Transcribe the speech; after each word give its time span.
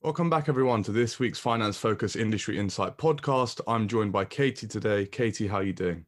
Welcome 0.00 0.30
back, 0.30 0.48
everyone, 0.48 0.84
to 0.84 0.92
this 0.92 1.18
week's 1.18 1.40
Finance 1.40 1.76
Focus 1.76 2.14
Industry 2.14 2.56
Insight 2.56 2.96
podcast. 2.96 3.60
I'm 3.66 3.88
joined 3.88 4.12
by 4.12 4.24
Katie 4.24 4.68
today. 4.68 5.04
Katie, 5.06 5.48
how 5.48 5.56
are 5.56 5.64
you 5.64 5.72
doing? 5.72 6.06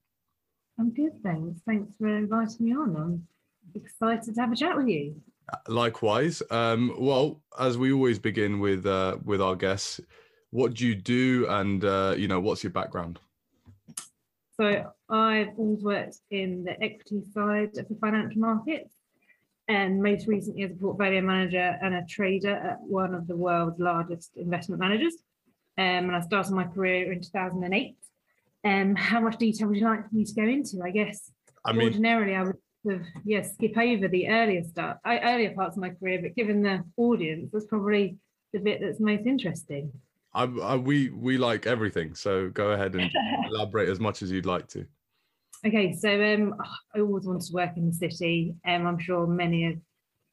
I'm 0.79 0.95
good, 0.95 1.21
thanks. 1.25 1.61
Thanks 1.67 1.91
for 1.99 2.07
inviting 2.07 2.67
me 2.67 2.73
on. 2.73 2.95
I'm 2.95 3.27
excited 3.75 4.33
to 4.33 4.41
have 4.41 4.53
a 4.53 4.57
chat 4.57 4.77
with 4.77 4.87
you. 4.87 5.21
Likewise. 5.67 6.41
Um, 6.53 6.95
well, 7.01 7.43
as 7.59 7.79
we 7.79 7.93
always 7.93 8.21
begin 8.21 8.61
with 8.61 8.87
uh, 8.87 9.17
with 9.25 9.43
our 9.43 9.57
guests, 9.57 10.01
what 10.51 10.75
do 10.75 10.87
you 10.87 10.95
do, 10.95 11.47
and 11.49 11.85
uh, 11.85 12.15
you 12.17 12.29
know, 12.29 12.39
what's 12.39 12.63
your 12.63 12.71
background? 12.71 13.19
So 14.57 14.93
I've 15.09 15.59
always 15.59 15.83
worked 15.83 16.19
in 16.31 16.63
the 16.63 16.81
equity 16.81 17.23
side 17.35 17.77
of 17.77 17.89
the 17.89 17.97
financial 18.01 18.41
markets 18.41 18.95
and 19.71 20.03
most 20.03 20.27
recently 20.27 20.65
as 20.65 20.73
a 20.73 20.75
portfolio 20.75 21.21
manager 21.21 21.79
and 21.81 21.95
a 21.95 22.05
trader 22.05 22.57
at 22.57 22.81
one 22.81 23.15
of 23.15 23.29
the 23.29 23.37
world's 23.37 23.79
largest 23.79 24.37
investment 24.37 24.81
managers. 24.81 25.15
Um, 25.79 26.11
and 26.11 26.17
I 26.17 26.21
started 26.23 26.53
my 26.53 26.65
career 26.65 27.13
in 27.13 27.21
2008. 27.21 27.97
Um, 28.65 28.97
how 28.97 29.21
much 29.21 29.39
detail 29.39 29.69
would 29.69 29.77
you 29.77 29.85
like 29.85 30.13
me 30.13 30.25
to 30.25 30.35
go 30.35 30.43
into? 30.43 30.83
I 30.85 30.91
guess 30.91 31.31
I 31.65 31.73
mean, 31.73 31.83
ordinarily 31.83 32.35
I 32.35 32.43
would 32.43 32.57
have, 32.91 33.03
yeah, 33.25 33.43
skip 33.43 33.79
over 33.79 34.09
the 34.09 34.29
earlier 34.29 34.65
start, 34.65 34.99
earlier 35.07 35.53
parts 35.53 35.77
of 35.77 35.83
my 35.83 35.91
career, 35.91 36.21
but 36.21 36.35
given 36.35 36.63
the 36.63 36.83
audience, 36.97 37.51
that's 37.53 37.67
probably 37.67 38.19
the 38.53 38.59
bit 38.59 38.81
that's 38.81 38.99
most 38.99 39.25
interesting. 39.25 39.93
I, 40.35 40.45
I, 40.45 40.77
we 40.77 41.11
we 41.11 41.39
like 41.39 41.67
everything, 41.67 42.17
so 42.17 42.51
go 42.51 42.73
ahead 42.73 42.97
and 42.97 43.09
elaborate 43.47 43.89
as 43.89 44.01
much 44.01 44.23
as 44.23 44.33
you'd 44.33 44.47
like 44.47 44.67
to. 44.69 44.85
Okay, 45.67 45.93
so 45.93 46.09
um, 46.09 46.55
I 46.95 47.01
always 47.01 47.27
wanted 47.27 47.43
to 47.43 47.53
work 47.53 47.77
in 47.77 47.87
the 47.87 47.93
city. 47.93 48.55
Um, 48.67 48.87
I'm 48.87 48.99
sure 48.99 49.27
many 49.27 49.67
of 49.67 49.75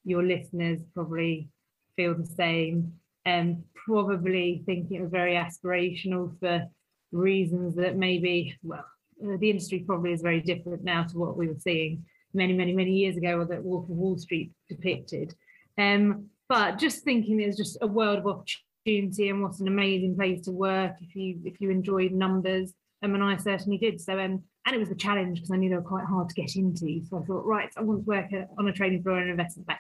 your 0.05 0.23
listeners 0.23 0.79
probably 0.93 1.49
feel 1.97 2.15
the 2.15 2.25
same, 2.25 2.93
and 3.25 3.55
um, 3.55 3.63
probably 3.85 4.63
thinking 4.65 4.97
it 4.97 5.01
was 5.01 5.11
very 5.11 5.33
aspirational 5.33 6.39
for 6.39 6.65
reasons 7.11 7.75
that 7.75 7.97
maybe, 7.97 8.55
well, 8.63 8.85
uh, 9.21 9.35
the 9.37 9.49
industry 9.49 9.83
probably 9.85 10.13
is 10.13 10.21
very 10.21 10.39
different 10.39 10.85
now 10.85 11.03
to 11.03 11.17
what 11.17 11.35
we 11.35 11.49
were 11.49 11.59
seeing 11.59 12.05
many, 12.33 12.53
many, 12.53 12.73
many 12.73 12.91
years 12.91 13.17
ago, 13.17 13.39
or 13.39 13.45
that 13.45 13.63
Wolf 13.63 13.83
of 13.83 13.97
Wall 13.97 14.17
Street 14.17 14.53
depicted. 14.69 15.35
Um, 15.77 16.27
but 16.47 16.79
just 16.79 17.03
thinking 17.03 17.45
was 17.45 17.57
just 17.57 17.77
a 17.81 17.87
world 17.87 18.19
of 18.19 18.27
opportunity 18.27 19.27
and 19.27 19.43
what 19.43 19.59
an 19.59 19.67
amazing 19.67 20.15
place 20.15 20.45
to 20.45 20.51
work 20.51 20.95
if 21.01 21.13
you 21.17 21.41
if 21.43 21.59
you 21.59 21.69
enjoyed 21.69 22.13
numbers. 22.13 22.73
Um, 23.03 23.13
and 23.13 23.23
I 23.23 23.35
certainly 23.35 23.77
did. 23.77 23.99
So 23.99 24.17
um, 24.17 24.43
and 24.67 24.75
it 24.75 24.79
was 24.79 24.91
a 24.91 24.95
challenge 24.95 25.37
because 25.37 25.51
I 25.51 25.55
knew 25.55 25.69
they 25.69 25.77
were 25.77 25.81
quite 25.81 26.05
hard 26.05 26.27
to 26.27 26.35
get 26.35 26.57
into. 26.57 27.01
So 27.05 27.19
I 27.19 27.25
thought, 27.25 27.45
right, 27.45 27.69
I 27.77 27.81
want 27.81 28.01
to 28.01 28.05
work 28.05 28.25
on 28.57 28.67
a 28.67 28.73
trading 28.73 29.01
floor 29.01 29.17
in 29.17 29.23
an 29.23 29.29
investment 29.29 29.65
bank. 29.65 29.79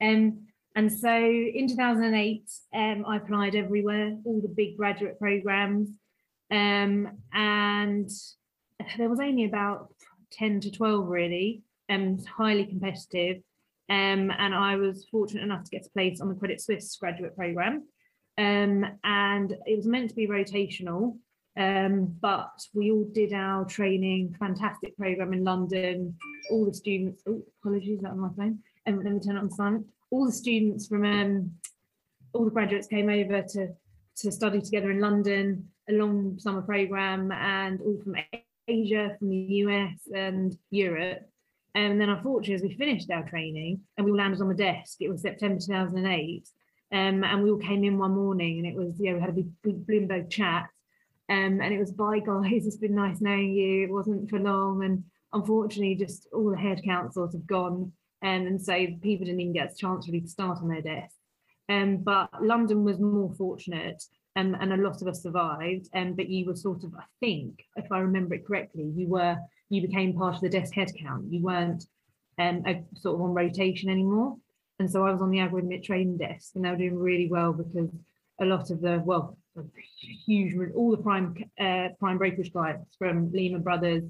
Um, 0.00 0.46
and 0.76 0.92
so 0.92 1.12
in 1.12 1.66
2008, 1.68 2.44
um, 2.72 3.04
I 3.04 3.16
applied 3.16 3.56
everywhere, 3.56 4.16
all 4.24 4.40
the 4.40 4.48
big 4.48 4.76
graduate 4.76 5.18
programs. 5.18 5.88
Um, 6.52 7.08
and 7.32 8.08
there 8.96 9.08
was 9.08 9.18
only 9.18 9.44
about 9.44 9.92
10 10.30 10.60
to 10.60 10.70
12 10.70 11.08
really, 11.08 11.62
and 11.88 12.20
um, 12.20 12.24
highly 12.24 12.64
competitive. 12.66 13.38
Um, 13.88 14.30
and 14.30 14.54
I 14.54 14.76
was 14.76 15.04
fortunate 15.10 15.42
enough 15.42 15.64
to 15.64 15.70
get 15.70 15.86
a 15.86 15.90
place 15.90 16.20
on 16.20 16.28
the 16.28 16.36
Credit 16.36 16.60
Suisse 16.60 16.96
graduate 16.96 17.34
program. 17.34 17.88
Um, 18.38 18.86
and 19.02 19.52
it 19.66 19.76
was 19.76 19.86
meant 19.86 20.10
to 20.10 20.16
be 20.16 20.28
rotational. 20.28 21.16
Um, 21.56 22.16
but 22.20 22.52
we 22.74 22.90
all 22.90 23.04
did 23.12 23.32
our 23.32 23.64
training, 23.64 24.34
fantastic 24.38 24.96
program 24.96 25.32
in 25.32 25.44
London. 25.44 26.16
All 26.50 26.64
the 26.64 26.74
students, 26.74 27.22
oh, 27.28 27.42
apologies, 27.60 28.00
that 28.00 28.12
on 28.12 28.20
my 28.20 28.30
phone. 28.36 28.58
And 28.86 28.98
um, 28.98 29.04
let 29.04 29.12
me 29.12 29.20
turn 29.20 29.36
it 29.36 29.40
on 29.40 29.50
silent. 29.50 29.86
All 30.10 30.26
the 30.26 30.32
students 30.32 30.86
from 30.86 31.04
um, 31.04 31.52
all 32.32 32.44
the 32.44 32.50
graduates 32.50 32.86
came 32.86 33.08
over 33.08 33.42
to 33.42 33.68
to 34.14 34.30
study 34.30 34.60
together 34.60 34.90
in 34.90 35.00
London, 35.00 35.68
a 35.88 35.92
long 35.92 36.38
summer 36.38 36.62
program, 36.62 37.32
and 37.32 37.80
all 37.80 37.98
from 38.02 38.16
Asia, 38.68 39.16
from 39.18 39.30
the 39.30 39.36
US 39.36 39.94
and 40.14 40.56
Europe. 40.70 41.28
And 41.74 42.00
then, 42.00 42.10
unfortunately, 42.10 42.54
as 42.54 42.62
we 42.62 42.76
finished 42.76 43.10
our 43.10 43.26
training 43.28 43.80
and 43.96 44.04
we 44.04 44.10
all 44.10 44.18
landed 44.18 44.40
on 44.42 44.48
the 44.48 44.54
desk, 44.54 44.98
it 45.00 45.08
was 45.08 45.22
September 45.22 45.58
2008. 45.58 46.48
Um, 46.92 47.24
and 47.24 47.42
we 47.42 47.50
all 47.50 47.56
came 47.56 47.84
in 47.84 47.98
one 47.98 48.12
morning 48.12 48.58
and 48.58 48.66
it 48.66 48.74
was, 48.74 49.00
you 49.00 49.10
know, 49.10 49.14
we 49.14 49.20
had 49.20 49.30
a 49.30 49.32
big, 49.32 49.48
big 49.62 49.86
Bloomberg 49.86 50.28
chat 50.28 50.68
um, 51.28 51.60
and 51.60 51.72
it 51.72 51.78
was, 51.78 51.92
bye 51.92 52.18
guys, 52.18 52.66
it's 52.66 52.76
been 52.76 52.94
nice 52.94 53.20
knowing 53.20 53.52
you. 53.52 53.84
It 53.84 53.92
wasn't 53.92 54.28
for 54.28 54.38
long. 54.38 54.84
And 54.84 55.04
unfortunately, 55.32 55.94
just 55.94 56.28
all 56.32 56.50
the 56.50 56.56
headcount 56.56 57.12
sort 57.12 57.34
of 57.34 57.46
gone. 57.46 57.92
Um, 58.22 58.46
and 58.46 58.60
so 58.60 58.74
people 59.02 59.26
didn't 59.26 59.40
even 59.40 59.52
get 59.52 59.72
a 59.72 59.76
chance 59.76 60.06
really 60.06 60.20
to 60.20 60.28
start 60.28 60.58
on 60.58 60.68
their 60.68 60.82
desk. 60.82 61.16
Um, 61.68 61.98
but 61.98 62.30
London 62.42 62.84
was 62.84 62.98
more 62.98 63.32
fortunate 63.34 64.02
um, 64.36 64.56
and 64.60 64.72
a 64.72 64.76
lot 64.76 65.00
of 65.00 65.08
us 65.08 65.22
survived. 65.22 65.88
Um, 65.94 66.14
but 66.14 66.28
you 66.28 66.46
were 66.46 66.56
sort 66.56 66.84
of, 66.84 66.94
I 66.94 67.04
think, 67.20 67.64
if 67.76 67.90
I 67.90 68.00
remember 68.00 68.34
it 68.34 68.46
correctly, 68.46 68.92
you 68.94 69.08
were, 69.08 69.36
you 69.70 69.82
became 69.82 70.14
part 70.14 70.34
of 70.34 70.40
the 70.40 70.48
desk 70.48 70.74
head 70.74 70.90
count. 70.98 71.32
You 71.32 71.42
weren't 71.42 71.84
um, 72.38 72.62
a, 72.66 72.82
sort 72.94 73.16
of 73.16 73.22
on 73.22 73.34
rotation 73.34 73.90
anymore. 73.90 74.36
And 74.78 74.90
so 74.90 75.06
I 75.06 75.12
was 75.12 75.22
on 75.22 75.30
the 75.30 75.38
algorithmic 75.38 75.84
trading 75.84 76.16
desk 76.18 76.52
and 76.54 76.64
they 76.64 76.70
were 76.70 76.76
doing 76.76 76.98
really 76.98 77.28
well 77.28 77.52
because 77.52 77.88
a 78.40 78.44
lot 78.44 78.70
of 78.70 78.80
the, 78.80 79.00
well, 79.04 79.36
huge, 80.26 80.54
all 80.74 80.90
the 80.90 81.02
prime 81.02 81.36
uh, 81.60 81.88
prime 81.98 82.18
brokerage 82.18 82.52
clients 82.52 82.96
from 82.96 83.32
Lehman 83.32 83.62
Brothers, 83.62 84.04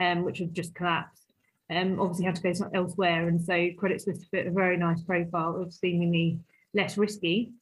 um, 0.00 0.24
which 0.24 0.38
have 0.38 0.52
just 0.52 0.74
collapsed, 0.74 1.26
um, 1.70 2.00
obviously 2.00 2.24
had 2.24 2.36
to 2.36 2.42
go 2.42 2.70
elsewhere. 2.74 3.28
And 3.28 3.42
so 3.42 3.68
Credit 3.78 4.00
Suisse 4.00 4.24
fit 4.30 4.46
a 4.46 4.50
very 4.50 4.76
nice 4.76 5.02
profile 5.02 5.56
of 5.60 5.72
seemingly 5.72 6.38
less 6.74 6.96
risky 6.96 7.52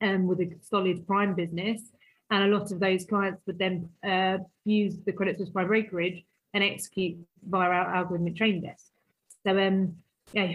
um, 0.00 0.26
with 0.26 0.40
a 0.40 0.50
solid 0.62 1.06
prime 1.06 1.34
business. 1.34 1.80
And 2.30 2.44
a 2.44 2.58
lot 2.58 2.70
of 2.72 2.80
those 2.80 3.06
clients 3.06 3.42
would 3.46 3.58
then 3.58 3.88
uh, 4.06 4.38
use 4.64 4.96
the 5.04 5.12
Credit 5.12 5.38
Suisse 5.38 5.50
prime 5.50 5.66
brokerage 5.66 6.24
and 6.54 6.62
execute 6.62 7.18
via 7.48 7.70
our 7.70 8.04
algorithmic 8.04 8.36
trading 8.36 8.62
desk. 8.62 8.86
So 9.46 9.58
um, 9.58 9.96
yeah, 10.32 10.52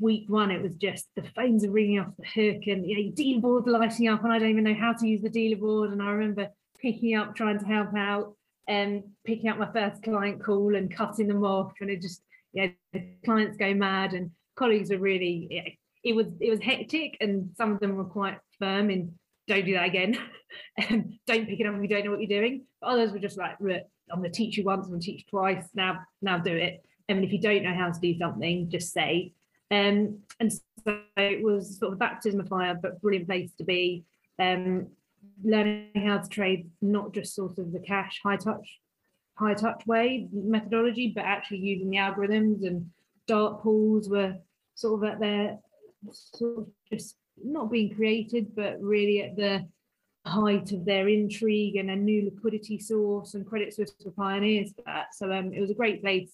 week 0.00 0.26
one, 0.28 0.50
it 0.50 0.62
was 0.62 0.74
just 0.76 1.06
the 1.16 1.24
phones 1.34 1.64
are 1.64 1.70
ringing 1.70 2.00
off 2.00 2.12
the 2.18 2.26
hook 2.26 2.66
and 2.66 2.86
you 2.86 3.04
know, 3.04 3.12
dealer 3.14 3.40
board 3.40 3.66
lighting 3.66 4.08
up, 4.08 4.24
and 4.24 4.32
I 4.32 4.38
don't 4.38 4.50
even 4.50 4.64
know 4.64 4.74
how 4.74 4.92
to 4.92 5.06
use 5.06 5.22
the 5.22 5.30
dealer 5.30 5.56
board. 5.56 5.92
And 5.92 6.02
I 6.02 6.10
remember 6.10 6.48
picking 6.80 7.16
up, 7.16 7.34
trying 7.34 7.58
to 7.58 7.66
help 7.66 7.94
out, 7.96 8.34
and 8.66 9.04
picking 9.24 9.48
up 9.48 9.58
my 9.58 9.70
first 9.72 10.02
client 10.02 10.42
call 10.42 10.74
and 10.74 10.94
cutting 10.94 11.28
them 11.28 11.44
off, 11.44 11.72
and 11.80 11.90
it 11.90 12.02
just 12.02 12.22
yeah, 12.52 12.68
the 12.92 13.06
clients 13.24 13.56
go 13.56 13.74
mad, 13.74 14.12
and 14.12 14.30
colleagues 14.56 14.90
are 14.90 14.98
really 14.98 15.48
yeah, 15.50 15.68
it 16.02 16.14
was 16.14 16.26
it 16.40 16.50
was 16.50 16.60
hectic, 16.60 17.16
and 17.20 17.50
some 17.56 17.72
of 17.72 17.80
them 17.80 17.96
were 17.96 18.04
quite 18.04 18.38
firm 18.58 18.90
in 18.90 19.14
don't 19.46 19.64
do 19.64 19.74
that 19.74 19.86
again, 19.86 20.16
and 20.78 20.90
um, 20.90 21.18
don't 21.26 21.46
pick 21.46 21.60
it 21.60 21.66
up 21.66 21.74
if 21.74 21.82
you 21.82 21.88
don't 21.88 22.04
know 22.04 22.10
what 22.10 22.20
you're 22.20 22.40
doing. 22.40 22.64
But 22.80 22.88
others 22.88 23.12
were 23.12 23.18
just 23.18 23.38
like, 23.38 23.56
I'm 23.60 24.20
going 24.20 24.22
to 24.22 24.30
teach 24.30 24.56
you 24.56 24.64
once, 24.64 24.86
I'm 24.86 24.92
going 24.92 25.00
to 25.00 25.06
teach 25.06 25.26
twice. 25.26 25.64
Now, 25.74 26.00
now 26.22 26.38
do 26.38 26.54
it. 26.54 26.82
I 27.08 27.14
mean, 27.14 27.24
if 27.24 27.32
you 27.32 27.40
don't 27.40 27.62
know 27.62 27.74
how 27.74 27.90
to 27.90 28.00
do 28.00 28.16
something, 28.18 28.70
just 28.70 28.92
say. 28.92 29.32
Um, 29.70 30.20
and 30.40 30.52
so 30.52 31.00
it 31.16 31.42
was 31.42 31.78
sort 31.78 31.92
of 31.92 31.96
a 31.96 31.98
baptism 31.98 32.40
of 32.40 32.48
fire, 32.48 32.78
but 32.80 33.00
brilliant 33.00 33.26
place 33.28 33.50
to 33.58 33.64
be. 33.64 34.04
Um, 34.38 34.88
learning 35.42 35.90
how 35.96 36.18
to 36.18 36.28
trade, 36.28 36.70
not 36.80 37.12
just 37.12 37.34
sort 37.34 37.58
of 37.58 37.72
the 37.72 37.78
cash 37.80 38.20
high 38.22 38.36
touch, 38.36 38.78
high 39.34 39.54
touch 39.54 39.86
way 39.86 40.28
methodology, 40.32 41.12
but 41.14 41.24
actually 41.24 41.58
using 41.58 41.90
the 41.90 41.96
algorithms 41.96 42.66
and 42.66 42.90
dark 43.26 43.62
pools 43.62 44.08
were 44.08 44.34
sort 44.74 45.02
of 45.02 45.10
at 45.10 45.20
their 45.20 45.58
sort 46.12 46.58
of 46.58 46.66
just 46.92 47.16
not 47.42 47.70
being 47.70 47.94
created, 47.94 48.54
but 48.54 48.80
really 48.80 49.22
at 49.22 49.36
the 49.36 49.66
height 50.26 50.72
of 50.72 50.84
their 50.84 51.08
intrigue 51.08 51.76
and 51.76 51.90
a 51.90 51.96
new 51.96 52.24
liquidity 52.24 52.78
source 52.78 53.34
and 53.34 53.46
Credit 53.46 53.74
Suisse 53.74 53.92
were 54.04 54.10
pioneers 54.12 54.72
for 54.74 54.82
that. 54.86 55.14
So 55.14 55.30
um, 55.32 55.52
it 55.52 55.60
was 55.60 55.70
a 55.70 55.74
great 55.74 56.02
place 56.02 56.32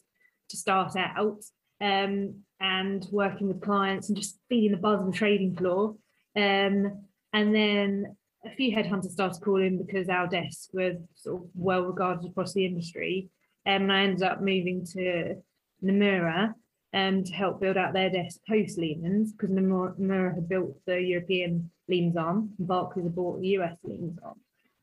to 0.50 0.56
start 0.56 0.96
out 0.96 1.42
um, 1.80 2.34
and 2.60 3.06
working 3.10 3.48
with 3.48 3.62
clients 3.62 4.08
and 4.08 4.18
just 4.18 4.38
feeling 4.48 4.72
the 4.72 4.76
buzz 4.76 5.04
the 5.04 5.12
trading 5.12 5.56
floor. 5.56 5.96
Um, 6.36 7.04
and 7.32 7.54
then 7.54 8.16
a 8.44 8.50
few 8.50 8.74
headhunters 8.74 9.12
started 9.12 9.42
calling 9.42 9.78
because 9.78 10.08
our 10.08 10.26
desks 10.26 10.68
were 10.72 10.94
sort 11.14 11.42
of 11.42 11.48
well 11.54 11.82
regarded 11.82 12.30
across 12.30 12.52
the 12.52 12.66
industry. 12.66 13.28
Um, 13.66 13.82
and 13.82 13.92
I 13.92 14.02
ended 14.02 14.22
up 14.22 14.40
moving 14.40 14.86
to 14.94 15.36
Nomura 15.84 16.54
um, 16.92 17.24
to 17.24 17.32
help 17.32 17.60
build 17.60 17.76
out 17.76 17.92
their 17.92 18.10
desk 18.10 18.40
post 18.48 18.78
Lehman's 18.78 19.32
because 19.32 19.50
Nomura 19.50 20.34
had 20.34 20.48
built 20.48 20.76
the 20.86 21.00
European 21.00 21.70
Lehman's 21.88 22.16
arm 22.16 22.50
and 22.58 22.68
Barclays 22.68 23.04
had 23.04 23.14
bought 23.14 23.40
the 23.40 23.48
US 23.48 23.76
Lehman's 23.84 24.18
arm. 24.22 24.38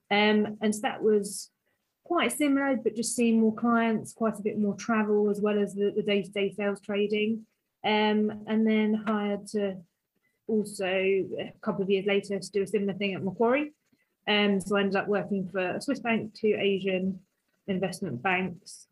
Um, 0.10 0.58
and 0.62 0.74
so 0.74 0.82
that 0.84 1.02
was 1.02 1.50
quite 2.08 2.32
similar, 2.32 2.78
but 2.78 2.96
just 2.96 3.16
seeing 3.18 3.42
more 3.42 3.54
clients, 3.54 4.14
quite 4.14 4.40
a 4.40 4.42
bit 4.42 4.58
more 4.58 4.76
travel, 4.76 5.30
as 5.30 5.42
well 5.42 5.60
as 5.60 5.76
the, 5.76 5.92
the 5.94 6.02
day-to-day 6.02 6.54
sales 6.54 6.80
trading. 6.80 7.46
Um, 7.84 8.44
and 8.48 8.66
then 8.66 9.04
hired 9.06 9.46
to 9.48 9.76
also 10.48 10.86
a 10.86 11.54
couple 11.62 11.84
of 11.84 11.90
years 11.90 12.06
later 12.06 12.40
to 12.40 12.52
do 12.52 12.64
a 12.64 12.68
similar 12.68 12.94
thing 12.94 13.14
at 13.14 13.24
Macquarie. 13.24 13.74
Um, 14.26 14.62
so 14.62 14.78
I 14.78 14.82
ended 14.82 14.96
up 14.96 15.10
working 15.10 15.50
for 15.50 15.60
a 15.60 15.82
Swiss 15.82 16.00
bank, 16.00 16.34
two 16.34 16.56
Asian 16.58 17.20
investment 17.68 18.24
banks, 18.24 18.88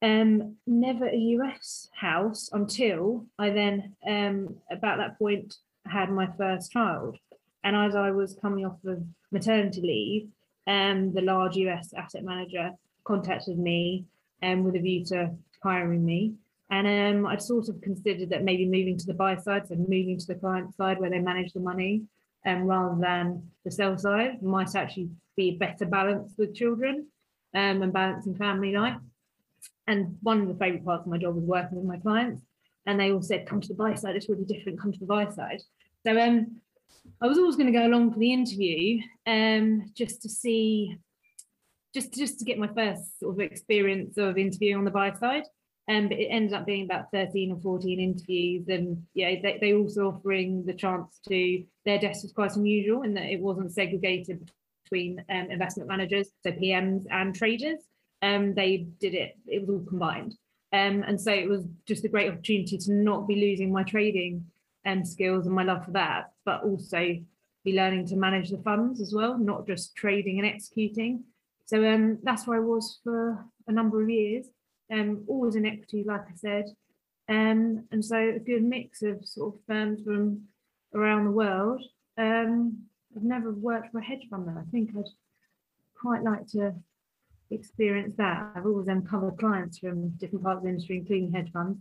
um, 0.00 0.56
never 0.66 1.06
a 1.08 1.16
US 1.16 1.90
house 1.94 2.48
until 2.52 3.26
I 3.38 3.50
then, 3.50 3.96
um, 4.06 4.56
about 4.70 4.96
that 4.96 5.18
point, 5.18 5.56
had 5.86 6.10
my 6.10 6.28
first 6.38 6.72
child. 6.72 7.18
And 7.64 7.76
as 7.76 7.94
I 7.94 8.12
was 8.12 8.38
coming 8.40 8.64
off 8.64 8.82
of 8.86 9.02
maternity 9.30 9.82
leave, 9.82 10.28
um, 10.66 11.12
the 11.12 11.22
large 11.22 11.56
US 11.56 11.92
asset 11.94 12.24
manager 12.24 12.70
contacted 13.04 13.58
me 13.58 14.04
um, 14.42 14.64
with 14.64 14.76
a 14.76 14.80
view 14.80 15.04
to 15.06 15.30
hiring 15.62 16.04
me. 16.04 16.34
And 16.70 16.86
um, 16.86 17.26
I'd 17.26 17.42
sort 17.42 17.68
of 17.68 17.80
considered 17.80 18.30
that 18.30 18.42
maybe 18.42 18.66
moving 18.66 18.98
to 18.98 19.06
the 19.06 19.14
buy 19.14 19.36
side, 19.36 19.68
so 19.68 19.76
moving 19.76 20.18
to 20.18 20.26
the 20.26 20.34
client 20.34 20.74
side 20.74 20.98
where 20.98 21.10
they 21.10 21.20
manage 21.20 21.52
the 21.52 21.60
money, 21.60 22.02
um, 22.44 22.64
rather 22.64 23.00
than 23.00 23.50
the 23.64 23.70
sell 23.70 23.96
side, 23.96 24.42
might 24.42 24.74
actually 24.74 25.10
be 25.36 25.52
better 25.52 25.86
balance 25.86 26.32
with 26.36 26.54
children 26.54 27.06
um, 27.54 27.82
and 27.82 27.92
balancing 27.92 28.34
family 28.34 28.72
life. 28.72 28.96
And 29.86 30.18
one 30.22 30.40
of 30.40 30.48
the 30.48 30.54
favourite 30.54 30.84
parts 30.84 31.06
of 31.06 31.10
my 31.10 31.18
job 31.18 31.36
was 31.36 31.44
working 31.44 31.78
with 31.78 31.86
my 31.86 31.98
clients, 31.98 32.42
and 32.86 32.98
they 32.98 33.12
all 33.12 33.22
said, 33.22 33.46
"Come 33.46 33.60
to 33.60 33.68
the 33.68 33.74
buy 33.74 33.94
side. 33.94 34.16
It's 34.16 34.28
really 34.28 34.44
different. 34.44 34.80
Come 34.80 34.92
to 34.92 34.98
the 34.98 35.06
buy 35.06 35.30
side." 35.30 35.62
So 36.04 36.20
um, 36.20 36.60
I 37.20 37.26
was 37.26 37.38
always 37.38 37.56
going 37.56 37.72
to 37.72 37.78
go 37.78 37.86
along 37.86 38.12
for 38.12 38.18
the 38.18 38.32
interview, 38.32 39.00
um, 39.26 39.90
just 39.94 40.22
to 40.22 40.28
see, 40.28 40.98
just 41.94 42.12
just 42.12 42.38
to 42.38 42.44
get 42.44 42.58
my 42.58 42.68
first 42.68 43.18
sort 43.20 43.34
of 43.34 43.40
experience 43.40 44.18
of 44.18 44.36
interviewing 44.36 44.76
on 44.76 44.84
the 44.84 44.90
buy 44.90 45.12
side. 45.12 45.44
Um, 45.88 46.08
but 46.08 46.18
it 46.18 46.26
ended 46.26 46.52
up 46.52 46.66
being 46.66 46.84
about 46.84 47.12
13 47.12 47.52
or 47.52 47.60
14 47.60 48.00
interviews. 48.00 48.66
And 48.68 49.04
yeah, 49.14 49.36
they, 49.40 49.58
they 49.60 49.72
also 49.72 50.08
offering 50.08 50.64
the 50.66 50.74
chance 50.74 51.20
to, 51.28 51.64
their 51.84 52.00
desk 52.00 52.24
was 52.24 52.32
quite 52.32 52.56
unusual 52.56 53.02
in 53.02 53.14
that 53.14 53.30
it 53.30 53.40
wasn't 53.40 53.72
segregated 53.72 54.50
between 54.82 55.24
um, 55.30 55.50
investment 55.50 55.88
managers, 55.88 56.28
so 56.42 56.50
PMs 56.50 57.04
and 57.10 57.34
traders. 57.34 57.78
Um, 58.20 58.54
they 58.54 58.88
did 58.98 59.14
it, 59.14 59.36
it 59.46 59.60
was 59.60 59.70
all 59.70 59.86
combined. 59.86 60.34
Um, 60.72 61.04
and 61.06 61.20
so 61.20 61.32
it 61.32 61.48
was 61.48 61.64
just 61.86 62.04
a 62.04 62.08
great 62.08 62.32
opportunity 62.32 62.78
to 62.78 62.92
not 62.92 63.28
be 63.28 63.36
losing 63.36 63.72
my 63.72 63.84
trading 63.84 64.44
um, 64.86 65.04
skills 65.04 65.46
and 65.46 65.54
my 65.54 65.64
love 65.64 65.84
for 65.84 65.90
that, 65.92 66.32
but 66.44 66.62
also 66.62 67.16
be 67.64 67.72
learning 67.74 68.06
to 68.06 68.16
manage 68.16 68.50
the 68.50 68.58
funds 68.58 69.00
as 69.00 69.12
well, 69.12 69.36
not 69.36 69.66
just 69.66 69.96
trading 69.96 70.38
and 70.38 70.46
executing. 70.46 71.24
So 71.66 71.84
um, 71.84 72.18
that's 72.22 72.46
where 72.46 72.58
I 72.58 72.64
was 72.64 73.00
for 73.02 73.44
a 73.66 73.72
number 73.72 74.02
of 74.02 74.08
years 74.08 74.46
um, 74.92 75.24
always 75.26 75.56
in 75.56 75.66
equity, 75.66 76.04
like 76.06 76.22
I 76.22 76.34
said. 76.34 76.64
Um, 77.28 77.84
and 77.90 78.04
so 78.04 78.16
a 78.16 78.38
good 78.38 78.62
mix 78.62 79.02
of 79.02 79.26
sort 79.26 79.54
of 79.54 79.60
firms 79.66 80.02
from 80.04 80.42
around 80.94 81.24
the 81.24 81.30
world. 81.32 81.82
Um, 82.16 82.84
I've 83.16 83.24
never 83.24 83.52
worked 83.52 83.92
for 83.92 83.98
a 83.98 84.04
hedge 84.04 84.26
fund 84.30 84.46
though. 84.46 84.60
I 84.60 84.70
think 84.70 84.90
I'd 84.96 85.04
quite 86.00 86.22
like 86.22 86.46
to 86.48 86.74
experience 87.50 88.14
that. 88.16 88.52
I've 88.54 88.66
always 88.66 88.88
uncovered 88.88 89.38
clients 89.38 89.78
from 89.78 90.10
different 90.10 90.44
parts 90.44 90.58
of 90.58 90.64
the 90.64 90.68
industry, 90.70 90.98
including 90.98 91.32
hedge 91.32 91.50
funds. 91.52 91.78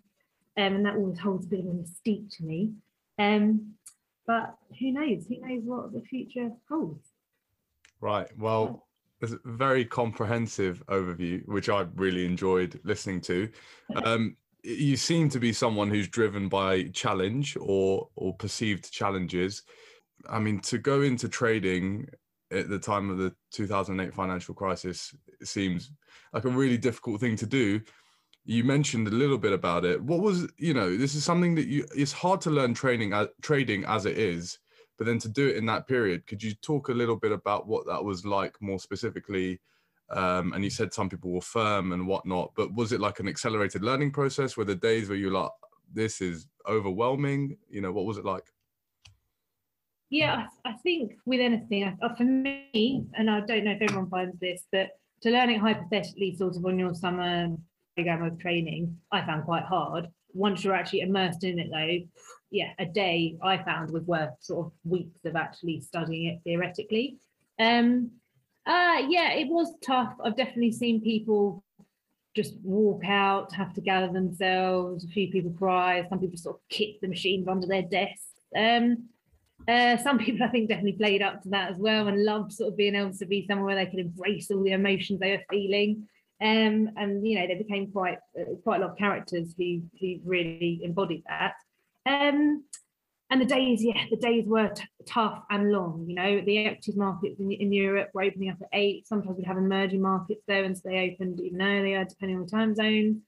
Um, 0.57 0.75
and 0.75 0.85
that 0.85 0.95
always 0.95 1.19
holds 1.19 1.45
a 1.45 1.49
bit 1.49 1.59
of 1.59 1.65
a 1.65 1.69
mystique 1.69 2.35
to 2.37 2.43
me. 2.43 2.71
Um, 3.17 3.73
but 4.27 4.55
who 4.79 4.91
knows? 4.91 5.25
Who 5.27 5.39
knows 5.39 5.61
what 5.63 5.93
the 5.93 6.01
future 6.01 6.51
holds? 6.69 7.07
Right. 8.01 8.27
Well, 8.37 8.87
it's 9.21 9.33
a 9.33 9.39
very 9.45 9.85
comprehensive 9.85 10.83
overview, 10.87 11.45
which 11.47 11.69
I 11.69 11.85
really 11.95 12.25
enjoyed 12.25 12.79
listening 12.83 13.21
to. 13.21 13.49
Um, 14.03 14.35
you 14.63 14.97
seem 14.97 15.29
to 15.29 15.39
be 15.39 15.53
someone 15.53 15.91
who's 15.91 16.07
driven 16.07 16.49
by 16.49 16.85
challenge 16.85 17.55
or 17.59 18.09
or 18.15 18.33
perceived 18.33 18.91
challenges. 18.91 19.61
I 20.27 20.39
mean, 20.39 20.59
to 20.61 20.79
go 20.79 21.03
into 21.03 21.29
trading 21.29 22.09
at 22.51 22.67
the 22.67 22.79
time 22.79 23.11
of 23.11 23.19
the 23.19 23.35
2008 23.51 24.13
financial 24.13 24.55
crisis 24.55 25.13
seems 25.43 25.91
like 26.33 26.45
a 26.45 26.49
really 26.49 26.77
difficult 26.77 27.21
thing 27.21 27.35
to 27.37 27.45
do. 27.45 27.79
You 28.45 28.63
mentioned 28.63 29.07
a 29.07 29.11
little 29.11 29.39
bit 29.39 29.53
about 29.53 29.85
it. 29.85 30.01
What 30.01 30.21
was, 30.21 30.47
you 30.57 30.73
know, 30.73 30.95
this 30.95 31.15
is 31.15 31.23
something 31.23 31.55
that 31.55 31.67
you 31.67 31.85
it's 31.95 32.11
hard 32.11 32.41
to 32.41 32.51
learn 32.51 32.73
training 32.73 33.13
uh, 33.13 33.27
trading 33.41 33.85
as 33.85 34.05
it 34.05 34.17
is 34.17 34.59
but 34.97 35.05
then 35.05 35.19
to 35.19 35.29
do 35.29 35.47
it 35.47 35.57
in 35.57 35.65
that 35.65 35.87
period 35.87 36.25
could 36.27 36.41
you 36.41 36.53
talk 36.55 36.89
a 36.89 36.93
little 36.93 37.15
bit 37.15 37.31
about 37.31 37.67
what 37.67 37.85
that 37.85 38.03
was 38.03 38.25
like 38.25 38.55
more 38.61 38.79
specifically 38.79 39.59
um, 40.11 40.53
and 40.53 40.63
you 40.63 40.69
said 40.69 40.93
some 40.93 41.09
people 41.09 41.31
were 41.31 41.41
firm 41.41 41.91
and 41.91 42.07
whatnot 42.07 42.51
but 42.55 42.73
was 42.73 42.91
it 42.91 43.01
like 43.01 43.19
an 43.19 43.27
accelerated 43.27 43.83
learning 43.83 44.11
process 44.11 44.55
were 44.55 44.65
the 44.65 44.75
days 44.75 45.09
where 45.09 45.17
you 45.17 45.29
like 45.29 45.51
this 45.93 46.21
is 46.21 46.47
overwhelming 46.67 47.57
you 47.69 47.81
know 47.81 47.91
what 47.91 48.05
was 48.05 48.17
it 48.17 48.25
like 48.25 48.45
yeah 50.09 50.45
i, 50.65 50.73
think 50.83 51.13
with 51.25 51.39
anything 51.39 51.83
uh, 51.83 52.15
for 52.15 52.23
me 52.23 53.05
and 53.15 53.29
i 53.29 53.39
don't 53.41 53.63
know 53.63 53.71
if 53.71 53.81
everyone 53.81 54.09
finds 54.09 54.37
this 54.39 54.63
but 54.71 54.89
to 55.21 55.31
learn 55.31 55.49
it 55.49 55.59
hypothetically 55.59 56.35
sort 56.35 56.55
of 56.55 56.65
on 56.65 56.77
your 56.77 56.93
summer 56.93 57.47
program 57.95 58.23
of 58.23 58.39
training 58.39 58.97
i 59.11 59.25
found 59.25 59.43
quite 59.45 59.63
hard 59.63 60.07
once 60.33 60.63
you're 60.63 60.73
actually 60.73 60.99
immersed 60.99 61.43
in 61.43 61.59
it 61.59 61.69
though 61.71 62.05
yeah, 62.55 62.71
a 62.79 62.85
day 62.85 63.35
I 63.41 63.57
found 63.63 63.91
was 63.91 64.03
worth 64.03 64.31
sort 64.39 64.67
of 64.67 64.71
weeks 64.85 65.25
of 65.25 65.35
actually 65.35 65.81
studying 65.81 66.27
it 66.27 66.39
theoretically. 66.43 67.17
Um, 67.59 68.11
uh, 68.65 69.03
yeah, 69.09 69.33
it 69.33 69.49
was 69.49 69.73
tough. 69.85 70.13
I've 70.23 70.37
definitely 70.37 70.71
seen 70.71 71.01
people 71.01 71.63
just 72.35 72.53
walk 72.63 73.03
out, 73.05 73.53
have 73.53 73.73
to 73.73 73.81
gather 73.81 74.11
themselves. 74.11 75.03
A 75.03 75.09
few 75.09 75.29
people 75.31 75.51
cry. 75.51 76.05
Some 76.09 76.19
people 76.19 76.37
sort 76.37 76.55
of 76.55 76.61
kick 76.69 77.01
the 77.01 77.07
machines 77.07 77.47
under 77.47 77.67
their 77.67 77.83
desks. 77.83 78.31
Um, 78.55 79.09
uh, 79.67 79.97
some 79.97 80.17
people, 80.25 80.45
I 80.45 80.49
think, 80.49 80.69
definitely 80.69 80.93
played 80.93 81.21
up 81.21 81.43
to 81.43 81.49
that 81.49 81.71
as 81.71 81.77
well 81.77 82.07
and 82.07 82.23
loved 82.23 82.53
sort 82.53 82.71
of 82.71 82.77
being 82.77 82.95
able 82.95 83.13
to 83.13 83.25
be 83.25 83.45
somewhere 83.47 83.65
where 83.65 83.75
they 83.75 83.89
could 83.89 83.99
embrace 83.99 84.49
all 84.49 84.63
the 84.63 84.71
emotions 84.71 85.19
they 85.19 85.31
were 85.31 85.43
feeling. 85.49 86.07
Um, 86.41 86.89
and 86.97 87.25
you 87.25 87.39
know, 87.39 87.47
they 87.47 87.55
became 87.55 87.91
quite 87.91 88.17
uh, 88.39 88.55
quite 88.63 88.81
a 88.81 88.85
lot 88.85 88.91
of 88.91 88.97
characters 88.97 89.53
who 89.57 89.81
who 89.99 90.17
really 90.25 90.81
embodied 90.83 91.23
that. 91.27 91.53
Um, 92.05 92.65
and 93.31 93.41
the 93.41 93.45
days, 93.45 93.83
yeah, 93.83 94.05
the 94.11 94.17
days 94.17 94.45
were 94.45 94.69
t- 94.69 94.83
tough 95.07 95.43
and 95.49 95.71
long. 95.71 96.05
You 96.07 96.15
know, 96.15 96.41
the 96.41 96.65
equities 96.65 96.95
markets 96.95 97.39
in, 97.39 97.51
in 97.51 97.73
Europe 97.73 98.09
were 98.13 98.23
opening 98.23 98.49
up 98.49 98.57
at 98.61 98.67
eight. 98.73 99.07
Sometimes 99.07 99.37
we'd 99.37 99.47
have 99.47 99.57
emerging 99.57 100.01
markets 100.01 100.43
there, 100.47 100.63
and 100.63 100.77
so 100.77 100.83
they 100.85 101.11
opened 101.11 101.39
even 101.39 101.61
earlier, 101.61 102.03
depending 102.03 102.37
on 102.37 102.43
the 102.43 102.51
time 102.51 102.75
zone. 102.75 103.21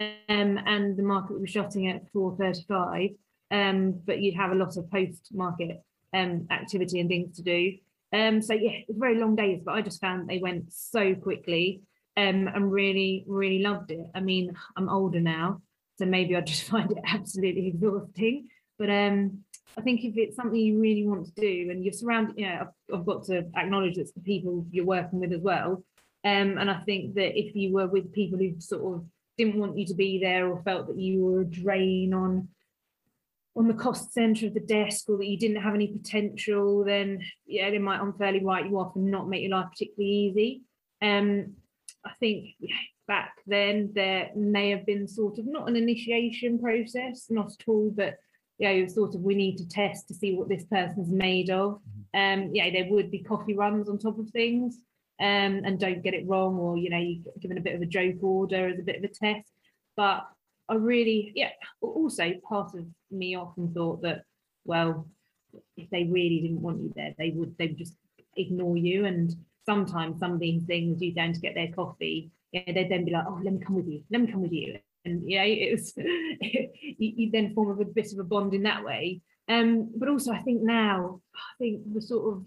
Um, 0.00 0.58
and 0.66 0.96
the 0.96 1.02
market 1.02 1.40
was 1.40 1.50
shutting 1.50 1.88
at 1.88 2.10
4:35. 2.12 3.16
Um, 3.50 4.00
but 4.06 4.20
you'd 4.20 4.36
have 4.36 4.52
a 4.52 4.54
lot 4.56 4.78
of 4.78 4.90
post-market 4.90 5.82
um, 6.14 6.46
activity 6.50 7.00
and 7.00 7.08
things 7.08 7.36
to 7.36 7.42
do. 7.42 7.76
Um, 8.12 8.40
so 8.40 8.54
yeah, 8.54 8.70
it 8.70 8.86
was 8.88 8.96
very 8.98 9.18
long 9.18 9.36
days, 9.36 9.60
but 9.64 9.74
I 9.74 9.82
just 9.82 10.00
found 10.00 10.28
they 10.28 10.38
went 10.38 10.72
so 10.72 11.14
quickly 11.14 11.82
um, 12.16 12.48
and 12.48 12.72
really, 12.72 13.24
really 13.26 13.60
loved 13.60 13.90
it. 13.90 14.06
I 14.14 14.20
mean, 14.20 14.54
I'm 14.76 14.88
older 14.88 15.20
now, 15.20 15.62
so 15.98 16.04
maybe 16.04 16.36
I 16.36 16.40
just 16.40 16.64
find 16.70 16.90
it 16.90 16.98
absolutely 17.06 17.68
exhausting. 17.68 18.48
But 18.78 18.90
um, 18.90 19.38
I 19.76 19.80
think 19.80 20.04
if 20.04 20.16
it's 20.16 20.36
something 20.36 20.58
you 20.58 20.80
really 20.80 21.06
want 21.06 21.26
to 21.26 21.40
do 21.40 21.70
and 21.70 21.84
you're 21.84 21.92
surrounded, 21.92 22.38
you 22.38 22.46
know, 22.46 22.60
I've, 22.62 22.98
I've 22.98 23.06
got 23.06 23.24
to 23.24 23.46
acknowledge 23.56 23.96
it's 23.96 24.12
the 24.12 24.20
people 24.20 24.66
you're 24.70 24.84
working 24.84 25.20
with 25.20 25.32
as 25.32 25.40
well. 25.40 25.84
Um, 26.24 26.58
and 26.58 26.70
I 26.70 26.78
think 26.80 27.14
that 27.14 27.38
if 27.38 27.54
you 27.56 27.72
were 27.72 27.86
with 27.86 28.12
people 28.12 28.38
who 28.38 28.60
sort 28.60 28.94
of 28.94 29.04
didn't 29.38 29.58
want 29.58 29.78
you 29.78 29.86
to 29.86 29.94
be 29.94 30.20
there 30.20 30.46
or 30.46 30.62
felt 30.62 30.86
that 30.88 30.98
you 30.98 31.24
were 31.24 31.40
a 31.40 31.44
drain 31.44 32.14
on 32.14 32.48
on 33.54 33.68
the 33.68 33.74
cost 33.74 34.14
center 34.14 34.46
of 34.46 34.54
the 34.54 34.60
desk 34.60 35.10
or 35.10 35.18
that 35.18 35.26
you 35.26 35.36
didn't 35.36 35.60
have 35.60 35.74
any 35.74 35.86
potential, 35.86 36.84
then 36.84 37.20
yeah, 37.46 37.68
they 37.68 37.78
might 37.78 38.00
unfairly 38.00 38.42
write 38.42 38.64
you 38.64 38.78
off 38.78 38.96
and 38.96 39.10
not 39.10 39.28
make 39.28 39.42
your 39.42 39.50
life 39.50 39.68
particularly 39.70 40.10
easy. 40.10 40.62
Um, 41.02 41.54
I 42.04 42.10
think 42.20 42.54
back 43.06 43.34
then 43.46 43.90
there 43.94 44.30
may 44.34 44.70
have 44.70 44.86
been 44.86 45.06
sort 45.06 45.38
of 45.38 45.46
not 45.46 45.68
an 45.68 45.76
initiation 45.76 46.58
process, 46.58 47.26
not 47.30 47.52
at 47.52 47.68
all, 47.68 47.90
but 47.94 48.16
you 48.58 48.68
know, 48.68 48.86
sort 48.86 49.14
of 49.14 49.22
we 49.22 49.34
need 49.34 49.56
to 49.58 49.68
test 49.68 50.08
to 50.08 50.14
see 50.14 50.34
what 50.34 50.48
this 50.48 50.64
person's 50.64 51.10
made 51.10 51.50
of. 51.50 51.80
Mm-hmm. 52.14 52.42
Um, 52.44 52.50
yeah, 52.54 52.70
there 52.70 52.90
would 52.90 53.10
be 53.10 53.22
coffee 53.22 53.54
runs 53.54 53.88
on 53.88 53.98
top 53.98 54.18
of 54.18 54.30
things. 54.30 54.78
Um, 55.20 55.62
and 55.64 55.78
don't 55.78 56.02
get 56.02 56.14
it 56.14 56.26
wrong, 56.26 56.58
or 56.58 56.76
you 56.76 56.90
know, 56.90 56.98
you 56.98 57.22
given 57.40 57.58
a 57.58 57.60
bit 57.60 57.76
of 57.76 57.82
a 57.82 57.86
joke 57.86 58.22
order 58.22 58.68
as 58.68 58.80
a 58.80 58.82
bit 58.82 58.96
of 58.96 59.04
a 59.04 59.08
test. 59.08 59.48
But 59.96 60.26
I 60.68 60.74
really, 60.74 61.32
yeah, 61.36 61.50
also 61.80 62.32
part 62.48 62.74
of 62.74 62.86
me 63.10 63.36
often 63.36 63.72
thought 63.72 64.02
that, 64.02 64.22
well, 64.64 65.06
if 65.76 65.88
they 65.90 66.04
really 66.04 66.40
didn't 66.40 66.62
want 66.62 66.80
you 66.80 66.92
there, 66.96 67.14
they 67.18 67.30
would 67.30 67.56
they 67.56 67.68
would 67.68 67.78
just 67.78 67.94
ignore 68.36 68.76
you. 68.76 69.04
And 69.04 69.32
sometimes 69.64 70.18
some 70.18 70.32
of 70.32 70.40
these 70.40 70.62
things 70.64 71.00
you 71.00 71.12
down 71.14 71.32
to 71.32 71.40
get 71.40 71.54
their 71.54 71.72
coffee 71.72 72.30
yeah, 72.52 72.70
they'd 72.72 72.90
then 72.90 73.04
be 73.04 73.10
like, 73.10 73.24
oh, 73.26 73.40
let 73.42 73.54
me 73.54 73.60
come 73.64 73.76
with 73.76 73.88
you, 73.88 74.02
let 74.10 74.20
me 74.20 74.30
come 74.30 74.42
with 74.42 74.52
you. 74.52 74.78
And 75.04 75.28
yeah, 75.28 75.42
it 75.42 75.72
was, 75.72 75.94
you, 75.96 76.68
you 76.98 77.30
then 77.30 77.54
form 77.54 77.80
a 77.80 77.84
bit 77.84 78.12
of 78.12 78.18
a 78.18 78.24
bond 78.24 78.54
in 78.54 78.62
that 78.64 78.84
way. 78.84 79.22
Um, 79.48 79.90
but 79.96 80.08
also 80.08 80.32
I 80.32 80.40
think 80.42 80.62
now, 80.62 81.20
I 81.34 81.58
think 81.58 81.92
the 81.92 82.00
sort 82.00 82.34
of 82.36 82.44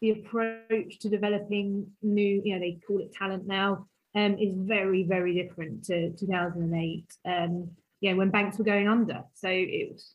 the 0.00 0.10
approach 0.10 1.00
to 1.00 1.08
developing 1.08 1.88
new, 2.02 2.42
you 2.44 2.54
know, 2.54 2.60
they 2.60 2.78
call 2.86 3.00
it 3.00 3.12
talent 3.12 3.46
now, 3.46 3.86
um, 4.14 4.38
is 4.38 4.54
very, 4.54 5.02
very 5.02 5.34
different 5.34 5.84
to 5.86 6.10
2008. 6.12 7.04
Um, 7.24 7.70
yeah, 8.00 8.12
when 8.12 8.30
banks 8.30 8.58
were 8.58 8.64
going 8.64 8.86
under. 8.86 9.24
So 9.34 9.48
it 9.48 9.90
was 9.90 10.14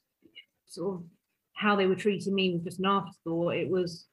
sort 0.67 0.95
of 0.95 1.03
how 1.53 1.75
they 1.75 1.85
were 1.85 1.95
treating 1.95 2.33
me 2.33 2.53
was 2.53 2.63
just 2.63 2.79
an 2.79 2.85
afterthought. 2.85 3.55
It 3.55 3.69
was 3.69 4.05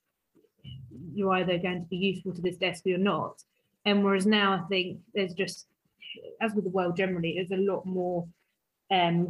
you're 1.15 1.35
either 1.35 1.59
going 1.59 1.81
to 1.81 1.89
be 1.89 1.97
useful 1.97 2.35
to 2.35 2.43
this 2.43 2.57
desk 2.57 2.85
or 2.87 2.91
you're 2.91 2.99
not. 2.99 3.43
And 3.85 4.05
whereas 4.05 4.27
now 4.27 4.53
I 4.53 4.61
think 4.69 5.01
there's 5.15 5.35
just, 5.35 5.67
as 6.41 6.55
with 6.55 6.65
the 6.65 6.71
world 6.71 6.97
generally, 6.97 7.35
there's 7.37 7.59
a 7.59 7.63
lot 7.63 7.87
more, 7.87 8.27
um, 8.91 9.29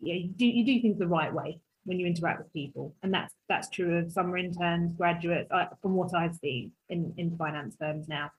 yeah, 0.00 0.14
you 0.14 0.28
do, 0.28 0.46
you 0.46 0.64
do 0.64 0.80
things 0.82 0.98
the 0.98 1.06
right 1.06 1.32
way. 1.32 1.60
when 1.84 1.98
you 1.98 2.06
interact 2.06 2.38
with 2.38 2.52
people, 2.52 2.94
and 3.02 3.12
that's 3.12 3.34
that's 3.48 3.68
true 3.68 3.98
of 3.98 4.12
summer 4.12 4.36
interns, 4.36 4.92
graduates, 4.94 5.50
uh, 5.50 5.66
from 5.80 5.94
what 5.94 6.14
I've 6.14 6.36
seen 6.36 6.72
in 6.88 7.12
in 7.16 7.36
finance 7.36 7.76
firms 7.78 8.08
now. 8.08 8.30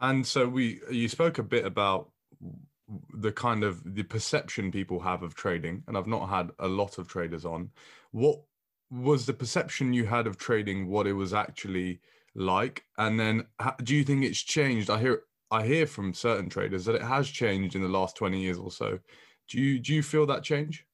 And 0.00 0.26
so 0.26 0.48
we, 0.48 0.80
you 0.90 1.08
spoke 1.08 1.38
a 1.38 1.42
bit 1.42 1.64
about 1.64 2.10
the 3.12 3.32
kind 3.32 3.64
of 3.64 3.94
the 3.94 4.02
perception 4.02 4.70
people 4.70 5.00
have 5.00 5.22
of 5.22 5.34
trading, 5.34 5.82
and 5.88 5.96
I've 5.96 6.06
not 6.06 6.28
had 6.28 6.50
a 6.58 6.68
lot 6.68 6.98
of 6.98 7.08
traders 7.08 7.44
on. 7.44 7.70
What 8.12 8.40
was 9.02 9.26
the 9.26 9.32
perception 9.32 9.92
you 9.92 10.06
had 10.06 10.26
of 10.26 10.36
trading? 10.36 10.88
What 10.88 11.06
it 11.06 11.12
was 11.12 11.34
actually 11.34 12.00
like, 12.34 12.84
and 12.98 13.18
then 13.18 13.46
do 13.82 13.94
you 13.94 14.04
think 14.04 14.24
it's 14.24 14.40
changed? 14.40 14.90
I 14.90 14.98
hear 14.98 15.22
I 15.50 15.64
hear 15.64 15.86
from 15.86 16.14
certain 16.14 16.48
traders 16.48 16.84
that 16.84 16.94
it 16.94 17.02
has 17.02 17.28
changed 17.28 17.74
in 17.74 17.82
the 17.82 17.88
last 17.88 18.16
twenty 18.16 18.40
years 18.40 18.58
or 18.58 18.70
so. 18.70 18.98
Do 19.48 19.60
you 19.60 19.78
do 19.78 19.94
you 19.94 20.02
feel 20.02 20.26
that 20.26 20.42
change? 20.42 20.86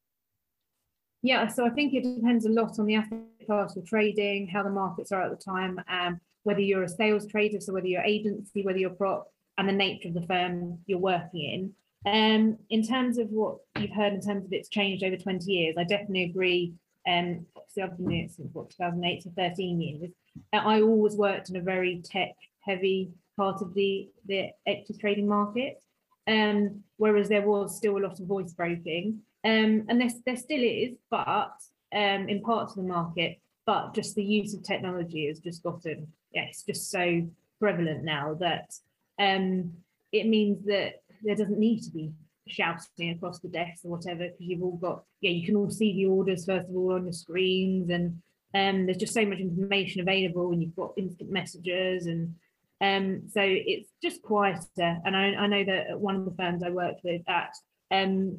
Yeah, 1.22 1.48
so 1.48 1.66
I 1.66 1.70
think 1.70 1.92
it 1.92 2.02
depends 2.02 2.46
a 2.46 2.50
lot 2.50 2.78
on 2.78 2.86
the 2.86 2.94
asset 2.94 3.18
class 3.44 3.76
of 3.76 3.84
trading, 3.84 4.48
how 4.48 4.62
the 4.62 4.70
markets 4.70 5.12
are 5.12 5.22
at 5.22 5.30
the 5.30 5.36
time, 5.36 5.78
um, 5.88 6.18
whether 6.44 6.60
you're 6.60 6.84
a 6.84 6.88
sales 6.88 7.26
trader, 7.26 7.60
so 7.60 7.74
whether 7.74 7.86
you're 7.86 8.02
agency, 8.02 8.62
whether 8.62 8.78
you're 8.78 8.90
prop, 8.90 9.30
and 9.58 9.68
the 9.68 9.72
nature 9.72 10.08
of 10.08 10.14
the 10.14 10.26
firm 10.26 10.78
you're 10.86 10.98
working 10.98 11.42
in. 11.42 11.74
Um, 12.06 12.56
in 12.70 12.82
terms 12.82 13.18
of 13.18 13.28
what 13.28 13.58
you've 13.78 13.90
heard 13.90 14.14
in 14.14 14.22
terms 14.22 14.46
of 14.46 14.52
it's 14.52 14.70
changed 14.70 15.04
over 15.04 15.18
20 15.18 15.52
years, 15.52 15.74
I 15.76 15.84
definitely 15.84 16.24
agree. 16.24 16.72
Um, 17.08 17.46
obviously, 17.56 17.82
I've 17.82 17.96
been 17.96 18.06
doing 18.06 18.24
it 18.24 18.32
since 18.32 18.54
what 18.54 18.70
2008 18.70 19.22
to 19.22 19.30
13 19.30 19.80
years. 19.80 20.10
I 20.52 20.80
always 20.80 21.16
worked 21.16 21.50
in 21.50 21.56
a 21.56 21.60
very 21.60 22.02
tech 22.04 22.34
heavy 22.60 23.10
part 23.36 23.62
of 23.62 23.74
the 23.74 24.08
the 24.26 24.50
equity 24.66 24.94
trading 25.00 25.28
market, 25.28 25.82
um, 26.26 26.82
whereas 26.96 27.28
there 27.28 27.46
was 27.46 27.76
still 27.76 27.96
a 27.96 28.04
lot 28.04 28.20
of 28.20 28.26
voice 28.26 28.52
broking. 28.52 29.20
Um, 29.42 29.86
and 29.88 30.00
there, 30.00 30.10
there 30.26 30.36
still 30.36 30.62
is, 30.62 30.96
but 31.10 31.54
um, 31.94 32.28
in 32.28 32.42
parts 32.42 32.72
of 32.72 32.82
the 32.82 32.88
market, 32.88 33.40
but 33.66 33.94
just 33.94 34.14
the 34.14 34.24
use 34.24 34.52
of 34.52 34.62
technology 34.62 35.28
has 35.28 35.38
just 35.40 35.62
gotten, 35.62 36.08
yeah, 36.32 36.42
it's 36.42 36.62
just 36.62 36.90
so 36.90 37.26
prevalent 37.58 38.04
now 38.04 38.34
that 38.40 38.74
um, 39.18 39.72
it 40.12 40.26
means 40.26 40.64
that 40.66 41.02
there 41.22 41.36
doesn't 41.36 41.58
need 41.58 41.82
to 41.82 41.90
be 41.90 42.12
shouting 42.50 43.10
across 43.10 43.40
the 43.40 43.48
desk 43.48 43.84
or 43.84 43.92
whatever, 43.92 44.24
because 44.24 44.46
you've 44.46 44.62
all 44.62 44.76
got, 44.76 45.04
yeah, 45.20 45.30
you 45.30 45.46
can 45.46 45.56
all 45.56 45.70
see 45.70 45.92
the 45.94 46.06
orders 46.06 46.44
first 46.44 46.68
of 46.68 46.76
all 46.76 46.94
on 46.94 47.04
your 47.04 47.12
screens, 47.12 47.90
and 47.90 48.20
um, 48.54 48.86
there's 48.86 48.98
just 48.98 49.14
so 49.14 49.24
much 49.24 49.38
information 49.38 50.00
available, 50.00 50.52
and 50.52 50.62
you've 50.62 50.76
got 50.76 50.92
instant 50.96 51.30
messages, 51.30 52.06
and 52.06 52.34
um, 52.80 53.22
so 53.28 53.40
it's 53.42 53.90
just 54.02 54.22
quieter. 54.22 54.66
And 54.78 55.16
I, 55.16 55.34
I 55.34 55.46
know 55.46 55.64
that 55.64 56.00
one 56.00 56.16
of 56.16 56.24
the 56.24 56.34
firms 56.36 56.62
I 56.62 56.70
worked 56.70 57.00
with 57.04 57.22
at 57.28 57.52
um, 57.90 58.38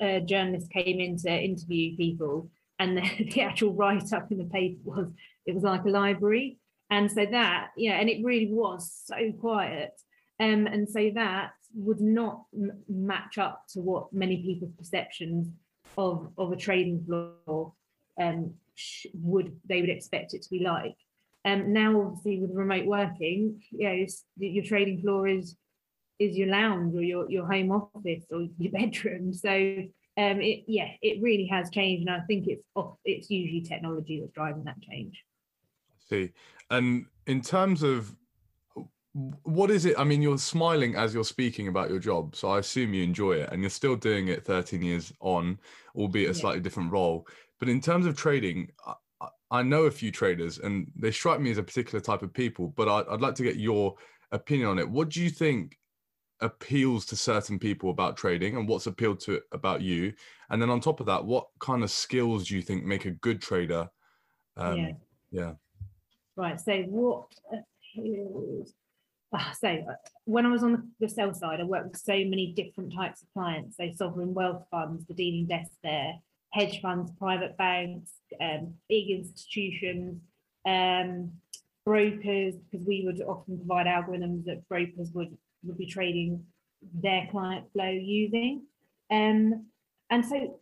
a 0.00 0.20
journalist 0.20 0.70
came 0.70 1.00
in 1.00 1.16
to 1.18 1.30
interview 1.30 1.96
people 1.96 2.50
and 2.78 2.96
the, 2.96 3.24
the 3.34 3.42
actual 3.42 3.72
write-up 3.72 4.30
in 4.30 4.38
the 4.38 4.44
paper 4.44 4.78
was 4.84 5.06
it 5.46 5.54
was 5.54 5.64
like 5.64 5.84
a 5.84 5.88
library 5.88 6.58
and 6.90 7.10
so 7.10 7.26
that 7.30 7.68
yeah 7.76 7.92
and 7.92 8.08
it 8.08 8.24
really 8.24 8.48
was 8.50 8.92
so 9.04 9.32
quiet 9.40 9.92
um, 10.40 10.66
and 10.66 10.88
so 10.88 11.10
that 11.14 11.52
would 11.74 12.00
not 12.00 12.44
m- 12.54 12.82
match 12.88 13.38
up 13.38 13.64
to 13.68 13.80
what 13.80 14.12
many 14.12 14.42
people's 14.42 14.72
perceptions 14.78 15.48
of 15.96 16.30
of 16.38 16.52
a 16.52 16.56
trading 16.56 17.04
floor 17.04 17.72
um, 18.20 18.54
sh- 18.74 19.06
would 19.14 19.56
they 19.66 19.80
would 19.80 19.90
expect 19.90 20.34
it 20.34 20.42
to 20.42 20.50
be 20.50 20.60
like 20.60 20.96
um, 21.44 21.72
now 21.72 22.00
obviously 22.00 22.40
with 22.40 22.50
remote 22.52 22.86
working 22.86 23.62
yeah 23.70 24.04
your 24.36 24.64
trading 24.64 25.00
floor 25.00 25.28
is 25.28 25.56
is 26.18 26.36
your 26.36 26.48
lounge 26.48 26.94
or 26.94 27.02
your, 27.02 27.30
your 27.30 27.46
home 27.46 27.72
office 27.72 28.24
or 28.30 28.46
your 28.58 28.72
bedroom. 28.80 29.32
So 29.32 29.50
um, 29.50 30.40
it 30.40 30.64
yeah, 30.66 30.88
it 31.02 31.20
really 31.22 31.46
has 31.46 31.70
changed, 31.70 32.06
and 32.06 32.16
I 32.16 32.24
think 32.26 32.46
it's 32.46 32.62
off, 32.76 32.96
it's 33.04 33.30
usually 33.30 33.62
technology 33.62 34.20
that's 34.20 34.32
driving 34.32 34.64
that 34.64 34.80
change. 34.80 35.24
I 35.90 36.08
see. 36.08 36.32
And 36.70 37.06
in 37.26 37.40
terms 37.40 37.82
of 37.82 38.14
what 39.14 39.70
is 39.70 39.84
it? 39.84 39.96
I 39.96 40.02
mean, 40.02 40.22
you're 40.22 40.38
smiling 40.38 40.96
as 40.96 41.14
you're 41.14 41.24
speaking 41.24 41.68
about 41.68 41.88
your 41.88 42.00
job, 42.00 42.34
so 42.34 42.50
I 42.50 42.58
assume 42.58 42.94
you 42.94 43.04
enjoy 43.04 43.34
it, 43.34 43.48
and 43.52 43.62
you're 43.62 43.70
still 43.70 43.94
doing 43.94 44.28
it 44.28 44.44
13 44.44 44.82
years 44.82 45.12
on, 45.20 45.58
albeit 45.94 46.30
a 46.30 46.34
slightly 46.34 46.58
yeah. 46.58 46.64
different 46.64 46.90
role. 46.90 47.26
But 47.60 47.68
in 47.68 47.80
terms 47.80 48.06
of 48.06 48.16
trading, 48.16 48.70
I, 48.84 49.28
I, 49.52 49.62
know 49.62 49.84
a 49.84 49.90
few 49.90 50.10
traders, 50.10 50.58
and 50.58 50.90
they 50.96 51.12
strike 51.12 51.40
me 51.40 51.52
as 51.52 51.58
a 51.58 51.62
particular 51.62 52.00
type 52.00 52.22
of 52.22 52.34
people. 52.34 52.74
But 52.76 52.88
I, 52.88 53.14
I'd 53.14 53.20
like 53.20 53.36
to 53.36 53.44
get 53.44 53.56
your 53.56 53.94
opinion 54.32 54.68
on 54.68 54.78
it. 54.80 54.88
What 54.88 55.10
do 55.10 55.22
you 55.22 55.30
think 55.30 55.78
appeals 56.40 57.06
to 57.06 57.16
certain 57.16 57.60
people 57.60 57.90
about 57.90 58.16
trading 58.16 58.56
and 58.56 58.68
what's 58.68 58.88
appealed 58.88 59.20
to 59.20 59.40
about 59.52 59.80
you 59.80 60.12
and 60.50 60.60
then 60.60 60.68
on 60.68 60.80
top 60.80 60.98
of 60.98 61.06
that 61.06 61.24
what 61.24 61.46
kind 61.60 61.84
of 61.84 61.90
skills 61.90 62.48
do 62.48 62.56
you 62.56 62.60
think 62.60 62.84
make 62.84 63.04
a 63.04 63.10
good 63.12 63.40
trader 63.40 63.88
um, 64.56 64.78
yeah. 64.78 64.92
yeah 65.30 65.52
right 66.36 66.60
so 66.60 66.82
what 66.88 67.28
appeals 67.52 68.74
so 69.60 69.68
uh, 69.68 69.94
when 70.24 70.46
I 70.46 70.50
was 70.50 70.62
on 70.62 70.90
the 71.00 71.08
sell 71.08 71.34
side, 71.34 71.60
I 71.60 71.64
worked 71.64 71.92
with 71.92 71.96
so 71.96 72.12
many 72.12 72.52
different 72.56 72.94
types 72.94 73.22
of 73.22 73.28
clients. 73.32 73.76
So 73.76 73.90
sovereign 73.94 74.34
wealth 74.34 74.64
funds, 74.70 75.04
the 75.06 75.14
dealing 75.14 75.46
desk 75.46 75.70
there, 75.82 76.14
hedge 76.52 76.80
funds, 76.80 77.10
private 77.18 77.56
banks, 77.56 78.12
um, 78.40 78.74
big 78.88 79.10
institutions, 79.10 80.20
um, 80.66 81.32
brokers, 81.84 82.54
because 82.56 82.86
we 82.86 83.02
would 83.04 83.20
often 83.22 83.58
provide 83.58 83.86
algorithms 83.86 84.44
that 84.44 84.66
brokers 84.68 85.10
would 85.12 85.36
would 85.64 85.78
be 85.78 85.86
trading 85.86 86.44
their 87.02 87.26
client 87.30 87.64
flow 87.72 87.90
using. 87.90 88.62
Um, 89.10 89.66
and 90.10 90.24
so 90.24 90.60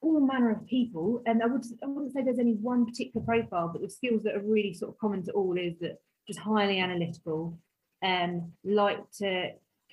all 0.00 0.20
manner 0.20 0.50
of 0.50 0.66
people, 0.66 1.22
and 1.26 1.42
I 1.42 1.46
would 1.46 1.64
I 1.82 1.86
wouldn't 1.86 2.12
say 2.12 2.22
there's 2.22 2.38
any 2.38 2.54
one 2.54 2.86
particular 2.86 3.24
profile, 3.24 3.68
but 3.72 3.82
the 3.82 3.90
skills 3.90 4.22
that 4.22 4.34
are 4.34 4.42
really 4.42 4.72
sort 4.72 4.92
of 4.92 4.98
common 4.98 5.24
to 5.24 5.32
all 5.32 5.56
is 5.58 5.74
that 5.80 5.98
just 6.26 6.38
highly 6.38 6.78
analytical, 6.78 7.58
um, 8.02 8.52
like 8.64 9.10
to 9.18 9.50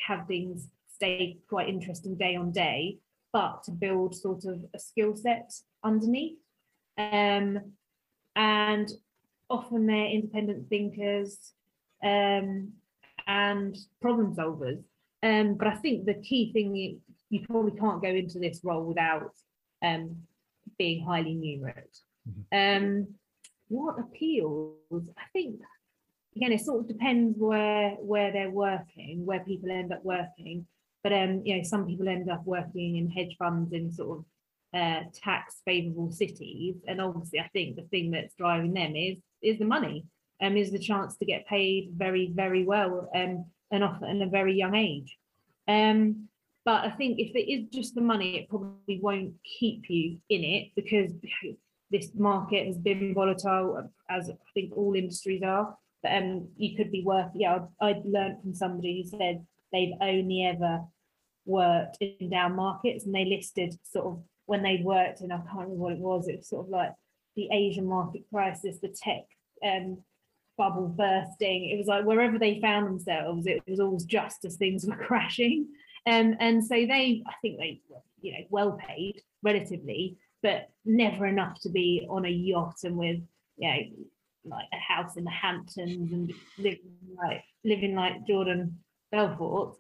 have 0.08 0.28
things 0.28 0.68
stay 0.94 1.38
quite 1.48 1.70
interesting 1.70 2.16
day 2.16 2.36
on 2.36 2.52
day, 2.52 2.98
but 3.34 3.64
to 3.64 3.72
build 3.72 4.16
sort 4.16 4.46
of 4.46 4.66
a 4.74 4.80
skill 4.80 5.16
set 5.16 5.54
underneath. 5.84 6.38
Um, 6.98 7.74
and 8.36 8.92
often 9.50 9.86
they're 9.86 10.08
independent 10.08 10.70
thinkers, 10.70 11.54
um, 12.04 12.74
and 13.28 13.78
problem 14.02 14.36
solvers. 14.36 14.84
Um, 15.24 15.56
but 15.56 15.68
I 15.68 15.76
think 15.76 16.06
the 16.06 16.16
key 16.16 16.52
thing 16.54 16.76
you, 16.76 17.00
you 17.30 17.46
probably 17.46 17.78
can't 17.78 18.02
go 18.02 18.10
into 18.10 18.40
this 18.40 18.62
role 18.64 18.84
without 18.84 19.34
um, 19.84 20.16
being 20.78 21.04
highly 21.04 21.36
numerate. 21.36 22.00
Mm-hmm. 22.28 22.86
Um, 22.86 23.08
what 23.68 24.00
appeals? 24.00 25.10
I 25.18 25.24
think 25.34 25.60
again 26.38 26.52
it 26.52 26.62
sort 26.62 26.82
of 26.82 26.88
depends 26.88 27.38
where 27.38 27.92
where 28.00 28.32
they're 28.32 28.50
working, 28.52 29.26
where 29.26 29.42
people 29.42 29.72
end 29.72 29.92
up 29.92 30.04
working. 30.04 30.66
But 31.04 31.14
um, 31.14 31.42
you 31.46 31.58
know, 31.58 31.64
some 31.64 31.86
people 31.86 32.08
end 32.08 32.30
up 32.30 32.46
working 32.46 32.98
in 32.98 33.10
hedge 33.10 33.36
funds 33.38 33.74
in 33.74 33.92
sort 33.92 34.20
of 34.20 34.26
uh, 34.74 35.04
tax 35.14 35.62
favorable 35.66 36.12
cities, 36.12 36.76
and 36.88 37.02
obviously, 37.02 37.40
I 37.40 37.48
think 37.50 37.76
the 37.76 37.84
thing 37.84 38.12
that's 38.12 38.36
driving 38.36 38.74
them 38.74 38.96
is 38.96 39.18
is 39.42 39.60
the 39.60 39.66
money 39.66 40.06
um, 40.42 40.58
is 40.58 40.72
the 40.72 40.80
chance 40.80 41.18
to 41.18 41.26
get 41.26 41.48
paid 41.48 41.92
very, 41.96 42.32
very 42.34 42.64
well 42.64 43.10
um, 43.16 43.46
and 43.72 43.84
often 43.84 44.22
at 44.22 44.28
a 44.28 44.30
very 44.30 44.56
young 44.56 44.76
age. 44.76 45.18
Um, 45.68 46.28
but 46.66 46.84
I 46.84 46.92
think 46.92 47.20
if 47.20 47.36
it 47.36 47.50
is 47.52 47.70
just 47.72 47.96
the 47.96 48.02
money, 48.02 48.38
it 48.38 48.50
probably 48.50 49.00
won't 49.02 49.34
keep 49.60 49.90
you 49.90 50.18
in 50.30 50.44
it 50.44 50.72
because 50.76 51.12
this 51.92 52.10
market 52.14 52.68
has 52.68 52.78
been 52.78 53.14
volatile, 53.14 53.90
as 54.10 54.30
I 54.30 54.34
think 54.54 54.76
all 54.76 54.96
industries 54.96 55.44
are. 55.44 55.76
Um, 56.10 56.50
you 56.58 56.76
could 56.76 56.92
be 56.92 57.04
worth, 57.04 57.32
yeah, 57.34 57.60
I 57.82 58.02
learned 58.06 58.42
from 58.42 58.54
somebody 58.54 59.02
who 59.02 59.18
said 59.18 59.46
they've 59.72 59.94
only 60.02 60.46
ever 60.46 60.82
worked 61.46 61.98
in 62.02 62.30
down 62.30 62.56
markets 62.56 63.06
and 63.06 63.16
they 63.16 63.26
listed 63.26 63.78
sort 63.84 64.06
of 64.06 64.24
when 64.46 64.64
they 64.64 64.82
worked, 64.84 65.22
and 65.22 65.34
I 65.34 65.38
can't 65.38 65.68
remember 65.70 65.76
what 65.76 65.94
it 65.94 66.00
was, 66.00 66.28
it 66.28 66.38
was 66.38 66.50
sort 66.50 66.66
of 66.66 66.70
like 66.70 66.94
the 67.36 67.50
Asian 67.52 67.86
market 67.86 68.24
crisis, 68.34 68.80
the 68.82 68.88
tech 68.88 69.24
um, 69.64 70.00
bubble 70.58 70.88
bursting. 70.88 71.70
It 71.70 71.78
was 71.78 71.88
like 71.88 72.06
wherever 72.06 72.40
they 72.40 72.60
found 72.62 72.88
themselves, 72.88 73.46
it 73.46 73.62
was 73.68 73.80
always 73.80 74.06
just 74.06 74.46
as 74.46 74.56
things 74.56 74.86
were 74.86 74.96
crashing. 75.08 75.68
Um, 76.06 76.36
and 76.40 76.64
so 76.64 76.76
they, 76.76 77.24
I 77.28 77.34
think 77.42 77.60
they, 77.60 77.82
were, 77.90 78.02
you 78.22 78.32
know, 78.32 78.46
well 78.50 78.80
paid 78.88 79.22
relatively, 79.44 80.18
but 80.42 80.70
never 80.86 81.26
enough 81.26 81.60
to 81.62 81.70
be 81.70 82.08
on 82.10 82.26
a 82.26 82.30
yacht 82.30 82.78
and 82.84 82.96
with, 82.96 83.20
you 83.58 83.70
know, 83.70 83.80
like 84.50 84.68
a 84.74 84.78
house 84.78 85.18
in 85.18 85.24
the 85.24 85.32
Hamptons 85.32 86.12
and 86.12 86.34
living 86.58 86.80
like 87.18 87.44
living 87.64 87.96
like 87.96 88.26
Jordan 88.28 88.78
Belfort. 89.12 89.76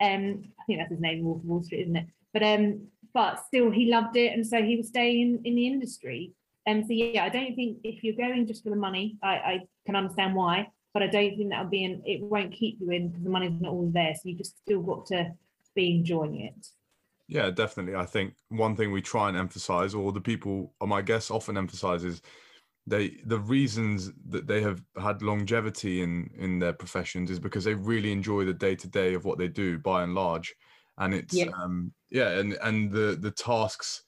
Um, 0.00 0.44
I 0.58 0.64
think 0.66 0.78
that's 0.78 0.90
his 0.90 1.00
name, 1.00 1.24
Wolf 1.24 1.38
of 1.38 1.44
Wall 1.44 1.62
Street, 1.62 1.82
isn't 1.82 1.96
it? 1.96 2.06
But 2.32 2.42
um, 2.42 2.86
but 3.14 3.44
still 3.46 3.70
he 3.70 3.86
loved 3.86 4.16
it, 4.16 4.32
and 4.32 4.46
so 4.46 4.62
he 4.62 4.76
was 4.76 4.88
staying 4.88 5.42
in 5.44 5.54
the 5.54 5.66
industry. 5.66 6.32
Um, 6.66 6.82
so 6.82 6.92
yeah, 6.92 7.24
I 7.24 7.28
don't 7.28 7.54
think 7.54 7.78
if 7.84 8.02
you're 8.04 8.16
going 8.16 8.46
just 8.46 8.62
for 8.62 8.70
the 8.70 8.76
money, 8.76 9.18
I, 9.22 9.28
I 9.28 9.60
can 9.84 9.96
understand 9.96 10.34
why, 10.34 10.68
but 10.94 11.02
I 11.02 11.08
don't 11.08 11.36
think 11.36 11.50
that'll 11.50 11.70
be 11.70 11.84
in. 11.84 12.02
It 12.04 12.22
won't 12.22 12.52
keep 12.52 12.78
you 12.80 12.90
in 12.90 13.08
because 13.08 13.24
the 13.24 13.30
money's 13.30 13.60
not 13.60 13.72
all 13.72 13.90
there. 13.92 14.14
So 14.14 14.28
you 14.28 14.36
just 14.36 14.58
still 14.58 14.82
got 14.82 15.06
to 15.06 15.32
be 15.74 15.96
enjoying 15.96 16.40
it. 16.40 16.66
Yeah, 17.28 17.50
definitely. 17.50 17.94
I 17.94 18.04
think 18.04 18.34
one 18.48 18.76
thing 18.76 18.92
we 18.92 19.00
try 19.00 19.28
and 19.28 19.36
emphasize, 19.36 19.94
or 19.94 20.12
the 20.12 20.20
people, 20.20 20.74
my 20.80 21.02
guests 21.02 21.30
often 21.30 21.56
emphasize, 21.56 22.04
is 22.04 22.22
they 22.86 23.16
the 23.26 23.38
reasons 23.38 24.10
that 24.28 24.46
they 24.46 24.60
have 24.60 24.82
had 25.00 25.22
longevity 25.22 26.02
in 26.02 26.30
in 26.36 26.58
their 26.58 26.72
professions 26.72 27.30
is 27.30 27.38
because 27.38 27.64
they 27.64 27.74
really 27.74 28.10
enjoy 28.10 28.44
the 28.44 28.54
day 28.54 28.74
to 28.74 28.88
day 28.88 29.14
of 29.14 29.24
what 29.24 29.38
they 29.38 29.48
do 29.48 29.78
by 29.78 30.02
and 30.02 30.14
large, 30.14 30.54
and 30.98 31.14
it's 31.14 31.34
yeah. 31.34 31.50
um 31.56 31.92
yeah, 32.10 32.30
and 32.30 32.54
and 32.62 32.90
the 32.90 33.16
the 33.20 33.30
tasks 33.30 34.02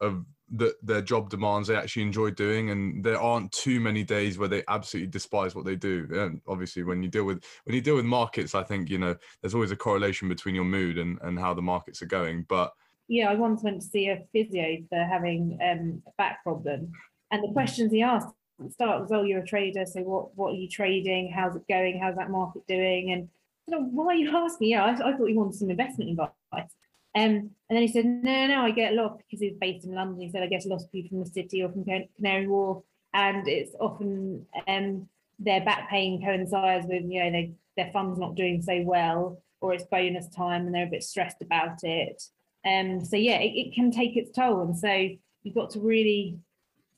of 0.00 0.24
that 0.50 0.74
their 0.82 1.02
job 1.02 1.28
demands 1.28 1.68
they 1.68 1.76
actually 1.76 2.02
enjoy 2.02 2.30
doing. 2.30 2.70
And 2.70 3.04
there 3.04 3.20
aren't 3.20 3.52
too 3.52 3.80
many 3.80 4.02
days 4.02 4.38
where 4.38 4.48
they 4.48 4.64
absolutely 4.68 5.10
despise 5.10 5.54
what 5.54 5.64
they 5.64 5.76
do. 5.76 6.08
And 6.12 6.40
obviously 6.48 6.82
when 6.82 7.02
you 7.02 7.08
deal 7.08 7.24
with 7.24 7.44
when 7.64 7.74
you 7.74 7.82
deal 7.82 7.96
with 7.96 8.06
markets 8.06 8.54
i 8.54 8.62
think 8.62 8.88
you 8.88 8.98
know 8.98 9.14
there's 9.40 9.54
always 9.54 9.72
a 9.72 9.76
correlation 9.76 10.28
between 10.28 10.54
your 10.54 10.64
mood 10.64 10.98
and 10.98 11.18
and 11.22 11.38
how 11.38 11.54
the 11.54 11.62
markets 11.62 12.02
are 12.02 12.06
going. 12.06 12.46
But 12.48 12.72
yeah 13.08 13.30
i 13.30 13.34
once 13.34 13.62
went 13.62 13.80
to 13.80 13.86
see 13.86 14.08
a 14.08 14.24
physio 14.32 14.78
for 14.88 14.98
having 14.98 15.58
um, 15.62 16.02
a 16.06 16.10
back 16.18 16.42
problem 16.42 16.92
and 17.30 17.42
the 17.42 17.52
questions 17.52 17.92
he 17.92 18.02
asked 18.02 18.28
start 18.70 19.00
was 19.00 19.12
oh 19.12 19.22
you're 19.22 19.42
a 19.42 19.46
trader 19.46 19.86
so 19.86 20.00
what 20.00 20.36
what 20.36 20.52
are 20.52 20.56
you 20.56 20.68
trading 20.68 21.30
how's 21.30 21.54
it 21.54 21.62
going 21.68 21.98
how's 22.00 22.16
that 22.16 22.30
market 22.30 22.66
doing 22.66 23.12
and 23.12 23.28
you 23.66 23.74
know, 23.74 23.84
why 23.84 24.06
are 24.06 24.14
you 24.14 24.36
asking 24.36 24.70
yeah 24.70 24.84
I, 24.84 24.90
I 24.90 25.16
thought 25.16 25.26
you 25.26 25.36
wanted 25.36 25.54
some 25.54 25.70
investment 25.70 26.10
advice 26.10 26.70
um, 27.14 27.50
and 27.68 27.76
then 27.76 27.82
he 27.82 27.88
said, 27.88 28.04
no, 28.04 28.46
no, 28.46 28.62
I 28.62 28.70
get 28.70 28.92
a 28.92 28.96
lot 28.96 29.18
because 29.18 29.40
he's 29.40 29.56
based 29.60 29.84
in 29.84 29.94
London. 29.94 30.20
He 30.20 30.30
said, 30.30 30.42
I 30.42 30.46
get 30.46 30.64
a 30.64 30.68
lot 30.68 30.82
of 30.82 30.92
people 30.92 31.10
from 31.10 31.24
the 31.24 31.30
city 31.30 31.62
or 31.62 31.70
from 31.70 31.84
Canary 31.84 32.46
Wharf. 32.46 32.84
And 33.12 33.48
it's 33.48 33.74
often 33.80 34.46
um, 34.68 35.08
their 35.38 35.64
back 35.64 35.90
pain 35.90 36.22
coincides 36.22 36.86
with, 36.86 37.04
you 37.08 37.24
know, 37.24 37.30
they, 37.30 37.52
their 37.76 37.90
fund's 37.92 38.18
not 38.18 38.36
doing 38.36 38.62
so 38.62 38.82
well 38.82 39.42
or 39.60 39.72
it's 39.74 39.84
bonus 39.84 40.28
time 40.28 40.66
and 40.66 40.74
they're 40.74 40.86
a 40.86 40.90
bit 40.90 41.02
stressed 41.02 41.42
about 41.42 41.82
it. 41.82 42.22
Um, 42.64 43.04
so, 43.04 43.16
yeah, 43.16 43.38
it, 43.38 43.52
it 43.56 43.74
can 43.74 43.90
take 43.90 44.16
its 44.16 44.30
toll. 44.30 44.62
And 44.62 44.78
so 44.78 45.08
you've 45.42 45.54
got 45.54 45.70
to 45.70 45.80
really 45.80 46.38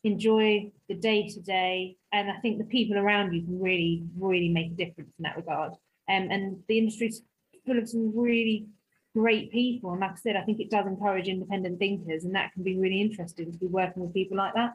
enjoy 0.04 0.71
the 0.88 0.95
day 0.95 1.28
to 1.28 1.40
day. 1.40 1.97
And 2.12 2.30
I 2.30 2.38
think 2.40 2.59
the 2.59 2.64
people 2.64 2.99
around 2.99 3.33
you 3.33 3.42
can 3.42 3.61
really, 3.61 4.02
really 4.19 4.49
make 4.49 4.73
a 4.73 4.75
difference 4.75 5.12
in 5.19 5.23
that 5.23 5.37
regard. 5.37 5.73
Um, 6.09 6.28
and 6.30 6.59
the 6.69 6.78
industry's 6.78 7.23
full 7.66 7.78
of 7.78 7.88
some 7.88 8.12
really 8.16 8.66
great 9.14 9.52
people. 9.52 9.92
And 9.92 10.00
like 10.00 10.12
I 10.12 10.16
said, 10.16 10.37
I 10.37 10.42
think 10.42 10.61
it 10.61 10.71
does 10.71 10.87
encourage 10.87 11.28
independent 11.28 11.78
thinkers, 11.78 12.25
and 12.25 12.35
that 12.35 12.52
can 12.52 12.62
be 12.62 12.78
really 12.78 13.00
interesting 13.00 13.52
to 13.52 13.59
be 13.59 13.66
working 13.66 14.02
with 14.02 14.14
people 14.14 14.37
like 14.37 14.54
that. 14.54 14.73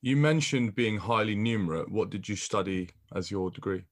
You 0.00 0.16
mentioned 0.16 0.74
being 0.74 0.96
highly 0.96 1.34
numerate. 1.34 1.90
What 1.90 2.10
did 2.10 2.28
you 2.28 2.36
study 2.36 2.90
as 3.14 3.30
your 3.30 3.50
degree? 3.50 3.84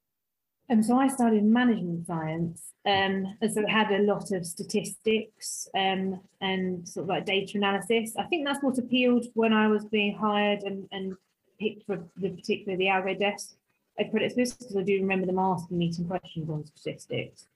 Um, 0.68 0.82
so 0.82 0.98
I 0.98 1.08
studied 1.08 1.44
management 1.44 2.06
science, 2.06 2.72
um, 2.84 3.36
and 3.40 3.52
so 3.52 3.60
it 3.60 3.68
had 3.68 3.92
a 3.92 4.02
lot 4.02 4.32
of 4.32 4.44
statistics 4.44 5.68
um, 5.74 6.20
and 6.40 6.88
sort 6.88 7.04
of 7.04 7.08
like 7.08 7.24
data 7.24 7.52
analysis. 7.56 8.14
I 8.18 8.24
think 8.24 8.46
that's 8.46 8.62
what 8.62 8.78
appealed 8.78 9.26
when 9.34 9.52
I 9.52 9.68
was 9.68 9.84
being 9.84 10.16
hired 10.16 10.62
and, 10.64 10.88
and 10.90 11.16
picked 11.60 11.86
for 11.86 12.04
the 12.16 12.30
particular 12.30 12.76
the 12.76 12.86
algo 12.86 13.18
desk 13.18 13.54
at 13.98 14.10
Credit 14.10 14.32
Suisse 14.32 14.54
because 14.54 14.76
I 14.76 14.82
do 14.82 15.00
remember 15.00 15.26
them 15.26 15.38
asking 15.38 15.78
me 15.78 15.92
some 15.92 16.06
questions 16.06 16.50
on 16.50 16.66
statistics. 16.66 17.46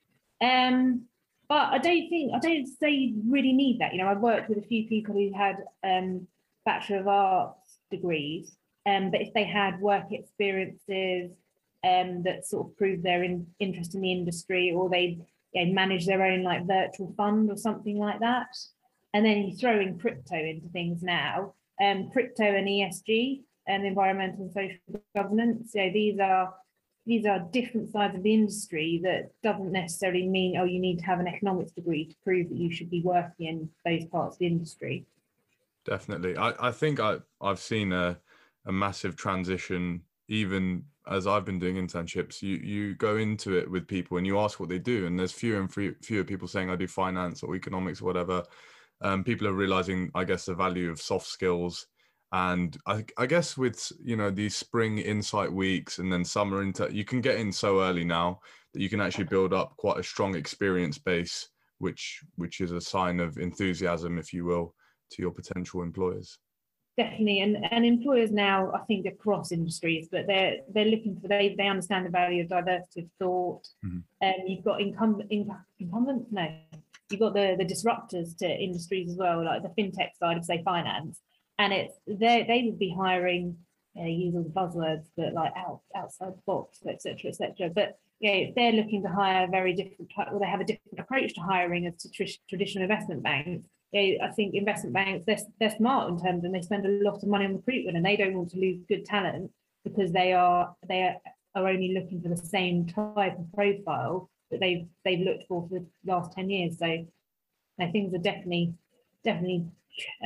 Um, 0.41 1.03
but 1.49 1.73
I 1.73 1.79
don't 1.79 2.09
think 2.09 2.33
I 2.33 2.39
don't 2.39 2.67
say 2.67 2.91
you 2.91 3.23
really 3.27 3.53
need 3.53 3.81
that. 3.81 3.93
You 3.93 4.03
know, 4.03 4.09
I've 4.09 4.21
worked 4.21 4.49
with 4.49 4.59
a 4.59 4.67
few 4.67 4.87
people 4.87 5.15
who 5.15 5.33
had 5.37 5.65
um, 5.83 6.29
Bachelor 6.65 7.01
of 7.01 7.09
Arts 7.09 7.79
degrees, 7.91 8.57
um, 8.87 9.11
but 9.11 9.21
if 9.21 9.35
they 9.35 9.45
had 9.45 9.81
work 9.81 10.13
experiences 10.13 11.33
um, 11.85 12.23
that 12.25 12.47
sort 12.47 12.69
of 12.69 12.77
prove 12.77 13.03
their 13.03 13.23
in, 13.23 13.47
interest 13.59 13.95
in 13.95 14.01
the 14.01 14.13
industry, 14.13 14.73
or 14.75 14.89
they 14.89 15.19
you 15.53 15.67
know, 15.67 15.73
manage 15.73 16.07
their 16.07 16.23
own 16.23 16.43
like 16.43 16.67
virtual 16.67 17.13
fund 17.17 17.51
or 17.51 17.57
something 17.57 17.99
like 17.99 18.21
that, 18.21 18.49
and 19.15 19.25
then 19.25 19.43
you 19.45 19.57
throw 19.57 19.81
in 19.81 19.99
crypto 19.99 20.37
into 20.37 20.69
things 20.69 21.03
now, 21.03 21.55
um, 21.83 22.11
crypto 22.13 22.45
and 22.45 22.69
ESG 22.69 23.43
and 23.67 23.87
environmental 23.87 24.43
and 24.45 24.53
social 24.53 25.03
governance. 25.17 25.73
So 25.73 25.91
these 25.93 26.19
are 26.19 26.55
these 27.07 27.25
are 27.27 27.41
different 27.51 27.91
sides 27.91 28.15
of 28.15 28.23
the 28.23 28.35
industry 28.35 29.01
that 29.03 29.31
doesn't 29.43 29.73
necessarily 29.73 30.29
mean 30.29 30.57
oh 30.59 30.65
you 30.65 30.79
need 30.79 30.99
to 30.99 31.05
have 31.05 31.19
an 31.19 31.27
economics 31.27 31.73
degree 31.73 32.05
to 32.05 32.15
prove 32.23 32.49
that 32.51 32.59
you 32.59 32.71
should 32.71 32.91
be 32.91 33.03
working 33.03 33.47
in 33.47 33.69
those 33.85 34.05
parts 34.07 34.37
of 34.37 34.39
the 34.41 34.47
industry. 34.47 35.07
Definitely. 35.85 36.37
I, 36.37 36.53
I 36.69 36.71
think 36.71 37.01
I, 37.01 37.19
i've 37.41 37.59
seen 37.59 37.93
a, 37.93 38.19
a 38.67 38.73
massive 38.73 39.17
transition 39.17 40.03
even 40.29 40.85
as 41.09 41.27
i've 41.27 41.45
been 41.45 41.59
doing 41.59 41.77
internships 41.77 42.43
you 42.43 42.57
you 42.57 42.95
go 42.95 43.17
into 43.17 43.57
it 43.57 43.71
with 43.71 43.87
people 43.87 44.19
and 44.19 44.27
you 44.27 44.39
ask 44.39 44.61
what 44.61 44.69
they 44.69 44.79
do 44.79 45.07
and 45.07 45.19
there's 45.19 45.33
fewer 45.33 45.61
and 45.61 45.73
fewer 45.73 46.25
people 46.25 46.47
saying 46.47 46.71
i 46.71 46.77
do 46.77 46.87
finance 46.87 47.43
or 47.43 47.55
economics 47.55 48.01
or 48.01 48.05
whatever. 48.05 48.43
Um, 49.03 49.25
people 49.25 49.49
are 49.49 49.55
realizing 49.55 50.11
i 50.15 50.25
guess 50.25 50.45
the 50.45 50.55
value 50.55 50.91
of 50.91 51.01
soft 51.01 51.27
skills. 51.27 51.87
And 52.33 52.77
I, 52.87 53.05
I, 53.19 53.27
guess 53.27 53.57
with 53.57 53.91
you 54.05 54.17
know 54.17 54.31
these 54.31 54.55
spring 54.55 54.99
insight 54.99 55.53
weeks 55.53 55.99
and 55.99 56.13
then 56.13 56.25
summer 56.25 56.63
into 56.63 56.89
you 56.93 57.05
can 57.05 57.21
get 57.21 57.41
in 57.41 57.51
so 57.51 57.81
early 57.81 58.05
now 58.05 58.39
that 58.73 58.81
you 58.81 58.89
can 58.89 59.01
actually 59.01 59.25
build 59.25 59.53
up 59.53 59.77
quite 59.79 59.99
a 59.99 60.05
strong 60.05 60.37
experience 60.37 60.97
base 60.97 61.49
which 61.79 62.21
which 62.37 62.61
is 62.61 62.71
a 62.71 62.81
sign 62.81 63.19
of 63.19 63.39
enthusiasm 63.39 64.17
if 64.17 64.33
you 64.33 64.45
will 64.45 64.75
to 65.11 65.23
your 65.23 65.33
potential 65.33 65.83
employers 65.83 66.39
definitely. 67.03 67.41
And 67.41 67.67
and 67.71 67.85
employers 67.85 68.31
now 68.31 68.71
i 68.73 68.79
think 68.81 69.07
across 69.07 69.53
industries 69.53 70.09
but 70.11 70.27
they're 70.27 70.57
they're 70.73 70.85
looking 70.85 71.19
for 71.21 71.29
they 71.29 71.55
they 71.57 71.69
understand 71.69 72.07
the 72.07 72.11
value 72.11 72.43
of 72.43 72.49
diversity 72.49 73.03
of 73.03 73.09
thought. 73.19 73.67
And 73.83 74.05
mm-hmm. 74.23 74.41
um, 74.41 74.47
you've 74.47 74.65
got 74.65 74.81
incumbent 74.81 75.31
incumbents 75.79 76.31
no 76.31 76.47
you've 77.11 77.21
got 77.21 77.35
the 77.35 77.57
the 77.59 77.65
disruptors 77.65 78.37
to 78.39 78.47
industries 78.47 79.11
as 79.11 79.17
well 79.17 79.45
like 79.45 79.63
the 79.63 79.83
fintech 79.83 80.11
side 80.19 80.37
of 80.37 80.45
say 80.45 80.63
finance. 80.65 81.21
And 81.59 81.73
it's 81.73 81.95
they 82.07 82.45
they 82.47 82.63
would 82.67 82.79
be 82.79 82.95
hiring 82.97 83.57
you 83.95 84.03
know, 84.03 84.09
use 84.09 84.35
all 84.37 84.43
the 84.43 84.51
buzzwords 84.51 85.07
but 85.17 85.33
like 85.33 85.53
out 85.57 85.81
outside 85.97 86.33
the 86.35 86.43
box 86.47 86.79
etc 86.87 87.31
etc 87.31 87.69
but 87.75 87.99
yeah 88.21 88.31
if 88.33 88.55
they're 88.55 88.73
looking 88.73 89.03
to 89.03 89.09
hire 89.09 89.45
a 89.45 89.51
very 89.51 89.73
different 89.75 90.11
type 90.15 90.29
or 90.33 90.39
they 90.39 90.47
have 90.47 90.61
a 90.61 90.65
different 90.65 91.01
approach 91.01 91.35
to 91.35 91.41
hiring 91.41 91.87
as 91.87 91.97
to 91.97 92.09
tr- 92.11 92.39
traditional 92.49 92.85
investment 92.85 93.23
banks 93.23 93.69
yeah, 93.93 94.25
I 94.25 94.29
think 94.29 94.55
investment 94.55 94.95
banks 94.95 95.25
they're, 95.27 95.39
they're 95.59 95.77
smart 95.77 96.11
in 96.11 96.21
terms 96.21 96.45
and 96.45 96.55
they 96.55 96.63
spend 96.63 96.87
a 96.87 97.05
lot 97.05 97.23
of 97.23 97.29
money 97.29 97.45
on 97.45 97.57
recruitment 97.57 97.97
and 97.97 98.07
they 98.07 98.17
don't 98.17 98.35
want 98.35 98.51
to 98.51 98.59
lose 98.59 98.81
good 98.89 99.05
talent 99.05 99.51
because 99.85 100.13
they 100.13 100.33
are 100.33 100.75
they 100.89 101.03
are, 101.03 101.17
are 101.55 101.69
only 101.69 101.95
looking 101.95 102.21
for 102.23 102.29
the 102.29 102.37
same 102.37 102.87
type 102.87 103.39
of 103.39 103.53
profile 103.53 104.31
that 104.51 104.61
they've 104.61 104.87
they've 105.05 105.21
looked 105.27 105.47
for 105.49 105.67
for 105.69 105.81
the 105.81 105.87
last 106.05 106.33
10 106.33 106.51
years 106.51 106.79
so 106.79 107.05
things 107.93 108.15
are 108.15 108.19
definitely 108.19 108.75
definitely 109.25 109.65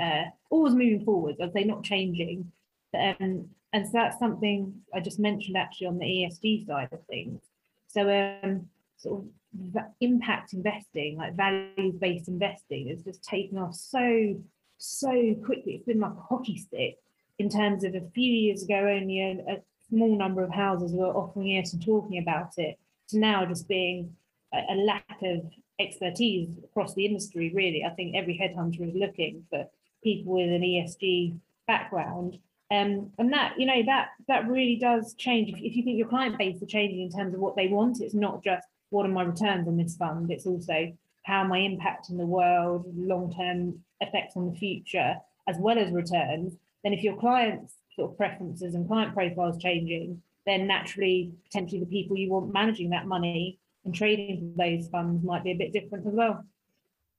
uh, 0.00 0.24
always 0.50 0.74
moving 0.74 1.04
forward. 1.04 1.36
I'd 1.42 1.52
say 1.52 1.64
not 1.64 1.84
changing. 1.84 2.50
Um, 2.94 3.48
and 3.72 3.86
so 3.86 3.90
that's 3.92 4.18
something 4.18 4.82
I 4.94 5.00
just 5.00 5.18
mentioned 5.18 5.56
actually 5.56 5.88
on 5.88 5.98
the 5.98 6.06
ESG 6.06 6.66
side 6.66 6.88
of 6.92 7.04
things. 7.06 7.40
So 7.88 8.08
um, 8.08 8.68
sort 9.04 9.22
of 9.22 9.82
impact 10.00 10.52
investing, 10.52 11.16
like 11.16 11.36
values 11.36 11.94
based 12.00 12.28
investing, 12.28 12.88
has 12.88 13.02
just 13.02 13.22
taken 13.22 13.58
off 13.58 13.74
so 13.74 14.36
so 14.78 15.34
quickly. 15.44 15.74
It's 15.74 15.86
been 15.86 16.00
like 16.00 16.12
a 16.12 16.20
hockey 16.20 16.58
stick 16.58 16.98
in 17.38 17.48
terms 17.48 17.84
of 17.84 17.94
a 17.94 18.00
few 18.14 18.30
years 18.30 18.62
ago, 18.62 18.74
only 18.74 19.20
a, 19.20 19.54
a 19.54 19.56
small 19.88 20.16
number 20.16 20.42
of 20.42 20.52
houses 20.52 20.92
were 20.92 21.06
offering 21.06 21.50
it 21.50 21.72
and 21.72 21.84
talking 21.84 22.18
about 22.18 22.52
it, 22.56 22.78
to 23.08 23.18
now 23.18 23.44
just 23.44 23.68
being 23.68 24.14
a, 24.52 24.58
a 24.70 24.76
lack 24.76 25.18
of 25.22 25.40
expertise 25.80 26.48
across 26.64 26.94
the 26.94 27.04
industry, 27.04 27.52
really. 27.54 27.84
I 27.84 27.90
think 27.90 28.14
every 28.14 28.38
headhunter 28.38 28.88
is 28.88 28.94
looking 28.94 29.44
for 29.50 29.66
people 30.02 30.34
with 30.34 30.50
an 30.50 30.62
ESG 30.62 31.38
background. 31.66 32.38
Um, 32.70 33.10
and 33.18 33.32
that, 33.32 33.54
you 33.58 33.66
know, 33.66 33.82
that 33.86 34.08
that 34.26 34.48
really 34.48 34.76
does 34.76 35.14
change. 35.14 35.50
If, 35.50 35.56
if 35.56 35.76
you 35.76 35.82
think 35.82 35.98
your 35.98 36.08
client 36.08 36.38
base 36.38 36.62
are 36.62 36.66
changing 36.66 37.02
in 37.02 37.10
terms 37.10 37.34
of 37.34 37.40
what 37.40 37.56
they 37.56 37.68
want, 37.68 38.00
it's 38.00 38.14
not 38.14 38.42
just 38.42 38.66
what 38.94 39.04
are 39.04 39.12
my 39.12 39.24
returns 39.24 39.66
on 39.66 39.76
this 39.76 39.96
fund, 39.96 40.30
it's 40.30 40.46
also 40.46 40.92
how 41.24 41.40
am 41.40 41.52
I 41.52 41.58
impacting 41.58 42.16
the 42.16 42.26
world, 42.26 42.86
long-term 42.96 43.80
effects 44.00 44.36
on 44.36 44.52
the 44.52 44.56
future, 44.56 45.16
as 45.48 45.56
well 45.58 45.78
as 45.78 45.90
returns. 45.90 46.54
Then 46.84 46.92
if 46.92 47.02
your 47.02 47.16
clients' 47.16 47.74
sort 47.96 48.12
of 48.12 48.16
preferences 48.16 48.74
and 48.74 48.86
client 48.86 49.12
profiles 49.12 49.58
changing, 49.58 50.22
then 50.46 50.68
naturally 50.68 51.32
potentially 51.44 51.80
the 51.80 51.86
people 51.86 52.16
you 52.16 52.30
want 52.30 52.52
managing 52.52 52.90
that 52.90 53.06
money 53.06 53.58
and 53.84 53.94
trading 53.94 54.54
those 54.56 54.86
funds 54.88 55.24
might 55.24 55.42
be 55.42 55.50
a 55.50 55.56
bit 55.56 55.72
different 55.72 56.06
as 56.06 56.14
well. 56.14 56.44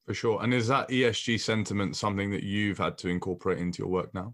For 0.06 0.14
sure. 0.14 0.42
And 0.44 0.54
is 0.54 0.68
that 0.68 0.88
ESG 0.88 1.42
sentiment 1.42 1.98
something 1.98 2.32
that 2.32 2.44
you've 2.44 2.78
had 2.78 2.98
to 3.00 3.10
incorporate 3.10 3.58
into 3.58 3.80
your 3.80 3.90
work 3.90 4.14
now? 4.14 4.34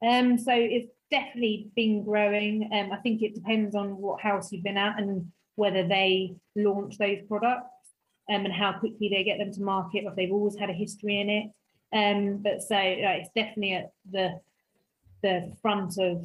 Um, 0.00 0.38
so 0.38 0.52
it's 0.54 0.90
definitely 1.10 1.70
been 1.76 2.04
growing. 2.04 2.70
Um, 2.72 2.92
I 2.92 2.96
think 2.98 3.20
it 3.20 3.34
depends 3.34 3.74
on 3.74 3.96
what 3.98 4.20
house 4.20 4.52
you've 4.52 4.64
been 4.64 4.78
at 4.78 4.98
and 4.98 5.30
whether 5.56 5.86
they 5.86 6.36
launch 6.56 6.98
those 6.98 7.18
products 7.28 7.68
um, 8.30 8.44
and 8.44 8.52
how 8.52 8.72
quickly 8.72 9.08
they 9.08 9.24
get 9.24 9.38
them 9.38 9.52
to 9.52 9.62
market, 9.62 10.04
or 10.04 10.10
if 10.10 10.16
they've 10.16 10.32
always 10.32 10.56
had 10.56 10.70
a 10.70 10.74
history 10.74 11.20
in 11.20 11.30
it. 11.30 11.50
Um, 11.92 12.38
but 12.42 12.60
so 12.62 12.76
it's 12.76 13.30
definitely 13.34 13.74
at 13.74 13.92
the 14.10 14.40
the 15.22 15.52
front 15.62 15.96
of 15.98 16.24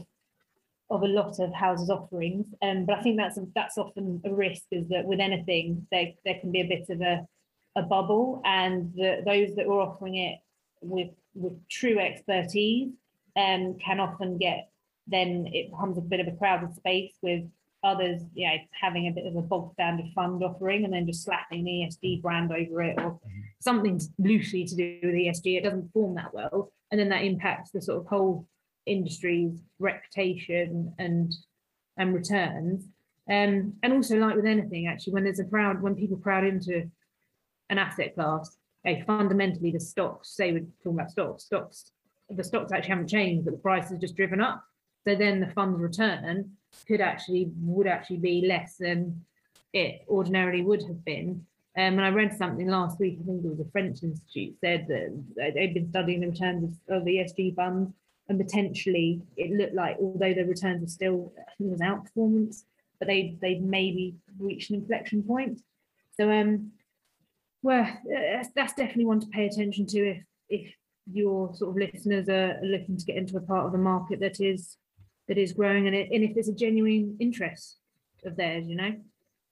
of 0.92 1.04
a 1.04 1.08
lot 1.08 1.40
of 1.40 1.54
houses 1.54 1.90
offerings. 1.90 2.48
Um, 2.62 2.86
but 2.86 2.98
I 2.98 3.02
think 3.02 3.18
that's 3.18 3.38
that's 3.56 3.78
often 3.78 4.22
a 4.26 4.34
risk 4.34 4.64
is 4.72 4.88
that 4.90 5.06
with 5.06 5.20
anything 5.20 5.86
there 5.92 6.14
there 6.26 6.40
can 6.40 6.52
be 6.52 6.62
a 6.62 6.68
bit 6.68 6.90
of 6.90 7.02
a, 7.02 7.28
a 7.76 7.84
bubble, 7.84 8.42
and 8.46 8.94
the, 8.96 9.22
those 9.26 9.56
that 9.56 9.68
were 9.68 9.82
offering 9.82 10.16
it 10.16 10.40
with 10.82 11.10
with 11.36 11.54
true 11.70 12.00
expertise 12.00 12.90
um, 13.36 13.78
can 13.84 14.00
often 14.00 14.38
get 14.38 14.70
then 15.08 15.48
it 15.54 15.72
becomes 15.72 15.98
a 15.98 16.02
bit 16.02 16.20
of 16.20 16.28
a 16.28 16.38
crowded 16.38 16.76
space 16.76 17.14
with 17.22 17.44
others, 17.84 18.22
you 18.34 18.48
know, 18.48 18.56
having 18.80 19.08
a 19.08 19.12
bit 19.12 19.26
of 19.26 19.36
a 19.36 19.42
bog 19.42 19.74
standard 19.74 20.08
fund 20.14 20.44
offering 20.44 20.84
and 20.84 20.94
then 20.94 21.06
just 21.06 21.24
slapping 21.24 21.60
an 21.62 21.66
ESG 21.66 22.22
brand 22.22 22.52
over 22.52 22.82
it 22.82 23.00
or 23.00 23.12
mm-hmm. 23.12 23.40
something 23.60 24.00
loosely 24.18 24.66
to 24.66 24.76
do 24.76 25.00
with 25.04 25.16
ESG. 25.16 25.58
It 25.58 25.64
doesn't 25.64 25.92
form 25.94 26.16
that 26.16 26.34
well. 26.34 26.72
And 26.92 27.00
then 27.00 27.10
that 27.10 27.24
impacts 27.24 27.72
the 27.72 27.82
sort 27.82 28.00
of 28.00 28.08
whole 28.08 28.48
industry's 28.86 29.62
reputation 29.78 30.94
and 30.98 31.34
and 31.98 32.14
returns. 32.14 32.86
Um, 33.30 33.74
and 33.84 33.94
also 33.94 34.18
like 34.18 34.36
with 34.36 34.46
anything, 34.46 34.88
actually, 34.88 35.14
when 35.14 35.24
there's 35.24 35.40
a 35.40 35.46
crowd, 35.46 35.82
when 35.82 35.96
people 35.96 36.18
crowd 36.18 36.46
into 36.46 36.90
an 37.70 37.78
asset 37.78 38.16
class, 38.16 38.58
okay, 38.88 39.04
fundamentally 39.06 39.72
the 39.72 39.80
stocks, 39.80 40.36
say 40.36 40.52
we're 40.52 40.66
talking 40.84 41.00
about 41.00 41.12
stocks, 41.12 41.44
stocks, 41.44 41.92
the 42.30 42.44
stocks 42.44 42.72
actually 42.72 42.90
haven't 42.90 43.10
changed, 43.10 43.46
but 43.46 43.52
the 43.52 43.60
price 43.60 43.90
has 43.90 44.00
just 44.00 44.16
driven 44.16 44.42
up. 44.42 44.64
So 45.08 45.16
then 45.16 45.40
the 45.40 45.52
fund's 45.54 45.80
return 45.80 46.52
could 46.88 47.02
actually 47.02 47.52
would 47.62 47.88
actually 47.88 48.18
be 48.18 48.46
less 48.46 48.78
than 48.78 49.24
it 49.74 50.04
ordinarily 50.08 50.62
would 50.62 50.84
have 50.84 51.04
been. 51.06 51.46
Um, 51.78 51.94
and 51.94 52.02
I 52.02 52.10
read 52.10 52.36
something 52.36 52.68
last 52.68 53.00
week, 53.00 53.20
I 53.22 53.26
think 53.26 53.46
it 53.46 53.50
was 53.50 53.60
a 53.60 53.72
French 53.72 54.04
institute, 54.04 54.56
said 54.60 54.88
that 54.88 55.54
they'd 55.54 55.74
been 55.74 55.90
studying 55.90 56.22
the 56.22 56.30
returns 56.30 56.78
of, 56.90 57.06
the 57.06 57.18
ESG 57.18 57.56
funds 57.56 57.94
and 58.28 58.40
potentially 58.40 59.22
it 59.38 59.52
looked 59.52 59.76
like, 59.76 59.98
although 60.00 60.34
the 60.34 60.46
returns 60.46 60.82
were 60.82 60.88
still, 60.88 61.32
it 61.60 61.64
was 61.64 61.80
outperformance, 61.80 62.64
but 63.00 63.08
they 63.08 63.38
they 63.42 63.60
maybe 63.60 64.16
reached 64.40 64.72
an 64.72 64.78
inflection 64.78 65.24
point. 65.24 65.62
So 66.18 66.30
um, 66.30 66.72
well, 67.62 67.88
that's, 68.06 68.50
that's 68.56 68.74
definitely 68.74 69.06
one 69.06 69.20
to 69.22 69.28
pay 69.28 69.46
attention 69.46 69.86
to 69.88 70.00
if 70.00 70.24
if 70.50 70.74
your 71.12 71.56
sort 71.56 71.72
of 71.72 71.78
listeners 71.78 72.30
are 72.30 72.60
looking 72.62 72.98
to 72.98 73.06
get 73.06 73.16
into 73.16 73.38
a 73.38 73.42
part 73.42 73.66
of 73.66 73.72
the 73.72 73.78
market 73.78 74.20
that 74.20 74.40
is 74.40 74.78
that 75.30 75.38
is 75.38 75.54
growing 75.54 75.88
and, 75.88 75.96
it, 75.96 76.10
and 76.12 76.24
if 76.24 76.34
there's 76.34 76.50
a 76.50 76.54
genuine 76.54 77.16
interest 77.20 77.78
of 78.26 78.36
theirs, 78.36 78.68
you 78.68 78.76
know? 78.76 78.94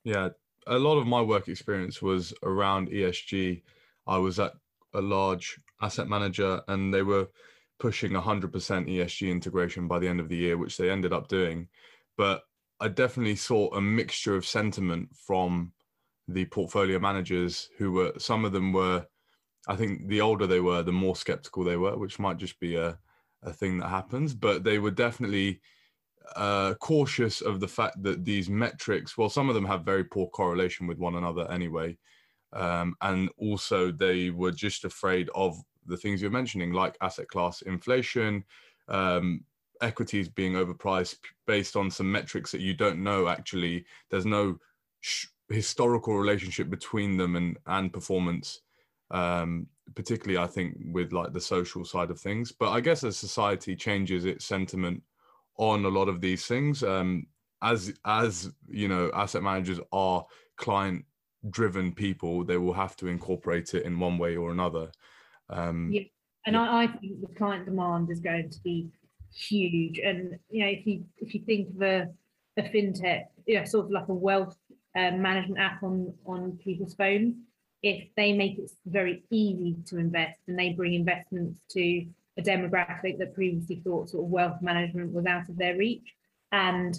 Yeah, 0.03 0.29
a 0.65 0.77
lot 0.77 0.97
of 0.97 1.07
my 1.07 1.21
work 1.21 1.47
experience 1.47 2.01
was 2.01 2.33
around 2.43 2.89
ESG. 2.89 3.61
I 4.07 4.17
was 4.17 4.39
at 4.39 4.53
a 4.93 5.01
large 5.01 5.59
asset 5.81 6.09
manager 6.09 6.61
and 6.67 6.93
they 6.93 7.03
were 7.03 7.27
pushing 7.79 8.11
100% 8.11 8.49
ESG 8.51 9.29
integration 9.29 9.87
by 9.87 9.99
the 9.99 10.07
end 10.07 10.19
of 10.19 10.29
the 10.29 10.35
year, 10.35 10.57
which 10.57 10.77
they 10.77 10.89
ended 10.89 11.13
up 11.13 11.27
doing. 11.27 11.67
But 12.17 12.41
I 12.79 12.87
definitely 12.87 13.35
saw 13.35 13.73
a 13.73 13.81
mixture 13.81 14.35
of 14.35 14.45
sentiment 14.45 15.09
from 15.15 15.71
the 16.27 16.45
portfolio 16.45 16.97
managers 16.97 17.69
who 17.77 17.91
were, 17.91 18.13
some 18.17 18.45
of 18.45 18.51
them 18.51 18.73
were, 18.73 19.05
I 19.67 19.75
think 19.75 20.07
the 20.07 20.21
older 20.21 20.47
they 20.47 20.59
were, 20.59 20.81
the 20.81 20.91
more 20.91 21.15
skeptical 21.15 21.63
they 21.63 21.77
were, 21.77 21.97
which 21.97 22.17
might 22.17 22.37
just 22.37 22.59
be 22.59 22.75
a, 22.75 22.97
a 23.47 23.53
thing 23.53 23.79
that 23.79 23.87
happens, 23.87 24.33
but 24.33 24.63
they 24.63 24.79
were 24.79 24.91
definitely 24.91 25.61
uh, 26.35 26.73
cautious 26.75 27.41
of 27.41 27.59
the 27.59 27.67
fact 27.67 28.01
that 28.03 28.25
these 28.25 28.49
metrics, 28.49 29.17
well, 29.17 29.29
some 29.29 29.49
of 29.49 29.55
them 29.55 29.65
have 29.65 29.85
very 29.85 30.03
poor 30.03 30.27
correlation 30.27 30.87
with 30.87 30.97
one 30.97 31.15
another 31.15 31.49
anyway. 31.51 31.97
Um, 32.53 32.95
and 33.01 33.29
also, 33.37 33.91
they 33.91 34.29
were 34.29 34.51
just 34.51 34.85
afraid 34.85 35.29
of 35.35 35.57
the 35.85 35.97
things 35.97 36.21
you're 36.21 36.31
mentioning, 36.31 36.73
like 36.73 36.97
asset 37.01 37.27
class 37.27 37.61
inflation, 37.61 38.43
um, 38.89 39.43
equities 39.81 40.27
being 40.27 40.53
overpriced 40.53 41.17
based 41.45 41.75
on 41.75 41.91
some 41.91 42.11
metrics 42.11 42.51
that 42.51 42.61
you 42.61 42.73
don't 42.73 43.03
know 43.03 43.27
actually. 43.27 43.85
There's 44.09 44.25
no 44.25 44.57
sh- 45.01 45.27
historical 45.49 46.17
relationship 46.17 46.69
between 46.69 47.17
them 47.17 47.35
and, 47.35 47.57
and 47.67 47.93
performance 47.93 48.61
um, 49.11 49.67
particularly 49.95 50.37
I 50.37 50.47
think 50.47 50.77
with 50.91 51.13
like 51.13 51.33
the 51.33 51.41
social 51.41 51.85
side 51.85 52.11
of 52.11 52.19
things. 52.19 52.51
But 52.51 52.71
I 52.71 52.81
guess 52.81 53.03
as 53.03 53.17
society 53.17 53.75
changes 53.75 54.25
its 54.25 54.45
sentiment 54.45 55.01
on 55.57 55.85
a 55.85 55.89
lot 55.89 56.09
of 56.09 56.21
these 56.21 56.45
things, 56.45 56.83
um, 56.83 57.27
as 57.61 57.93
as 58.05 58.51
you 58.69 58.87
know, 58.87 59.11
asset 59.13 59.43
managers 59.43 59.79
are 59.91 60.25
client 60.57 61.05
driven 61.49 61.91
people, 61.91 62.43
they 62.43 62.57
will 62.57 62.73
have 62.73 62.95
to 62.97 63.07
incorporate 63.07 63.73
it 63.73 63.83
in 63.83 63.99
one 63.99 64.17
way 64.17 64.35
or 64.35 64.51
another. 64.51 64.91
Um, 65.49 65.89
yeah, 65.91 66.01
and 66.45 66.55
yeah. 66.55 66.69
I, 66.69 66.83
I 66.83 66.87
think 66.87 67.21
the 67.21 67.33
client 67.35 67.65
demand 67.65 68.09
is 68.09 68.19
going 68.19 68.49
to 68.49 68.59
be 68.63 68.89
huge. 69.33 69.99
And 69.99 70.37
you 70.49 70.63
know, 70.63 70.69
if 70.69 70.85
you 70.85 71.05
if 71.17 71.33
you 71.33 71.41
think 71.41 71.75
of 71.75 71.81
a, 71.81 72.09
a 72.57 72.61
fintech, 72.63 73.25
you 73.45 73.59
know, 73.59 73.65
sort 73.65 73.85
of 73.85 73.91
like 73.91 74.07
a 74.09 74.13
wealth 74.13 74.57
uh, 74.95 75.11
management 75.11 75.59
app 75.59 75.83
on 75.83 76.13
on 76.25 76.59
people's 76.63 76.93
phones 76.95 77.35
if 77.83 78.07
they 78.15 78.33
make 78.33 78.57
it 78.57 78.71
very 78.85 79.23
easy 79.29 79.75
to 79.85 79.97
invest 79.97 80.39
and 80.47 80.57
they 80.57 80.73
bring 80.73 80.93
investments 80.93 81.59
to 81.69 82.05
a 82.37 82.41
demographic 82.41 83.17
that 83.17 83.33
previously 83.33 83.81
thought 83.83 84.09
sort 84.09 84.23
of 84.23 84.29
wealth 84.29 84.61
management 84.61 85.13
was 85.13 85.25
out 85.25 85.49
of 85.49 85.57
their 85.57 85.77
reach. 85.77 86.13
And 86.51 86.97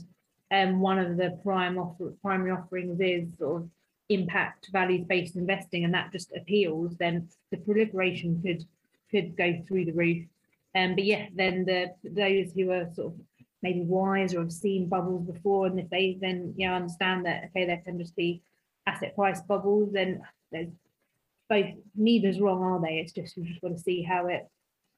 um, 0.51 0.81
one 0.81 0.99
of 0.99 1.17
the 1.17 1.39
prime 1.43 1.79
offer, 1.79 2.13
primary 2.23 2.51
offerings 2.51 3.01
is 3.01 3.29
sort 3.39 3.63
of 3.63 3.69
impact 4.09 4.69
values 4.73 5.07
based 5.07 5.37
investing, 5.37 5.85
and 5.85 5.95
that 5.95 6.13
just 6.13 6.33
appeals, 6.35 6.97
then 6.97 7.29
the 7.51 7.59
proliferation 7.59 8.41
could 8.43 8.65
could 9.11 9.37
go 9.37 9.63
through 9.67 9.87
the 9.87 9.93
roof. 9.93 10.27
Um, 10.75 10.95
but 10.95 11.05
yeah, 11.05 11.27
then 11.35 11.65
the 11.65 11.95
those 12.05 12.53
who 12.53 12.71
are 12.71 12.93
sort 12.95 13.09
of 13.09 13.21
maybe 13.63 13.81
wise 13.81 14.35
or 14.35 14.41
have 14.41 14.53
seen 14.53 14.89
bubbles 14.89 15.27
before, 15.27 15.67
and 15.67 15.79
if 15.79 15.91
they 15.91 16.19
then 16.21 16.55
you 16.57 16.67
know 16.67 16.75
understand 16.75 17.27
that 17.27 17.45
okay, 17.47 17.67
there 17.67 17.83
can 17.85 17.99
just 17.99 18.17
be 18.17 18.43
asset 18.87 19.15
price 19.15 19.41
bubbles, 19.43 19.93
then 19.93 20.23
both 20.53 21.67
neither's 21.95 22.41
wrong, 22.41 22.63
are 22.63 22.81
they? 22.81 22.99
It's 22.99 23.13
just 23.13 23.37
we 23.37 23.45
just 23.45 23.63
want 23.63 23.77
to 23.77 23.83
see 23.83 24.03
how 24.03 24.27
it 24.27 24.49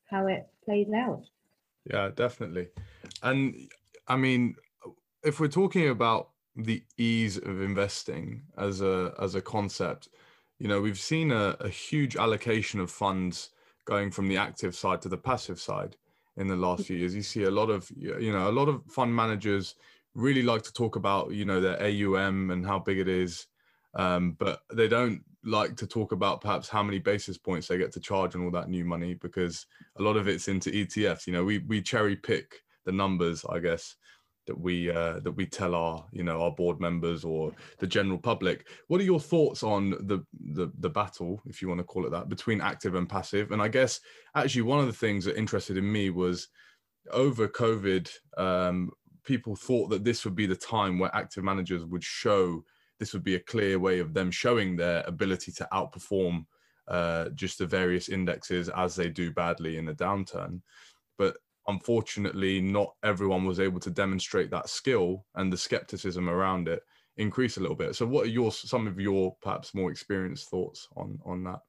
how 0.09 0.27
it 0.27 0.47
plays 0.65 0.89
out. 0.95 1.25
Yeah, 1.91 2.11
definitely. 2.15 2.69
And 3.23 3.57
I 4.09 4.17
mean, 4.17 4.55
if 5.23 5.41
we're 5.41 5.49
talking 5.49 5.89
about 5.89 6.31
the 6.57 6.83
ease 6.99 7.39
of 7.39 7.63
investing 7.63 8.43
as 8.59 8.81
a 8.81 9.15
as 9.21 9.35
a 9.35 9.41
concept, 9.41 10.09
you 10.59 10.69
know, 10.69 10.81
we've 10.81 10.99
seen 10.99 11.31
a, 11.31 11.57
a 11.61 11.69
huge 11.69 12.17
allocation 12.17 12.81
of 12.81 12.91
funds 12.91 13.51
going 13.87 14.11
from 14.11 14.29
the 14.29 14.37
active 14.37 14.75
side 14.75 15.01
to 15.03 15.09
the 15.09 15.17
passive 15.17 15.61
side 15.61 15.97
in 16.37 16.49
the 16.49 16.57
last 16.57 16.87
few 16.87 16.97
years. 16.97 17.15
You 17.15 17.23
see 17.23 17.45
a 17.45 17.51
lot 17.51 17.71
of 17.71 17.91
you 17.97 18.33
know 18.33 18.49
a 18.49 18.53
lot 18.53 18.69
of 18.69 18.85
fund 18.87 19.15
managers 19.15 19.77
really 20.15 20.43
like 20.43 20.63
to 20.63 20.73
talk 20.73 20.97
about 20.97 21.33
you 21.33 21.45
know 21.45 21.61
their 21.61 21.81
AUM 21.81 22.51
and 22.51 22.67
how 22.67 22.79
big 22.79 22.99
it 22.99 23.09
is, 23.09 23.47
um, 23.95 24.37
but 24.39 24.63
they 24.73 24.89
don't 24.89 25.23
like 25.45 25.77
to 25.77 25.87
talk 25.87 26.13
about 26.13 26.41
perhaps 26.41 26.69
how 26.69 26.83
many 26.83 26.99
basis 26.99 27.39
points 27.39 27.69
they 27.69 27.79
get 27.79 27.93
to 27.93 28.01
charge 28.01 28.35
on 28.35 28.45
all 28.45 28.51
that 28.51 28.69
new 28.69 28.85
money 28.85 29.15
because 29.15 29.67
a 29.97 30.03
lot 30.03 30.17
of 30.17 30.29
it's 30.29 30.49
into 30.49 30.71
ETFs. 30.71 31.27
You 31.27 31.33
know, 31.33 31.45
we 31.45 31.59
we 31.59 31.81
cherry 31.81 32.17
pick 32.17 32.57
the 32.85 32.93
numbers, 32.93 33.45
I 33.49 33.59
guess, 33.59 33.97
that 34.47 34.59
we 34.59 34.91
uh, 34.91 35.21
that 35.21 35.33
we 35.33 35.47
tell 35.47 35.75
our 35.75 36.05
you 36.13 36.25
know 36.25 36.43
our 36.43 36.51
board 36.51 36.81
members 36.81 37.25
or 37.25 37.53
the 37.79 37.87
general 37.87 38.19
public. 38.19 38.67
What 38.89 39.01
are 39.01 39.05
your 39.05 39.21
thoughts 39.21 39.63
on 39.63 39.91
the 39.91 40.25
the 40.53 40.71
the 40.79 40.91
battle, 40.91 41.41
if 41.47 41.63
you 41.63 41.69
want 41.69 41.79
to 41.79 41.85
call 41.85 42.07
it 42.07 42.11
that, 42.11 42.29
between 42.29 42.61
active 42.61 42.95
and 42.95 43.09
passive? 43.09 43.53
And 43.53 43.63
I 43.63 43.69
guess 43.69 44.01
actually 44.35 44.63
one 44.63 44.81
of 44.81 44.87
the 44.87 44.93
things 44.93 45.25
that 45.25 45.37
interested 45.37 45.77
in 45.77 45.91
me 45.91 46.11
was 46.11 46.49
over 47.13 47.49
COVID, 47.49 48.11
um, 48.37 48.91
people 49.25 49.57
thought 49.57 49.89
that 49.91 50.05
this 50.05 50.25
would 50.25 50.35
be 50.35 50.47
the 50.47 50.57
time 50.57 50.99
where 50.99 51.15
active 51.15 51.45
managers 51.45 51.85
would 51.85 52.05
show 52.05 52.65
this 53.01 53.15
would 53.15 53.25
be 53.25 53.35
a 53.35 53.41
clear 53.41 53.79
way 53.79 53.99
of 53.99 54.15
them 54.15 54.31
showing 54.31 54.77
their 54.77 55.03
ability 55.07 55.51
to 55.53 55.69
outperform 55.73 56.45
uh, 56.87 57.31
just 57.31 57.59
the 57.59 57.67
various 57.67 58.09
indexes 58.09 58.69
as 58.69 58.95
they 58.95 59.09
do 59.09 59.33
badly 59.33 59.79
in 59.79 59.89
a 59.89 59.95
downturn. 59.95 60.61
But 61.19 61.39
unfortunately, 61.67 62.61
not 62.61 62.95
everyone 63.03 63.47
was 63.47 63.59
able 63.59 63.81
to 63.81 63.91
demonstrate 63.91 64.51
that 64.51 64.69
skill, 64.69 65.25
and 65.35 65.53
the 65.53 65.57
skepticism 65.57 66.29
around 66.29 66.69
it 66.69 66.83
increased 67.17 67.57
a 67.57 67.61
little 67.61 67.77
bit. 67.77 67.97
So, 67.97 68.07
what 68.07 68.27
are 68.27 68.31
your 68.31 68.53
some 68.53 68.87
of 68.87 69.01
your 69.01 69.35
perhaps 69.41 69.75
more 69.75 69.91
experienced 69.91 70.51
thoughts 70.51 70.89
on 70.97 71.19
on 71.25 71.45
that? 71.45 71.61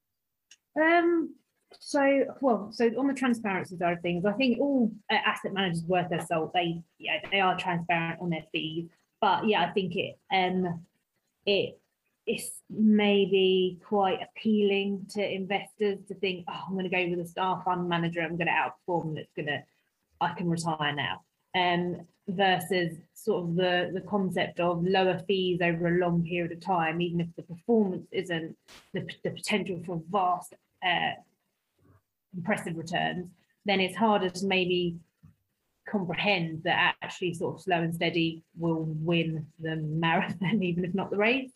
Um. 0.80 1.34
So, 1.80 2.24
well, 2.42 2.68
so 2.70 2.84
on 2.98 3.06
the 3.06 3.14
transparency 3.14 3.78
side 3.78 3.94
of 3.94 4.02
things, 4.02 4.26
I 4.26 4.32
think 4.32 4.60
all 4.60 4.92
uh, 5.10 5.14
asset 5.14 5.54
managers 5.54 5.82
worth 5.84 6.10
their 6.10 6.20
salt. 6.26 6.52
They, 6.52 6.82
yeah, 6.98 7.18
they 7.30 7.40
are 7.40 7.56
transparent 7.56 8.20
on 8.20 8.28
their 8.28 8.44
fees. 8.52 8.90
But 9.22 9.48
yeah, 9.48 9.62
I 9.62 9.70
think 9.70 9.96
it 9.96 10.18
um 10.34 10.84
it 11.46 11.78
it's 12.26 12.50
maybe 12.70 13.80
quite 13.84 14.20
appealing 14.22 15.06
to 15.10 15.34
investors 15.34 15.98
to 16.06 16.14
think, 16.14 16.44
oh, 16.48 16.60
I'm 16.68 16.74
going 16.74 16.88
to 16.88 16.90
go 16.90 17.08
with 17.10 17.26
a 17.26 17.28
star 17.28 17.60
fund 17.64 17.88
manager. 17.88 18.20
I'm 18.20 18.36
going 18.36 18.46
to 18.46 18.52
outperform. 18.52 19.16
That's 19.16 19.32
going 19.34 19.46
to, 19.46 19.62
I 20.20 20.32
can 20.34 20.48
retire 20.48 20.94
now. 20.94 21.22
Um, 21.54 22.06
versus 22.28 22.96
sort 23.14 23.42
of 23.42 23.56
the 23.56 23.90
the 23.92 24.00
concept 24.02 24.60
of 24.60 24.84
lower 24.84 25.20
fees 25.26 25.60
over 25.60 25.88
a 25.88 25.98
long 25.98 26.24
period 26.24 26.52
of 26.52 26.60
time, 26.60 27.00
even 27.00 27.20
if 27.20 27.26
the 27.36 27.42
performance 27.42 28.06
isn't 28.12 28.56
the, 28.94 29.06
the 29.24 29.30
potential 29.30 29.82
for 29.84 30.00
vast, 30.10 30.54
uh, 30.86 31.12
impressive 32.34 32.76
returns, 32.76 33.28
then 33.64 33.80
it's 33.80 33.96
harder 33.96 34.30
to 34.30 34.46
maybe 34.46 34.96
comprehend 35.92 36.62
that 36.64 36.94
actually 37.02 37.34
sort 37.34 37.54
of 37.54 37.62
slow 37.62 37.76
and 37.76 37.94
steady 37.94 38.42
will 38.58 38.84
win 38.84 39.46
the 39.60 39.76
marathon, 39.76 40.62
even 40.62 40.84
if 40.84 40.94
not 40.94 41.10
the 41.10 41.18
race. 41.18 41.52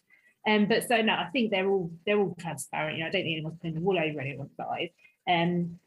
Um, 0.46 0.66
but 0.66 0.87
so 0.87 1.03
no, 1.03 1.14
I 1.14 1.29
think 1.33 1.51
they're 1.51 1.68
all 1.68 1.90
they're 2.05 2.20
all 2.20 2.37
transparent. 2.38 2.99
You 2.99 3.03
know, 3.03 3.09
I 3.09 3.11
don't 3.11 3.22
think 3.22 3.37
anyone's 3.37 3.59
putting 3.59 3.75
the 3.75 3.81
wool 3.81 3.99
over 3.99 4.20
anyone's 4.20 4.51
eyes. 4.61 4.90
Um, 5.29 5.81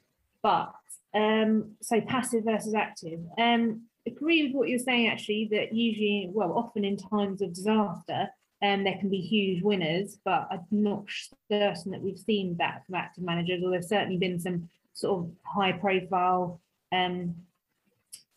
but 0.44 0.74
um, 1.14 1.76
so 1.82 2.02
passive 2.02 2.44
versus 2.44 2.74
active. 2.74 3.20
Um, 3.38 3.84
agree 4.06 4.48
with 4.48 4.56
what 4.56 4.68
you're 4.68 4.80
saying 4.80 5.08
actually 5.08 5.50
that 5.52 5.74
usually, 5.74 6.30
well, 6.34 6.54
often 6.54 6.84
in 6.84 6.98
times 6.98 7.42
of 7.42 7.54
disaster, 7.54 8.28
um, 8.62 8.84
there 8.84 8.98
can 9.00 9.10
be 9.10 9.22
huge 9.22 9.64
winners, 9.64 10.18
but 10.26 10.48
I'm 10.52 10.66
not 10.72 11.06
certain 11.50 11.92
that 11.92 12.02
we've 12.02 12.20
seen 12.20 12.58
that 12.58 12.86
from 12.86 12.96
active 12.96 13.24
managers, 13.24 13.64
or 13.64 13.72
there's 13.72 13.88
certainly 13.88 14.18
been 14.18 14.40
some 14.40 14.70
sort 14.94 15.20
of 15.20 15.32
high 15.44 15.72
profile 15.72 16.60
um, 16.92 17.36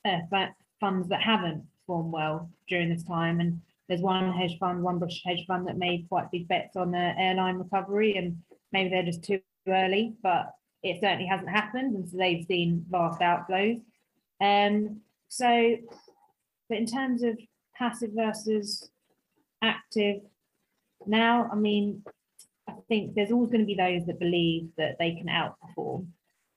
uh, 0.04 0.18
funds 0.80 1.08
that 1.08 1.22
haven't 1.22 1.64
performed 1.80 2.12
well 2.12 2.50
during 2.68 2.88
this 2.88 3.04
time. 3.04 3.40
And 3.40 3.60
there's 3.88 4.00
one 4.00 4.32
hedge 4.32 4.58
fund, 4.58 4.82
one 4.82 4.98
British 4.98 5.22
hedge 5.24 5.44
fund 5.46 5.66
that 5.66 5.78
made 5.78 6.08
quite 6.08 6.30
big 6.30 6.48
bets 6.48 6.76
on 6.76 6.90
the 6.90 7.14
airline 7.18 7.56
recovery, 7.56 8.16
and 8.16 8.38
maybe 8.72 8.90
they're 8.90 9.02
just 9.02 9.24
too 9.24 9.40
early, 9.68 10.14
but 10.22 10.54
it 10.82 11.00
certainly 11.00 11.26
hasn't 11.26 11.50
happened, 11.50 11.94
and 11.94 12.08
so 12.08 12.16
they've 12.16 12.46
seen 12.46 12.84
vast 12.90 13.20
outflows. 13.20 13.80
Um, 14.40 15.00
so, 15.28 15.76
but 16.68 16.78
in 16.78 16.86
terms 16.86 17.22
of 17.22 17.38
passive 17.76 18.10
versus 18.14 18.90
active, 19.62 20.22
now, 21.06 21.48
I 21.52 21.56
mean, 21.56 22.02
I 22.68 22.74
think 22.88 23.14
there's 23.14 23.32
always 23.32 23.50
going 23.50 23.60
to 23.60 23.66
be 23.66 23.74
those 23.74 24.06
that 24.06 24.18
believe 24.18 24.70
that 24.76 24.96
they 24.98 25.14
can 25.14 25.26
outperform. 25.26 26.06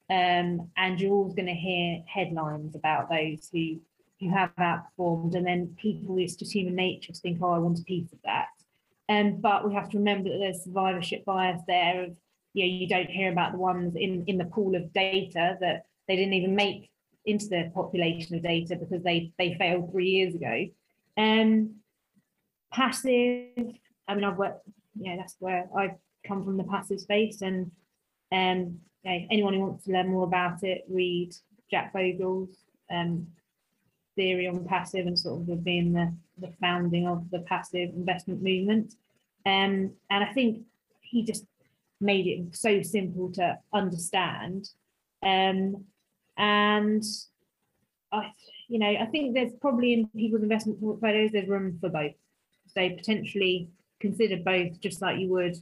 Um, 0.09 0.69
and 0.77 0.99
you're 0.99 1.13
always 1.13 1.33
going 1.33 1.47
to 1.47 1.53
hear 1.53 2.03
headlines 2.07 2.75
about 2.75 3.09
those 3.09 3.49
who 3.51 3.79
who 4.19 4.29
have 4.29 4.55
outperformed, 4.55 5.35
and 5.35 5.45
then 5.45 5.75
people, 5.77 6.17
it's 6.17 6.35
just 6.35 6.53
human 6.53 6.75
nature 6.75 7.11
to 7.11 7.19
think, 7.19 7.39
oh, 7.41 7.51
I 7.51 7.57
want 7.57 7.79
a 7.79 7.83
piece 7.83 8.13
of 8.13 8.19
that. 8.23 8.47
Um, 9.09 9.41
but 9.41 9.67
we 9.67 9.73
have 9.73 9.89
to 9.89 9.97
remember 9.97 10.29
that 10.29 10.37
there's 10.37 10.63
survivorship 10.63 11.25
bias 11.25 11.61
there 11.67 12.03
of, 12.05 12.17
you 12.53 12.63
know, 12.63 12.71
you 12.71 12.87
don't 12.87 13.09
hear 13.09 13.31
about 13.31 13.51
the 13.51 13.57
ones 13.57 13.95
in, 13.95 14.23
in 14.27 14.37
the 14.37 14.45
pool 14.45 14.75
of 14.75 14.93
data 14.93 15.57
that 15.59 15.87
they 16.07 16.15
didn't 16.15 16.33
even 16.33 16.55
make 16.55 16.89
into 17.25 17.47
the 17.47 17.71
population 17.73 18.35
of 18.35 18.43
data 18.43 18.75
because 18.75 19.03
they 19.03 19.31
they 19.37 19.55
failed 19.55 19.91
three 19.91 20.09
years 20.09 20.35
ago. 20.35 20.67
Um, 21.17 21.75
passive. 22.71 23.49
I 24.07 24.15
mean, 24.15 24.23
I've 24.23 24.37
worked. 24.37 24.67
Yeah, 24.95 25.17
that's 25.17 25.35
where 25.39 25.67
I've 25.75 25.95
come 26.25 26.43
from 26.43 26.57
the 26.57 26.63
passive 26.63 27.01
space, 27.01 27.41
and 27.41 27.71
um, 28.31 28.79
yeah, 29.05 29.19
anyone 29.29 29.53
who 29.53 29.59
wants 29.61 29.85
to 29.85 29.91
learn 29.91 30.09
more 30.09 30.23
about 30.23 30.63
it, 30.63 30.83
read 30.89 31.35
Jack 31.69 31.93
Bogle's 31.93 32.57
um, 32.89 33.27
theory 34.15 34.47
on 34.47 34.65
passive 34.65 35.05
and 35.05 35.17
sort 35.17 35.47
of 35.47 35.63
being 35.63 35.93
the 35.93 36.11
the 36.37 36.51
founding 36.59 37.07
of 37.07 37.29
the 37.31 37.39
passive 37.39 37.91
investment 37.91 38.41
movement. 38.41 38.95
Um, 39.45 39.91
and 40.09 40.23
I 40.23 40.33
think 40.33 40.63
he 41.01 41.23
just 41.23 41.45
made 42.01 42.27
it 42.27 42.55
so 42.55 42.81
simple 42.81 43.31
to 43.33 43.57
understand. 43.71 44.69
Um, 45.23 45.85
and 46.37 47.03
I, 48.11 48.31
you 48.67 48.79
know, 48.79 48.87
I 48.87 49.05
think 49.05 49.33
there's 49.33 49.53
probably 49.61 49.93
in 49.93 50.07
people's 50.09 50.43
investment 50.43 50.81
portfolios 50.81 51.31
there's 51.31 51.47
room 51.47 51.77
for 51.79 51.89
both. 51.89 52.15
So 52.67 52.89
potentially 52.89 53.69
consider 54.01 54.37
both, 54.37 54.79
just 54.81 55.01
like 55.01 55.19
you 55.19 55.29
would 55.29 55.55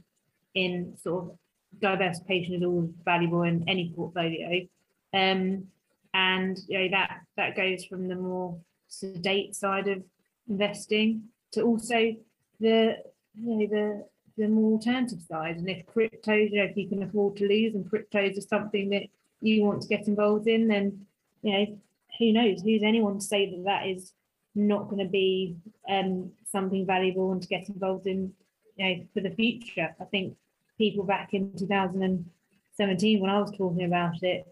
in 0.54 0.96
sort 1.00 1.24
of 1.24 1.38
diversification 1.80 2.54
is 2.54 2.62
always 2.62 2.90
valuable 3.04 3.42
in 3.42 3.64
any 3.68 3.92
portfolio. 3.94 4.66
Um, 5.12 5.68
and 6.12 6.58
you 6.68 6.78
know 6.78 6.88
that 6.92 7.20
that 7.36 7.56
goes 7.56 7.84
from 7.84 8.08
the 8.08 8.14
more 8.14 8.56
sedate 8.88 9.54
side 9.56 9.88
of 9.88 10.02
investing 10.48 11.24
to 11.52 11.62
also 11.62 12.14
the 12.60 12.96
you 13.34 13.56
know 13.56 13.66
the 13.66 14.06
the 14.36 14.48
more 14.48 14.72
alternative 14.72 15.22
side. 15.22 15.56
And 15.56 15.68
if 15.68 15.86
crypto, 15.86 16.34
you 16.34 16.58
know, 16.58 16.64
if 16.64 16.76
you 16.76 16.88
can 16.88 17.02
afford 17.02 17.36
to 17.36 17.48
lose 17.48 17.74
and 17.74 17.88
cryptos 17.88 18.36
is 18.36 18.48
something 18.48 18.90
that 18.90 19.04
you 19.40 19.62
want 19.62 19.82
to 19.82 19.88
get 19.88 20.08
involved 20.08 20.48
in, 20.48 20.68
then 20.68 21.06
you 21.42 21.52
know, 21.52 21.78
who 22.18 22.32
knows? 22.32 22.62
Who's 22.62 22.82
anyone 22.82 23.18
to 23.18 23.24
say 23.24 23.50
that 23.50 23.64
that 23.64 23.86
is 23.86 24.12
not 24.54 24.88
going 24.88 25.04
to 25.04 25.10
be 25.10 25.56
um, 25.88 26.30
something 26.50 26.86
valuable 26.86 27.32
and 27.32 27.42
to 27.42 27.48
get 27.48 27.68
involved 27.68 28.06
in, 28.06 28.32
you 28.76 28.84
know, 28.84 29.04
for 29.12 29.20
the 29.20 29.30
future? 29.30 29.94
I 30.00 30.04
think 30.04 30.36
people 30.78 31.04
back 31.04 31.34
in 31.34 31.52
2017 31.56 33.20
when 33.20 33.30
I 33.30 33.40
was 33.40 33.50
talking 33.50 33.84
about 33.84 34.22
it 34.22 34.46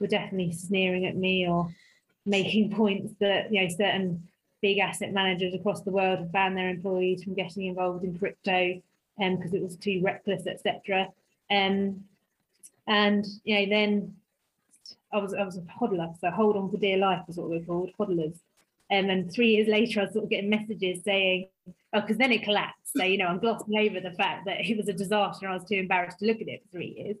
were 0.00 0.06
definitely 0.06 0.52
sneering 0.52 1.06
at 1.06 1.16
me 1.16 1.48
or 1.48 1.72
making 2.26 2.70
points 2.76 3.14
that 3.20 3.52
you 3.52 3.62
know 3.62 3.68
certain 3.68 4.26
big 4.60 4.78
asset 4.78 5.12
managers 5.12 5.54
across 5.54 5.82
the 5.82 5.90
world 5.90 6.18
have 6.18 6.32
banned 6.32 6.56
their 6.56 6.70
employees 6.70 7.22
from 7.22 7.34
getting 7.34 7.66
involved 7.66 8.02
in 8.02 8.18
crypto 8.18 8.80
and 9.18 9.34
um, 9.34 9.36
because 9.36 9.54
it 9.54 9.62
was 9.62 9.76
too 9.76 10.00
reckless, 10.02 10.46
etc. 10.46 11.08
Um, 11.50 12.04
and 12.86 13.26
you 13.44 13.60
know 13.60 13.66
then 13.68 14.16
I 15.12 15.18
was 15.18 15.34
I 15.34 15.44
was 15.44 15.56
a 15.56 15.60
hodler, 15.60 16.18
so 16.18 16.30
hold 16.30 16.56
on 16.56 16.70
for 16.70 16.78
dear 16.78 16.96
life 16.96 17.22
is 17.28 17.36
what 17.36 17.50
we're 17.50 17.60
called, 17.60 17.90
hodlers. 17.98 18.38
Um, 18.90 19.10
and 19.10 19.32
three 19.32 19.48
years 19.48 19.68
later, 19.68 20.00
I 20.00 20.04
was 20.04 20.12
sort 20.12 20.24
of 20.24 20.30
getting 20.30 20.50
messages 20.50 21.02
saying, 21.04 21.48
oh, 21.66 22.00
because 22.00 22.18
then 22.18 22.32
it 22.32 22.42
collapsed. 22.42 22.92
So, 22.96 23.04
you 23.04 23.18
know, 23.18 23.26
I'm 23.26 23.38
glossing 23.38 23.78
over 23.78 24.00
the 24.00 24.14
fact 24.16 24.44
that 24.46 24.60
it 24.60 24.76
was 24.76 24.88
a 24.88 24.92
disaster 24.92 25.46
and 25.46 25.54
I 25.54 25.56
was 25.56 25.68
too 25.68 25.76
embarrassed 25.76 26.18
to 26.18 26.26
look 26.26 26.40
at 26.40 26.48
it 26.48 26.62
for 26.62 26.76
three 26.76 26.94
years. 26.96 27.16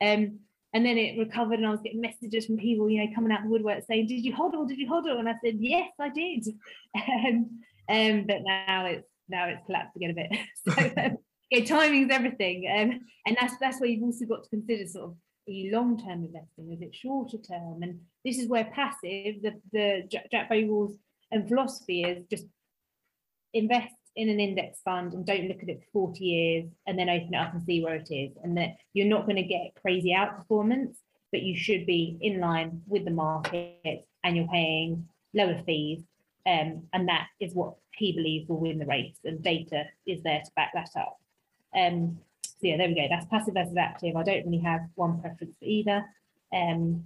Um, 0.00 0.40
and 0.74 0.86
then 0.86 0.96
it 0.96 1.18
recovered 1.18 1.58
and 1.58 1.66
I 1.66 1.70
was 1.70 1.82
getting 1.82 2.00
messages 2.00 2.46
from 2.46 2.56
people, 2.56 2.88
you 2.88 3.04
know, 3.04 3.14
coming 3.14 3.30
out 3.30 3.40
of 3.40 3.44
the 3.44 3.50
woodwork 3.50 3.84
saying, 3.86 4.06
did 4.06 4.24
you 4.24 4.34
hodl? 4.34 4.66
Did 4.66 4.78
you 4.78 4.90
hodl? 4.90 5.18
And 5.18 5.28
I 5.28 5.34
said, 5.44 5.56
yes, 5.58 5.90
I 6.00 6.08
did. 6.08 6.46
Um, 6.96 7.60
um, 7.88 8.26
but 8.26 8.42
now 8.44 8.86
it's 8.86 9.08
now 9.28 9.48
it's 9.48 9.64
collapsed 9.66 9.96
again 9.96 10.10
a 10.10 10.14
bit. 10.14 10.30
so, 10.68 11.02
um, 11.02 11.18
yeah, 11.50 11.64
timing 11.64 12.04
is 12.04 12.10
everything. 12.10 12.70
Um, 12.74 13.00
and 13.26 13.36
that's 13.38 13.54
that's 13.60 13.80
where 13.80 13.90
you've 13.90 14.04
also 14.04 14.24
got 14.24 14.44
to 14.44 14.50
consider 14.50 14.86
sort 14.86 15.10
of 15.10 15.16
long-term 15.48 16.24
investing? 16.24 16.72
Is 16.72 16.82
it 16.82 16.94
shorter 16.94 17.38
term? 17.38 17.82
And 17.82 18.00
this 18.24 18.38
is 18.38 18.48
where 18.48 18.64
passive, 18.64 19.42
the, 19.42 19.60
the 19.72 20.08
Jack 20.30 20.48
Bogle's 20.48 20.96
and 21.30 21.48
philosophy 21.48 22.04
is 22.04 22.24
just 22.30 22.46
invest 23.54 23.94
in 24.14 24.28
an 24.28 24.40
index 24.40 24.80
fund 24.82 25.14
and 25.14 25.24
don't 25.24 25.48
look 25.48 25.62
at 25.62 25.68
it 25.68 25.80
for 25.92 26.08
40 26.08 26.24
years 26.24 26.70
and 26.86 26.98
then 26.98 27.08
open 27.08 27.34
it 27.34 27.38
up 27.38 27.54
and 27.54 27.62
see 27.62 27.82
where 27.82 27.96
it 27.96 28.08
is. 28.10 28.32
And 28.42 28.56
that 28.58 28.76
you're 28.92 29.06
not 29.06 29.26
going 29.26 29.36
to 29.36 29.42
get 29.42 29.74
crazy 29.80 30.14
outperformance, 30.16 30.96
but 31.30 31.42
you 31.42 31.56
should 31.56 31.86
be 31.86 32.18
in 32.20 32.40
line 32.40 32.82
with 32.86 33.04
the 33.04 33.10
market 33.10 34.06
and 34.22 34.36
you're 34.36 34.48
paying 34.48 35.08
lower 35.34 35.60
fees. 35.64 36.02
Um, 36.44 36.84
and 36.92 37.08
that 37.08 37.28
is 37.40 37.54
what 37.54 37.74
he 37.92 38.12
believes 38.12 38.48
will 38.48 38.60
win 38.60 38.78
the 38.78 38.86
race. 38.86 39.16
And 39.24 39.42
data 39.42 39.84
is 40.06 40.22
there 40.22 40.42
to 40.44 40.50
back 40.56 40.72
that 40.74 40.90
up. 40.96 41.18
Um, 41.74 42.18
yeah, 42.62 42.76
there 42.76 42.88
we 42.88 42.94
go. 42.94 43.06
That's 43.08 43.26
passive 43.26 43.54
versus 43.54 43.76
active. 43.76 44.16
I 44.16 44.22
don't 44.22 44.46
really 44.46 44.62
have 44.62 44.82
one 44.94 45.20
preference 45.20 45.56
for 45.58 45.64
either. 45.64 46.04
Um, 46.52 47.04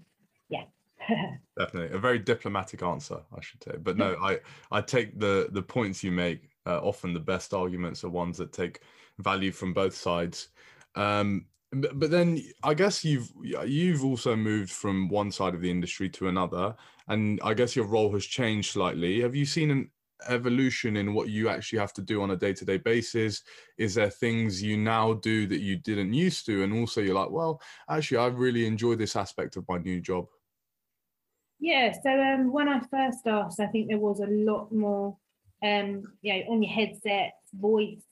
yeah. 0.49 0.65
Definitely 1.59 1.97
a 1.97 2.01
very 2.01 2.19
diplomatic 2.19 2.83
answer, 2.83 3.21
I 3.37 3.41
should 3.41 3.63
say. 3.63 3.77
But 3.83 3.97
no, 3.97 4.17
I 4.23 4.41
I 4.71 4.81
take 4.81 5.19
the 5.19 5.49
the 5.51 5.63
points 5.63 6.05
you 6.05 6.13
make. 6.13 6.51
Uh, 6.67 6.81
often 6.81 7.15
the 7.15 7.21
best 7.21 7.55
arguments 7.55 8.03
are 8.05 8.09
ones 8.09 8.37
that 8.39 8.53
take 8.53 8.81
value 9.19 9.53
from 9.53 9.73
both 9.73 9.95
sides. 9.95 10.49
Um, 10.97 11.47
but, 11.73 11.99
but 11.99 12.11
then 12.11 12.43
I 12.63 12.75
guess 12.75 13.05
you've 13.05 13.31
you've 13.65 14.05
also 14.05 14.37
moved 14.37 14.71
from 14.71 15.09
one 15.09 15.31
side 15.31 15.55
of 15.55 15.61
the 15.61 15.71
industry 15.71 16.09
to 16.11 16.29
another, 16.29 16.75
and 17.09 17.41
I 17.43 17.55
guess 17.55 17.77
your 17.77 17.87
role 17.87 18.13
has 18.13 18.25
changed 18.25 18.73
slightly. 18.73 19.21
Have 19.21 19.35
you 19.35 19.47
seen 19.47 19.71
an 19.71 19.91
evolution 20.29 20.97
in 20.97 21.15
what 21.15 21.29
you 21.29 21.49
actually 21.49 21.79
have 21.79 21.93
to 21.95 22.03
do 22.03 22.23
on 22.23 22.31
a 22.31 22.37
day-to-day 22.37 22.79
basis? 22.79 23.43
Is 23.79 23.95
there 23.95 24.11
things 24.11 24.63
you 24.63 24.77
now 24.77 25.15
do 25.15 25.47
that 25.47 25.61
you 25.61 25.77
didn't 25.77 26.13
used 26.13 26.47
to? 26.47 26.63
And 26.63 26.73
also 26.73 27.01
you're 27.01 27.15
like 27.15 27.31
well 27.31 27.61
actually 27.89 28.19
i 28.19 28.27
really 28.27 28.67
enjoy 28.67 28.95
this 28.95 29.17
aspect 29.17 29.57
of 29.57 29.69
my 29.69 29.79
new 29.79 30.01
job. 30.01 30.27
Yeah 31.59 31.93
so 31.93 32.11
um, 32.11 32.53
when 32.53 32.69
i 32.69 32.81
first 32.81 33.21
started 33.21 33.63
i 33.63 33.67
think 33.67 33.89
there 33.89 33.99
was 33.99 34.21
a 34.21 34.27
lot 34.27 34.73
more 34.73 35.17
um, 35.63 36.03
you 36.23 36.35
know 36.35 36.53
on 36.53 36.63
your 36.63 36.73
headset 36.73 37.33
voice 37.55 38.03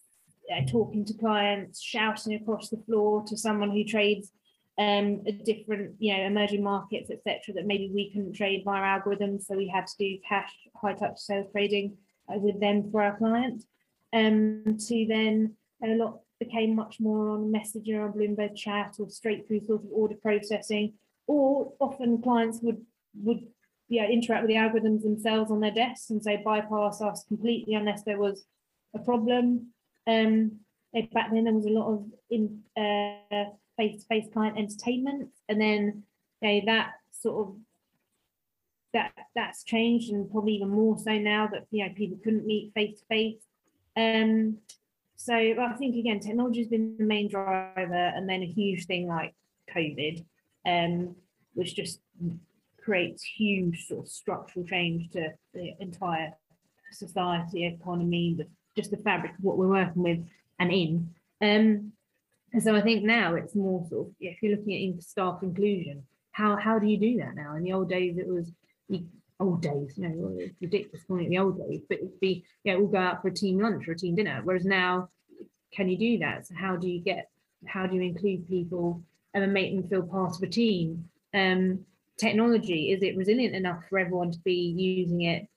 uh, 0.54 0.64
talking 0.66 1.04
to 1.04 1.14
clients 1.14 1.82
shouting 1.82 2.34
across 2.34 2.68
the 2.68 2.82
floor 2.86 3.24
to 3.26 3.36
someone 3.36 3.70
who 3.70 3.84
trades 3.84 4.32
um, 4.78 5.22
different, 5.44 5.94
you 5.98 6.16
know, 6.16 6.22
emerging 6.24 6.62
markets, 6.62 7.10
etc., 7.10 7.54
that 7.54 7.66
maybe 7.66 7.90
we 7.92 8.10
couldn't 8.10 8.34
trade 8.34 8.62
via 8.64 8.82
algorithms. 8.82 9.44
So 9.44 9.56
we 9.56 9.68
had 9.68 9.86
to 9.86 9.96
do 9.98 10.18
cash, 10.28 10.52
high 10.74 10.94
touch 10.94 11.18
sales 11.18 11.46
trading 11.52 11.96
uh, 12.28 12.38
with 12.38 12.60
them 12.60 12.90
for 12.90 13.02
our 13.02 13.16
client. 13.16 13.64
Um, 14.12 14.76
to 14.88 15.06
then 15.08 15.54
a 15.82 15.94
lot 15.96 16.20
became 16.40 16.74
much 16.74 16.98
more 17.00 17.30
on 17.30 17.52
Messenger, 17.52 18.02
on 18.02 18.12
Bloomberg 18.12 18.56
Chat, 18.56 18.96
or 18.98 19.08
straight 19.08 19.46
through 19.46 19.64
sort 19.64 19.82
of 19.82 19.88
order 19.92 20.16
processing. 20.16 20.94
Or 21.26 21.72
often 21.80 22.20
clients 22.20 22.60
would 22.62 22.84
would 23.22 23.46
yeah 23.88 24.06
interact 24.06 24.42
with 24.42 24.48
the 24.48 24.56
algorithms 24.56 25.02
themselves 25.02 25.50
on 25.50 25.60
their 25.60 25.70
desks 25.70 26.10
and 26.10 26.22
say 26.22 26.42
bypass 26.44 27.00
us 27.00 27.24
completely 27.28 27.74
unless 27.74 28.02
there 28.02 28.18
was 28.18 28.44
a 28.94 28.98
problem. 28.98 29.68
Um, 30.06 30.60
back 31.12 31.30
then 31.32 31.44
there 31.44 31.54
was 31.54 31.66
a 31.66 31.70
lot 31.70 31.92
of 31.92 32.04
in 32.30 32.60
uh, 32.76 33.44
face-to-face 33.76 34.26
client 34.32 34.58
entertainment 34.58 35.30
and 35.48 35.60
then 35.60 36.02
know, 36.42 36.60
that 36.66 36.92
sort 37.12 37.48
of 37.48 37.56
that 38.92 39.12
that's 39.34 39.64
changed 39.64 40.12
and 40.12 40.30
probably 40.30 40.52
even 40.52 40.68
more 40.68 40.96
so 40.98 41.18
now 41.18 41.48
that 41.48 41.66
you 41.70 41.84
know 41.84 41.92
people 41.96 42.18
couldn't 42.22 42.46
meet 42.46 42.72
face 42.74 43.00
to 43.00 43.06
face 43.06 43.42
um 43.96 44.56
so 45.16 45.34
I 45.34 45.72
think 45.78 45.96
again, 45.96 46.20
technology 46.20 46.60
has 46.60 46.68
been 46.68 46.96
the 46.98 47.04
main 47.04 47.28
driver, 47.28 47.94
and 47.94 48.28
then 48.28 48.42
a 48.42 48.46
huge 48.46 48.86
thing 48.86 49.06
like 49.06 49.34
COVID, 49.74 50.24
um, 50.66 51.16
which 51.54 51.74
just 51.74 52.00
creates 52.82 53.22
huge 53.22 53.86
sort 53.86 54.04
of 54.04 54.12
structural 54.12 54.66
change 54.66 55.10
to 55.12 55.32
the 55.54 55.72
entire 55.80 56.34
society, 56.92 57.64
economy, 57.64 58.34
the, 58.36 58.46
just 58.76 58.90
the 58.90 58.98
fabric 58.98 59.32
of 59.32 59.42
what 59.42 59.56
we're 59.56 59.68
working 59.68 60.02
with 60.02 60.18
and 60.58 60.70
in. 60.70 61.14
Um, 61.40 61.92
and 62.54 62.62
so 62.62 62.76
I 62.76 62.80
think 62.80 63.02
now 63.02 63.34
it's 63.34 63.56
more 63.56 63.84
sort 63.90 64.06
of 64.06 64.14
if 64.20 64.40
you're 64.40 64.56
looking 64.56 64.94
at 64.96 65.02
staff 65.02 65.40
inclusion, 65.42 66.04
how 66.30 66.56
how 66.56 66.78
do 66.78 66.86
you 66.86 66.98
do 66.98 67.16
that 67.18 67.34
now? 67.34 67.56
In 67.56 67.64
the 67.64 67.72
old 67.72 67.88
days, 67.88 68.16
it 68.16 68.28
was 68.28 68.52
old 69.40 69.60
days, 69.60 69.94
you 69.96 70.08
know, 70.08 70.36
it's 70.38 70.54
ridiculous 70.60 71.02
calling 71.04 71.26
it 71.26 71.30
the 71.30 71.38
old 71.38 71.58
days, 71.58 71.82
but 71.88 71.98
it'd 71.98 72.20
be 72.20 72.44
yeah, 72.62 72.76
we'll 72.76 72.86
go 72.86 72.98
out 72.98 73.20
for 73.20 73.28
a 73.28 73.34
team 73.34 73.60
lunch 73.60 73.88
or 73.88 73.92
a 73.92 73.98
team 73.98 74.14
dinner. 74.14 74.40
Whereas 74.44 74.64
now, 74.64 75.08
can 75.72 75.88
you 75.88 75.98
do 75.98 76.18
that? 76.18 76.46
So 76.46 76.54
how 76.54 76.76
do 76.76 76.88
you 76.88 77.00
get 77.00 77.28
how 77.66 77.86
do 77.86 77.96
you 77.96 78.02
include 78.02 78.48
people 78.48 79.02
and 79.34 79.52
make 79.52 79.74
them 79.74 79.88
feel 79.88 80.06
part 80.06 80.36
of 80.36 80.42
a 80.42 80.46
team? 80.46 81.08
Um, 81.34 81.84
technology 82.16 82.92
is 82.92 83.02
it 83.02 83.16
resilient 83.16 83.56
enough 83.56 83.82
for 83.90 83.98
everyone 83.98 84.30
to 84.30 84.38
be 84.44 84.74
using 84.76 85.22
it 85.22 85.48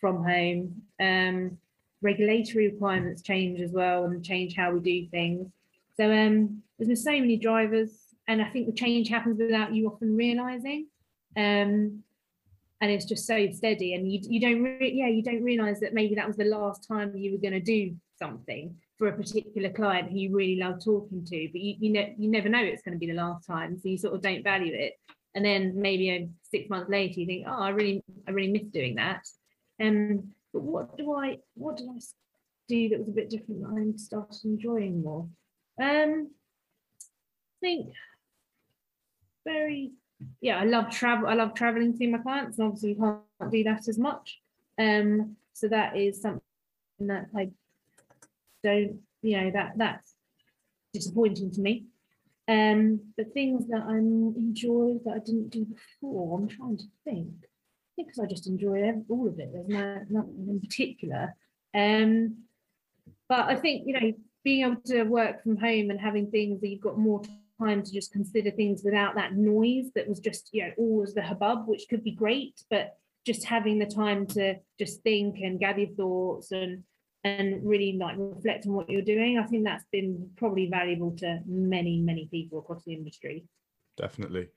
from 0.00 0.24
home? 0.24 0.82
Um, 0.98 1.58
regulatory 2.00 2.70
requirements 2.70 3.20
change 3.20 3.60
as 3.60 3.72
well 3.72 4.04
and 4.04 4.24
change 4.24 4.56
how 4.56 4.70
we 4.72 4.80
do 4.80 5.06
things. 5.10 5.50
So 5.98 6.12
um, 6.12 6.62
there's 6.78 6.88
been 6.88 6.96
so 6.96 7.12
many 7.12 7.36
drivers, 7.36 7.90
and 8.28 8.40
I 8.40 8.48
think 8.50 8.66
the 8.66 8.72
change 8.72 9.08
happens 9.08 9.38
without 9.38 9.74
you 9.74 9.88
often 9.88 10.16
realizing. 10.16 10.86
Um, 11.36 12.02
and 12.80 12.92
it's 12.92 13.04
just 13.04 13.26
so 13.26 13.50
steady, 13.50 13.94
and 13.94 14.10
you 14.10 14.20
you 14.22 14.40
don't 14.40 14.62
re- 14.62 14.92
yeah 14.94 15.08
you 15.08 15.22
don't 15.22 15.42
realize 15.42 15.80
that 15.80 15.94
maybe 15.94 16.14
that 16.14 16.26
was 16.26 16.36
the 16.36 16.44
last 16.44 16.86
time 16.86 17.16
you 17.16 17.32
were 17.32 17.38
going 17.38 17.52
to 17.52 17.60
do 17.60 17.96
something 18.18 18.76
for 18.98 19.08
a 19.08 19.16
particular 19.16 19.70
client 19.70 20.10
who 20.10 20.18
you 20.18 20.36
really 20.36 20.56
love 20.56 20.84
talking 20.84 21.24
to, 21.24 21.48
but 21.52 21.60
you 21.60 21.74
you, 21.80 21.92
ne- 21.92 22.14
you 22.16 22.30
never 22.30 22.48
know 22.48 22.62
it's 22.62 22.82
going 22.82 22.94
to 22.94 22.98
be 22.98 23.08
the 23.08 23.14
last 23.14 23.46
time, 23.46 23.76
so 23.76 23.88
you 23.88 23.98
sort 23.98 24.14
of 24.14 24.22
don't 24.22 24.44
value 24.44 24.74
it. 24.74 24.94
And 25.34 25.44
then 25.44 25.72
maybe 25.80 26.16
um, 26.16 26.34
six 26.42 26.70
months 26.70 26.90
later, 26.90 27.20
you 27.20 27.26
think, 27.26 27.46
oh, 27.48 27.58
I 27.58 27.70
really 27.70 28.04
I 28.26 28.30
really 28.30 28.52
miss 28.52 28.68
doing 28.72 28.94
that. 28.96 29.26
Um, 29.80 30.32
but 30.52 30.62
what 30.62 30.96
do 30.96 31.12
I 31.12 31.38
what 31.54 31.76
do 31.76 31.90
I 31.90 31.98
do 32.68 32.88
that 32.90 32.98
was 33.00 33.08
a 33.08 33.12
bit 33.12 33.30
different 33.30 33.62
that 33.62 33.92
I 33.94 33.96
started 33.96 34.44
enjoying 34.44 35.02
more? 35.02 35.28
Um, 35.80 36.30
I 36.30 37.58
think 37.60 37.92
very, 39.44 39.92
yeah, 40.40 40.58
I 40.58 40.64
love 40.64 40.90
travel. 40.90 41.28
I 41.28 41.34
love 41.34 41.54
traveling 41.54 41.96
to 41.96 42.08
my 42.08 42.18
clients, 42.18 42.58
and 42.58 42.66
obviously 42.66 42.94
can't 42.94 43.52
do 43.52 43.64
that 43.64 43.88
as 43.88 43.98
much. 43.98 44.40
Um, 44.78 45.36
so 45.52 45.68
that 45.68 45.96
is 45.96 46.20
something 46.20 46.42
that 47.00 47.28
I 47.36 47.50
don't, 48.62 48.98
you 49.22 49.40
know, 49.40 49.50
that 49.52 49.72
that's 49.76 50.14
disappointing 50.92 51.50
to 51.52 51.60
me. 51.60 51.84
Um, 52.48 53.00
but 53.16 53.34
things 53.34 53.68
that 53.68 53.84
I 53.86 53.98
enjoy 53.98 54.98
that 55.04 55.14
I 55.14 55.18
didn't 55.18 55.50
do 55.50 55.66
before, 55.66 56.38
I'm 56.38 56.48
trying 56.48 56.78
to 56.78 56.84
think. 57.04 57.34
Think 57.96 58.08
because 58.08 58.20
I 58.20 58.26
just 58.26 58.46
enjoy 58.46 58.92
all 59.08 59.28
of 59.28 59.38
it. 59.38 59.52
There's 59.52 59.68
no, 59.68 60.00
nothing 60.08 60.46
in 60.48 60.60
particular. 60.60 61.34
Um, 61.74 62.44
but 63.28 63.40
I 63.40 63.56
think 63.56 63.86
you 63.86 63.92
know 63.92 64.12
being 64.44 64.64
able 64.64 64.80
to 64.86 65.02
work 65.04 65.42
from 65.42 65.56
home 65.56 65.90
and 65.90 66.00
having 66.00 66.30
things 66.30 66.60
that 66.60 66.68
you've 66.68 66.80
got 66.80 66.98
more 66.98 67.22
time 67.60 67.82
to 67.82 67.92
just 67.92 68.12
consider 68.12 68.50
things 68.50 68.82
without 68.84 69.14
that 69.14 69.34
noise 69.34 69.86
that 69.94 70.08
was 70.08 70.20
just 70.20 70.48
you 70.52 70.62
know 70.62 70.72
always 70.78 71.14
the 71.14 71.22
hubbub 71.22 71.66
which 71.66 71.86
could 71.90 72.04
be 72.04 72.12
great 72.12 72.62
but 72.70 72.96
just 73.26 73.44
having 73.44 73.78
the 73.78 73.86
time 73.86 74.26
to 74.26 74.54
just 74.78 75.02
think 75.02 75.40
and 75.40 75.60
gather 75.60 75.80
your 75.80 75.94
thoughts 75.96 76.52
and 76.52 76.84
and 77.24 77.66
really 77.68 77.96
like 77.98 78.14
reflect 78.16 78.66
on 78.66 78.72
what 78.72 78.88
you're 78.88 79.02
doing 79.02 79.38
i 79.38 79.46
think 79.46 79.64
that's 79.64 79.84
been 79.90 80.30
probably 80.36 80.68
valuable 80.70 81.10
to 81.16 81.40
many 81.46 82.00
many 82.00 82.28
people 82.30 82.60
across 82.60 82.84
the 82.84 82.94
industry. 82.94 83.44
Definitely. 83.96 84.48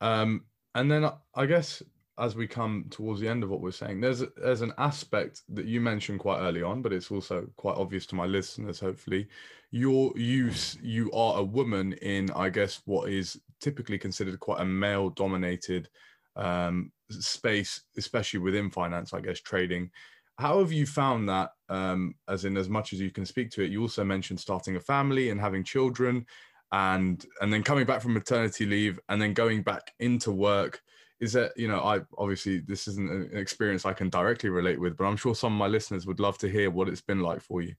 Um 0.00 0.44
and 0.74 0.90
then 0.90 1.10
i 1.34 1.46
guess 1.46 1.82
as 2.18 2.36
we 2.36 2.46
come 2.46 2.84
towards 2.90 3.20
the 3.20 3.28
end 3.28 3.42
of 3.42 3.50
what 3.50 3.60
we're 3.60 3.70
saying, 3.70 4.00
there's 4.00 4.22
there's 4.36 4.60
an 4.60 4.74
aspect 4.78 5.42
that 5.48 5.64
you 5.64 5.80
mentioned 5.80 6.20
quite 6.20 6.40
early 6.40 6.62
on, 6.62 6.82
but 6.82 6.92
it's 6.92 7.10
also 7.10 7.46
quite 7.56 7.76
obvious 7.76 8.06
to 8.06 8.14
my 8.14 8.26
listeners. 8.26 8.78
Hopefully, 8.80 9.28
your 9.70 10.12
use 10.16 10.76
you 10.82 11.10
are 11.12 11.38
a 11.38 11.44
woman 11.44 11.94
in, 11.94 12.30
I 12.32 12.50
guess, 12.50 12.82
what 12.84 13.10
is 13.10 13.40
typically 13.60 13.98
considered 13.98 14.38
quite 14.40 14.60
a 14.60 14.64
male-dominated 14.64 15.88
um, 16.36 16.92
space, 17.08 17.82
especially 17.96 18.40
within 18.40 18.70
finance. 18.70 19.14
I 19.14 19.20
guess 19.20 19.40
trading. 19.40 19.90
How 20.38 20.58
have 20.58 20.72
you 20.72 20.86
found 20.86 21.28
that? 21.28 21.50
Um, 21.68 22.14
as 22.28 22.44
in, 22.44 22.56
as 22.58 22.68
much 22.68 22.92
as 22.92 23.00
you 23.00 23.10
can 23.10 23.24
speak 23.24 23.50
to 23.52 23.62
it, 23.62 23.70
you 23.70 23.80
also 23.80 24.04
mentioned 24.04 24.40
starting 24.40 24.76
a 24.76 24.80
family 24.80 25.30
and 25.30 25.40
having 25.40 25.64
children, 25.64 26.26
and 26.72 27.24
and 27.40 27.50
then 27.50 27.62
coming 27.62 27.86
back 27.86 28.02
from 28.02 28.12
maternity 28.12 28.66
leave, 28.66 29.00
and 29.08 29.20
then 29.20 29.32
going 29.32 29.62
back 29.62 29.94
into 29.98 30.30
work 30.30 30.82
is 31.22 31.32
that 31.32 31.52
you 31.56 31.68
know 31.68 31.80
i 31.80 32.00
obviously 32.18 32.58
this 32.58 32.88
isn't 32.88 33.08
an 33.08 33.30
experience 33.32 33.86
i 33.86 33.92
can 33.92 34.10
directly 34.10 34.50
relate 34.50 34.78
with 34.78 34.96
but 34.96 35.04
i'm 35.04 35.16
sure 35.16 35.34
some 35.34 35.52
of 35.52 35.58
my 35.58 35.68
listeners 35.68 36.04
would 36.04 36.18
love 36.18 36.36
to 36.36 36.48
hear 36.48 36.68
what 36.68 36.88
it's 36.88 37.00
been 37.00 37.20
like 37.20 37.40
for 37.40 37.62
you. 37.62 37.74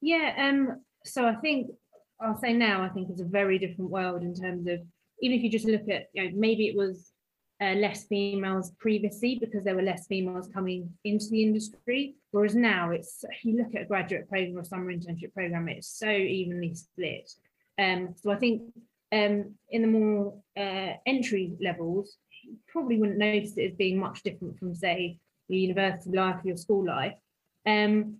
Yeah 0.00 0.34
um 0.36 0.82
so 1.04 1.24
i 1.24 1.36
think 1.36 1.70
i'll 2.20 2.36
say 2.36 2.52
now 2.52 2.82
i 2.82 2.88
think 2.88 3.08
it's 3.08 3.20
a 3.20 3.36
very 3.40 3.58
different 3.58 3.90
world 3.90 4.22
in 4.22 4.34
terms 4.34 4.66
of 4.66 4.80
even 5.20 5.38
if 5.38 5.44
you 5.44 5.50
just 5.50 5.66
look 5.66 5.88
at 5.88 6.08
you 6.12 6.24
know 6.24 6.30
maybe 6.34 6.66
it 6.66 6.76
was 6.76 7.12
uh, 7.62 7.74
less 7.74 8.06
females 8.06 8.72
previously 8.80 9.38
because 9.40 9.62
there 9.62 9.76
were 9.76 9.82
less 9.82 10.08
females 10.08 10.48
coming 10.52 10.90
into 11.04 11.26
the 11.30 11.44
industry 11.44 12.16
whereas 12.32 12.56
now 12.56 12.90
it's 12.90 13.24
if 13.30 13.44
you 13.44 13.56
look 13.56 13.72
at 13.76 13.82
a 13.82 13.84
graduate 13.84 14.28
program 14.28 14.58
or 14.58 14.64
summer 14.64 14.92
internship 14.92 15.32
program 15.32 15.68
it's 15.68 15.96
so 15.96 16.10
evenly 16.10 16.74
split. 16.74 17.30
Um 17.78 18.16
so 18.20 18.32
i 18.32 18.36
think 18.36 18.62
um, 19.12 19.54
in 19.70 19.82
the 19.82 19.88
more 19.88 20.34
uh, 20.56 20.94
entry 21.06 21.52
levels, 21.60 22.16
probably 22.68 22.98
wouldn't 22.98 23.18
notice 23.18 23.56
it 23.56 23.72
as 23.72 23.76
being 23.76 23.98
much 23.98 24.22
different 24.22 24.58
from, 24.58 24.74
say, 24.74 25.18
your 25.48 25.60
university 25.60 26.16
life 26.16 26.36
or 26.44 26.48
your 26.48 26.56
school 26.56 26.84
life. 26.84 27.14
Um, 27.66 28.16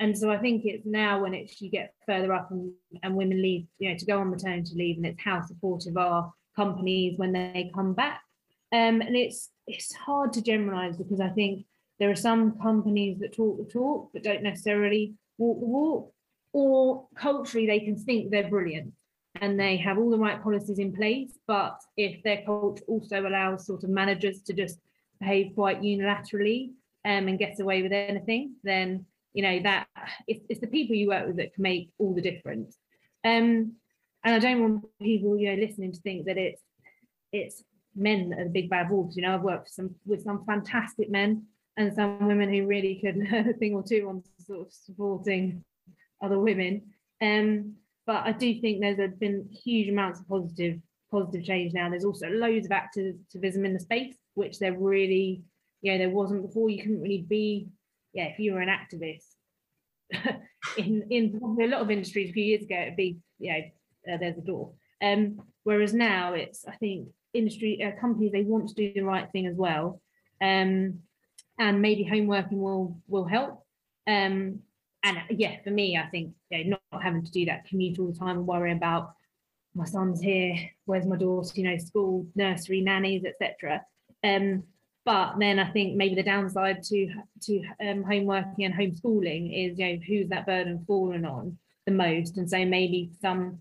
and 0.00 0.16
so 0.16 0.30
I 0.30 0.38
think 0.38 0.64
it's 0.64 0.86
now 0.86 1.22
when 1.22 1.34
it's 1.34 1.60
you 1.60 1.70
get 1.70 1.94
further 2.06 2.32
up 2.32 2.50
and, 2.50 2.72
and 3.02 3.16
women 3.16 3.42
leave, 3.42 3.66
you 3.78 3.90
know, 3.90 3.96
to 3.96 4.06
go 4.06 4.20
on 4.20 4.30
maternity 4.30 4.74
leave, 4.76 4.96
and 4.96 5.06
it's 5.06 5.22
how 5.22 5.44
supportive 5.44 5.96
are 5.96 6.32
companies 6.54 7.18
when 7.18 7.32
they 7.32 7.70
come 7.74 7.94
back. 7.94 8.22
Um, 8.70 9.00
and 9.00 9.16
it's 9.16 9.50
it's 9.66 9.94
hard 9.94 10.32
to 10.34 10.42
generalize 10.42 10.96
because 10.96 11.20
I 11.20 11.30
think 11.30 11.66
there 11.98 12.10
are 12.10 12.16
some 12.16 12.58
companies 12.60 13.18
that 13.20 13.34
talk 13.34 13.58
the 13.58 13.64
talk 13.64 14.10
but 14.12 14.22
don't 14.22 14.42
necessarily 14.42 15.14
walk 15.36 15.60
the 15.60 15.66
walk, 15.66 16.12
or 16.52 17.08
culturally 17.16 17.66
they 17.66 17.80
can 17.80 17.96
think 17.96 18.30
they're 18.30 18.48
brilliant 18.48 18.92
and 19.40 19.58
they 19.58 19.76
have 19.76 19.98
all 19.98 20.10
the 20.10 20.18
right 20.18 20.42
policies 20.42 20.78
in 20.78 20.94
place. 20.94 21.30
But 21.46 21.80
if 21.96 22.22
their 22.22 22.42
culture 22.44 22.84
also 22.86 23.26
allows 23.26 23.66
sort 23.66 23.84
of 23.84 23.90
managers 23.90 24.40
to 24.42 24.52
just 24.52 24.78
behave 25.20 25.54
quite 25.54 25.82
unilaterally 25.82 26.70
um, 27.04 27.28
and 27.28 27.38
get 27.38 27.60
away 27.60 27.82
with 27.82 27.92
anything, 27.92 28.54
then 28.62 29.06
you 29.34 29.42
know 29.42 29.60
that 29.62 29.86
it's, 30.26 30.44
it's 30.48 30.60
the 30.60 30.66
people 30.66 30.96
you 30.96 31.08
work 31.08 31.26
with 31.26 31.36
that 31.36 31.54
can 31.54 31.62
make 31.62 31.90
all 31.98 32.14
the 32.14 32.22
difference. 32.22 32.76
Um, 33.24 33.74
and 34.24 34.34
I 34.34 34.38
don't 34.38 34.60
want 34.60 34.84
people, 35.00 35.38
you 35.38 35.54
know, 35.54 35.62
listening 35.62 35.92
to 35.92 36.00
think 36.00 36.26
that 36.26 36.38
it's 36.38 36.62
it's 37.32 37.62
men 37.94 38.30
that 38.30 38.40
are 38.40 38.44
the 38.44 38.50
big 38.50 38.70
bad 38.70 38.90
wolves. 38.90 39.16
You 39.16 39.22
know, 39.22 39.34
I've 39.34 39.42
worked 39.42 39.64
with 39.64 39.72
some 39.72 39.94
with 40.06 40.22
some 40.22 40.44
fantastic 40.44 41.10
men 41.10 41.44
and 41.76 41.94
some 41.94 42.26
women 42.26 42.52
who 42.52 42.66
really 42.66 42.96
could 42.96 43.16
learn 43.16 43.48
a 43.50 43.52
thing 43.52 43.74
or 43.74 43.82
two 43.82 44.08
on 44.08 44.22
sort 44.44 44.66
of 44.66 44.72
supporting 44.72 45.64
other 46.22 46.38
women. 46.38 46.82
Um, 47.20 47.74
but 48.08 48.24
I 48.24 48.32
do 48.32 48.58
think 48.58 48.80
there's 48.80 49.14
been 49.18 49.46
huge 49.52 49.90
amounts 49.90 50.18
of 50.18 50.28
positive 50.28 50.80
positive 51.10 51.44
change 51.44 51.74
now. 51.74 51.90
There's 51.90 52.06
also 52.06 52.26
loads 52.28 52.64
of 52.64 52.72
activism 52.72 53.66
in 53.66 53.74
the 53.74 53.80
space, 53.80 54.16
which 54.32 54.58
there 54.58 54.72
really, 54.72 55.42
you 55.82 55.92
know, 55.92 55.98
there 55.98 56.08
wasn't 56.08 56.40
before. 56.40 56.70
You 56.70 56.80
couldn't 56.80 57.02
really 57.02 57.26
be, 57.28 57.68
yeah, 58.14 58.24
if 58.24 58.38
you 58.38 58.54
were 58.54 58.60
an 58.60 58.70
activist 58.70 59.26
in 60.78 61.04
in 61.10 61.38
probably 61.38 61.66
a 61.66 61.68
lot 61.68 61.82
of 61.82 61.90
industries 61.90 62.30
a 62.30 62.32
few 62.32 62.44
years 62.44 62.62
ago, 62.62 62.80
it'd 62.80 62.96
be, 62.96 63.18
you 63.38 63.52
know, 63.52 64.14
uh, 64.14 64.16
there's 64.16 64.38
a 64.38 64.40
door. 64.40 64.72
Um, 65.02 65.42
whereas 65.64 65.92
now 65.92 66.32
it's, 66.32 66.64
I 66.66 66.76
think, 66.76 67.08
industry 67.34 67.84
uh, 67.84 68.00
companies 68.00 68.32
they 68.32 68.42
want 68.42 68.70
to 68.70 68.74
do 68.74 68.90
the 68.94 69.02
right 69.02 69.30
thing 69.32 69.46
as 69.46 69.54
well, 69.54 70.00
um, 70.40 71.00
and 71.58 71.82
maybe 71.82 72.04
home 72.04 72.26
working 72.26 72.62
will 72.62 72.98
will 73.06 73.26
help. 73.26 73.66
Um, 74.06 74.60
and 75.02 75.18
yeah, 75.30 75.56
for 75.62 75.70
me, 75.70 75.96
I 75.96 76.06
think 76.06 76.34
you 76.50 76.64
know, 76.64 76.78
not 76.92 77.02
having 77.02 77.24
to 77.24 77.30
do 77.30 77.44
that 77.46 77.66
commute 77.66 77.98
all 77.98 78.12
the 78.12 78.18
time 78.18 78.38
and 78.38 78.46
worry 78.46 78.72
about 78.72 79.12
my 79.74 79.84
son's 79.84 80.20
here, 80.20 80.56
where's 80.86 81.06
my 81.06 81.16
daughter, 81.16 81.52
you 81.54 81.64
know, 81.64 81.78
school, 81.78 82.26
nursery, 82.34 82.80
nannies, 82.80 83.24
etc. 83.24 83.82
Um, 84.24 84.64
but 85.04 85.38
then 85.38 85.58
I 85.58 85.70
think 85.70 85.96
maybe 85.96 86.16
the 86.16 86.22
downside 86.22 86.82
to 86.84 87.08
to 87.42 87.62
um, 87.80 88.02
home 88.02 88.24
working 88.24 88.64
and 88.64 88.74
homeschooling 88.74 89.70
is, 89.72 89.78
you 89.78 89.86
know, 89.86 89.98
who's 90.06 90.28
that 90.28 90.46
burden 90.46 90.84
fallen 90.86 91.24
on 91.24 91.56
the 91.86 91.92
most, 91.92 92.36
and 92.36 92.50
so 92.50 92.64
maybe 92.64 93.10
some 93.20 93.58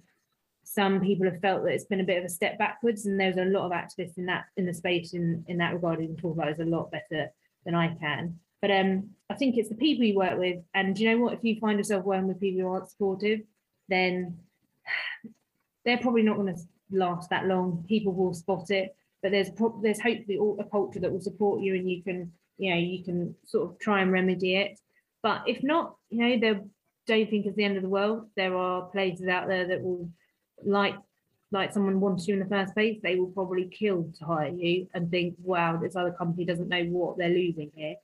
some 0.63 0.99
people 0.99 1.25
have 1.25 1.39
felt 1.39 1.63
that 1.63 1.71
it's 1.71 1.85
been 1.85 2.01
a 2.01 2.05
bit 2.05 2.17
of 2.17 2.25
a 2.25 2.29
step 2.29 2.57
backwards, 2.57 3.05
and 3.05 3.19
there's 3.19 3.37
a 3.37 3.45
lot 3.45 3.65
of 3.65 3.71
activists 3.71 4.17
in 4.17 4.25
that 4.25 4.45
in 4.57 4.65
the 4.65 4.73
space 4.73 5.13
in 5.13 5.45
in 5.47 5.57
that 5.59 5.73
regard. 5.73 6.01
You 6.01 6.07
can 6.07 6.17
talk 6.17 6.35
about 6.35 6.49
it 6.49 6.59
a 6.59 6.65
lot 6.65 6.91
better 6.91 7.31
than 7.63 7.75
I 7.75 7.95
can. 7.95 8.39
But 8.61 8.71
um, 8.71 9.09
I 9.29 9.35
think 9.35 9.57
it's 9.57 9.69
the 9.69 9.75
people 9.75 10.05
you 10.05 10.15
work 10.15 10.37
with. 10.37 10.57
And 10.73 10.97
you 10.97 11.09
know 11.09 11.23
what? 11.23 11.33
If 11.33 11.43
you 11.43 11.59
find 11.59 11.77
yourself 11.77 12.05
working 12.05 12.27
with 12.27 12.39
people 12.39 12.61
who 12.61 12.71
aren't 12.71 12.89
supportive, 12.89 13.41
then 13.87 14.37
they're 15.85 15.97
probably 15.97 16.23
not 16.23 16.37
going 16.37 16.55
to 16.55 16.61
last 16.91 17.29
that 17.29 17.45
long. 17.45 17.85
People 17.87 18.13
will 18.13 18.33
spot 18.33 18.69
it, 18.71 18.95
but 19.21 19.31
there's 19.31 19.49
pro- 19.51 19.79
there's 19.81 20.01
hopefully 20.01 20.39
a 20.59 20.63
culture 20.63 20.99
that 20.99 21.11
will 21.11 21.21
support 21.21 21.61
you, 21.61 21.75
and 21.75 21.89
you 21.89 22.01
can 22.01 22.31
you 22.57 22.71
know 22.71 22.77
you 22.77 23.03
can 23.03 23.35
sort 23.45 23.69
of 23.69 23.79
try 23.79 24.01
and 24.01 24.11
remedy 24.11 24.55
it. 24.55 24.79
But 25.21 25.43
if 25.47 25.63
not, 25.63 25.95
you 26.09 26.19
know, 26.19 26.39
they 26.39 26.59
don't 27.07 27.29
think 27.29 27.45
it's 27.45 27.55
the 27.55 27.63
end 27.63 27.77
of 27.77 27.83
the 27.83 27.89
world. 27.89 28.29
There 28.35 28.55
are 28.55 28.83
places 28.83 29.27
out 29.27 29.47
there 29.47 29.67
that 29.67 29.81
will 29.81 30.09
like 30.63 30.95
like 31.51 31.73
someone 31.73 31.99
wants 31.99 32.27
you 32.27 32.33
in 32.33 32.39
the 32.39 32.45
first 32.45 32.73
place, 32.73 32.99
they 33.01 33.15
will 33.15 33.27
probably 33.27 33.65
kill 33.65 34.11
to 34.19 34.25
hire 34.25 34.49
you 34.49 34.87
and 34.93 35.09
think, 35.09 35.35
wow, 35.41 35.77
this 35.77 35.95
other 35.95 36.11
company 36.11 36.45
doesn't 36.45 36.67
know 36.67 36.83
what 36.85 37.17
they're 37.17 37.29
losing 37.29 37.71
here. 37.73 37.95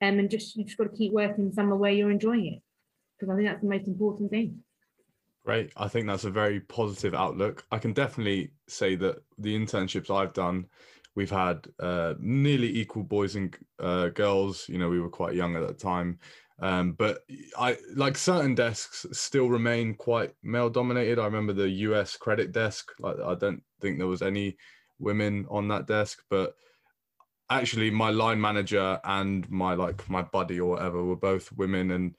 Um, 0.00 0.18
and 0.18 0.30
just 0.30 0.56
you 0.56 0.64
just 0.64 0.78
got 0.78 0.84
to 0.84 0.96
keep 0.96 1.12
working 1.12 1.52
somewhere 1.52 1.76
where 1.76 1.92
you're 1.92 2.10
enjoying 2.10 2.46
it. 2.46 2.62
Because 3.18 3.32
I 3.32 3.36
think 3.36 3.48
that's 3.48 3.62
the 3.62 3.68
most 3.68 3.88
important 3.88 4.30
thing. 4.30 4.60
Great. 5.44 5.72
I 5.76 5.88
think 5.88 6.06
that's 6.06 6.24
a 6.24 6.30
very 6.30 6.60
positive 6.60 7.14
outlook. 7.14 7.64
I 7.72 7.78
can 7.78 7.92
definitely 7.92 8.52
say 8.68 8.96
that 8.96 9.22
the 9.38 9.56
internships 9.58 10.14
I've 10.14 10.34
done, 10.34 10.66
we've 11.16 11.30
had 11.30 11.66
uh, 11.80 12.14
nearly 12.20 12.68
equal 12.78 13.02
boys 13.02 13.34
and 13.34 13.56
uh, 13.80 14.08
girls. 14.08 14.68
You 14.68 14.78
know, 14.78 14.88
we 14.88 15.00
were 15.00 15.08
quite 15.08 15.34
young 15.34 15.56
at 15.56 15.66
that 15.66 15.78
time. 15.78 16.18
Um, 16.60 16.92
but 16.92 17.20
I 17.58 17.76
like 17.94 18.16
certain 18.16 18.54
desks 18.54 19.06
still 19.12 19.48
remain 19.48 19.94
quite 19.94 20.32
male 20.42 20.70
dominated. 20.70 21.18
I 21.18 21.24
remember 21.24 21.52
the 21.52 21.68
US 21.68 22.16
credit 22.16 22.52
desk. 22.52 22.90
Like 22.98 23.16
I 23.24 23.34
don't 23.34 23.62
think 23.80 23.98
there 23.98 24.06
was 24.06 24.22
any 24.22 24.56
women 24.98 25.46
on 25.48 25.68
that 25.68 25.86
desk, 25.86 26.22
but 26.30 26.54
actually 27.50 27.90
my 27.90 28.10
line 28.10 28.40
manager 28.40 29.00
and 29.04 29.48
my 29.50 29.74
like 29.74 30.08
my 30.08 30.22
buddy 30.22 30.60
or 30.60 30.70
whatever 30.70 31.02
were 31.04 31.16
both 31.16 31.50
women 31.52 31.92
and 31.92 32.14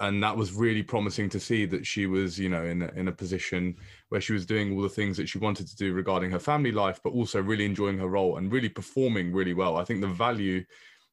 and 0.00 0.22
that 0.22 0.36
was 0.36 0.52
really 0.52 0.82
promising 0.82 1.28
to 1.28 1.40
see 1.40 1.66
that 1.66 1.84
she 1.84 2.06
was 2.06 2.38
you 2.38 2.48
know 2.48 2.64
in 2.64 2.82
a, 2.82 2.88
in 2.94 3.08
a 3.08 3.12
position 3.12 3.74
where 4.10 4.20
she 4.20 4.32
was 4.32 4.46
doing 4.46 4.74
all 4.74 4.82
the 4.82 4.88
things 4.88 5.16
that 5.16 5.28
she 5.28 5.38
wanted 5.38 5.66
to 5.66 5.76
do 5.76 5.92
regarding 5.92 6.30
her 6.30 6.38
family 6.38 6.72
life 6.72 7.00
but 7.02 7.12
also 7.12 7.42
really 7.42 7.64
enjoying 7.64 7.98
her 7.98 8.08
role 8.08 8.36
and 8.36 8.52
really 8.52 8.68
performing 8.68 9.32
really 9.32 9.54
well. 9.54 9.76
I 9.76 9.84
think 9.84 10.00
the 10.00 10.06
value 10.06 10.64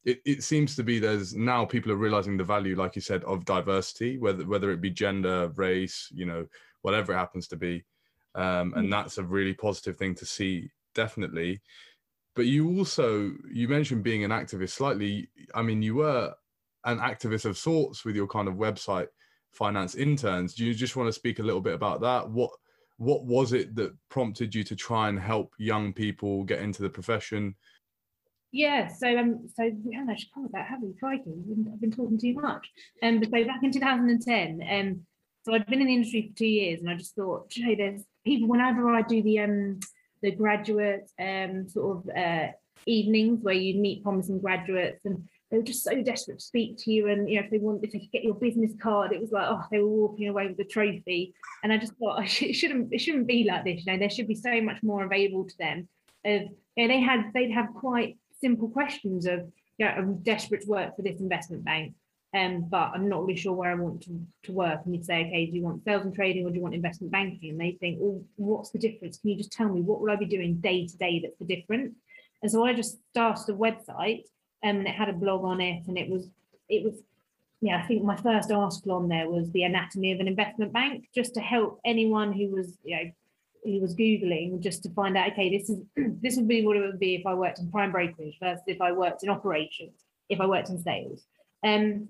it, 0.03 0.21
it 0.23 0.43
seems 0.43 0.76
to 0.76 0.84
be 0.84 0.99
there's 0.99 1.34
now 1.34 1.65
people 1.65 1.91
are 1.91 1.97
realizing 1.97 2.38
the 2.38 2.43
value 2.43 2.76
like 2.76 2.95
you 2.95 3.01
said 3.01 3.23
of 3.23 3.43
diversity 3.45 4.19
whether 4.19 4.45
whether 4.45 4.69
it 4.71 4.82
be 4.82 4.91
gender 4.91 5.51
race 5.55 6.09
you 6.13 6.26
know 6.26 6.45
whatever 6.84 7.13
it 7.13 7.17
happens 7.17 7.47
to 7.47 7.55
be. 7.55 7.84
Um, 8.36 8.73
and 8.76 8.88
mm. 8.88 8.91
that's 8.91 9.17
a 9.17 9.23
really 9.23 9.53
positive 9.53 9.97
thing 9.97 10.13
to 10.15 10.26
see 10.26 10.69
definitely 10.93 11.61
but 12.36 12.46
you 12.46 12.78
also 12.78 13.32
you 13.52 13.68
mentioned 13.68 14.04
being 14.04 14.24
an 14.24 14.32
activist 14.32 14.72
slightly 14.72 15.30
i 15.54 15.62
mean 15.62 15.82
you 15.82 15.96
were 15.96 16.34
an 16.86 17.00
activist 17.00 17.46
of 17.46 17.58
sorts 17.58 18.06
with 18.06 18.16
your 18.16 18.28
kind 18.28 18.48
of 18.48 18.56
website 18.56 19.08
finance 19.52 19.96
interns 19.96 20.54
do 20.54 20.66
you 20.66 20.74
just 20.74 20.96
want 20.96 21.08
to 21.08 21.14
speak 21.14 21.40
a 21.40 21.44
little 21.44 21.62
bit 21.62 21.74
about 21.74 22.02
that 22.02 22.30
what 22.30 22.52
what 22.98 23.26
was 23.26 23.54
it 23.54 23.76
that 23.76 23.94
prompted 24.10 24.54
you 24.54 24.64
to 24.64 24.76
try 24.76 25.10
and 25.10 25.20
help 25.20 25.54
young 25.58 25.92
people 25.92 26.44
get 26.44 26.60
into 26.60 26.82
the 26.82 26.90
profession 26.90 27.56
yeah, 28.56 28.88
so 28.88 29.18
um, 29.18 29.50
so 29.54 29.70
we 29.84 29.94
haven't 29.94 30.12
actually 30.12 30.30
covered 30.34 30.54
that, 30.54 30.68
have? 30.68 30.80
Crikey, 30.98 31.34
I've 31.74 31.82
been 31.82 31.92
talking 31.92 32.18
too 32.18 32.36
much. 32.36 32.66
Um, 33.04 33.20
but 33.20 33.30
so 33.30 33.44
back 33.44 33.62
in 33.64 33.70
2010, 33.70 34.62
um, 34.72 35.02
so 35.44 35.54
I'd 35.54 35.66
been 35.66 35.82
in 35.82 35.88
the 35.88 35.94
industry 35.94 36.30
for 36.32 36.38
two 36.38 36.48
years, 36.48 36.80
and 36.80 36.90
I 36.90 36.96
just 36.96 37.16
thought, 37.16 37.54
you 37.58 37.68
know, 37.68 37.76
there's 37.76 38.04
people. 38.24 38.48
Whenever 38.48 38.90
I 38.90 39.02
do 39.02 39.22
the 39.22 39.40
um, 39.40 39.82
the 40.26 40.32
graduate 40.32 41.09
um, 41.19 41.67
sort 41.69 41.97
of 41.97 42.15
uh, 42.15 42.47
evenings 42.86 43.43
where 43.43 43.53
you 43.53 43.80
meet 43.80 44.03
promising 44.03 44.39
graduates, 44.39 45.05
and 45.05 45.28
they 45.49 45.57
were 45.57 45.63
just 45.63 45.84
so 45.84 46.01
desperate 46.01 46.39
to 46.39 46.45
speak 46.45 46.78
to 46.80 46.91
you, 46.91 47.07
and 47.07 47.30
you 47.30 47.36
know, 47.36 47.45
if 47.45 47.51
they 47.51 47.57
want, 47.57 47.84
if 47.84 47.91
they 47.91 47.99
could 47.99 48.11
get 48.11 48.23
your 48.23 48.36
business 48.36 48.71
card, 48.82 49.13
it 49.13 49.21
was 49.21 49.32
like, 49.32 49.47
oh, 49.47 49.63
they 49.71 49.80
were 49.80 49.88
walking 49.88 50.28
away 50.28 50.47
with 50.47 50.57
the 50.57 50.65
trophy, 50.65 51.34
and 51.63 51.71
I 51.71 51.78
just 51.78 51.93
thought, 51.93 52.19
I 52.19 52.26
sh- 52.36 52.43
it 52.43 52.53
shouldn't, 52.53 52.93
it 52.93 52.99
shouldn't 52.99 53.28
be 53.28 53.43
like 53.43 53.63
this. 53.63 53.86
You 53.86 53.93
know, 53.93 53.99
there 53.99 54.09
should 54.09 54.28
be 54.28 54.36
so 54.36 54.61
much 54.61 54.82
more 54.84 55.03
available 55.03 55.45
to 55.45 55.57
them. 55.57 55.88
Of, 56.26 56.41
you 56.76 56.88
know, 56.88 56.88
they 56.88 57.01
had, 57.01 57.32
they'd 57.34 57.51
have 57.51 57.67
quite 57.76 58.17
simple 58.41 58.69
questions 58.69 59.28
of, 59.28 59.51
yeah, 59.78 59.95
I'm 59.95 60.17
desperate 60.23 60.61
to 60.61 60.69
work 60.69 60.95
for 60.95 61.01
this 61.01 61.19
investment 61.19 61.63
bank, 61.63 61.93
um, 62.34 62.67
but 62.69 62.91
I'm 62.93 63.07
not 63.07 63.21
really 63.21 63.39
sure 63.39 63.53
where 63.53 63.71
I 63.71 63.76
want 63.76 64.01
to, 64.03 64.19
to 64.43 64.51
work. 64.51 64.82
And 64.84 64.93
you'd 64.93 65.05
say, 65.05 65.26
okay, 65.26 65.45
do 65.45 65.53
you 65.53 65.63
want 65.63 65.84
sales 65.84 66.05
and 66.05 66.13
trading 66.13 66.45
or 66.45 66.49
do 66.49 66.55
you 66.55 66.61
want 66.61 66.76
investment 66.76 67.11
banking? 67.11 67.51
And 67.51 67.59
they 67.59 67.78
think, 67.80 67.97
well, 67.99 68.21
what's 68.36 68.71
the 68.71 68.80
difference? 68.80 69.17
Can 69.17 69.30
you 69.30 69.38
just 69.38 69.51
tell 69.51 69.69
me 69.69 69.82
what 69.82 70.01
will 70.01 70.11
I 70.11 70.15
be 70.15 70.26
doing 70.26 70.55
day 70.55 70.86
to 70.86 70.97
day 70.97 71.21
that's 71.21 71.38
the 71.39 71.45
difference? 71.45 71.95
And 72.41 72.51
so 72.51 72.65
I 72.65 72.73
just 72.73 72.97
started 73.11 73.49
a 73.49 73.57
website 73.57 74.23
um, 74.63 74.78
and 74.78 74.88
it 74.88 74.95
had 74.95 75.09
a 75.09 75.13
blog 75.13 75.43
on 75.43 75.61
it 75.61 75.88
and 75.88 75.97
it 75.97 76.09
was, 76.09 76.28
it 76.67 76.84
was, 76.84 76.95
yeah, 77.61 77.78
I 77.78 77.88
think 77.88 78.03
my 78.03 78.17
first 78.17 78.51
article 78.51 78.91
on 78.91 79.07
there 79.07 79.30
was 79.30 79.49
the 79.51 79.63
anatomy 79.63 80.11
of 80.11 80.19
an 80.19 80.28
investment 80.28 80.73
bank, 80.73 81.07
just 81.15 81.36
to 81.36 81.39
help 81.39 81.80
anyone 81.86 82.34
who 82.34 82.49
was, 82.49 82.78
you 82.84 82.95
know, 82.97 83.11
he 83.63 83.80
was 83.80 83.95
googling 83.95 84.59
just 84.59 84.84
to 84.84 84.89
find 84.91 85.17
out 85.17 85.32
okay 85.32 85.49
this 85.49 85.69
is 85.69 85.82
this 86.21 86.36
would 86.36 86.47
be 86.47 86.63
what 86.63 86.78
it 86.78 86.82
would 86.82 86.99
be 86.99 87.15
if 87.15 87.26
i 87.26 87.34
worked 87.34 87.57
in 87.57 87.71
prime 87.71 87.91
brokerage 87.91 88.38
versus 88.39 88.63
if 88.67 88.80
i 88.80 88.91
worked 88.91 89.23
in 89.23 89.30
operations 89.30 90.03
if 90.30 90.39
i 90.39 90.45
worked 90.45 90.69
in 90.69 90.78
sales 90.78 91.26
um, 91.66 92.07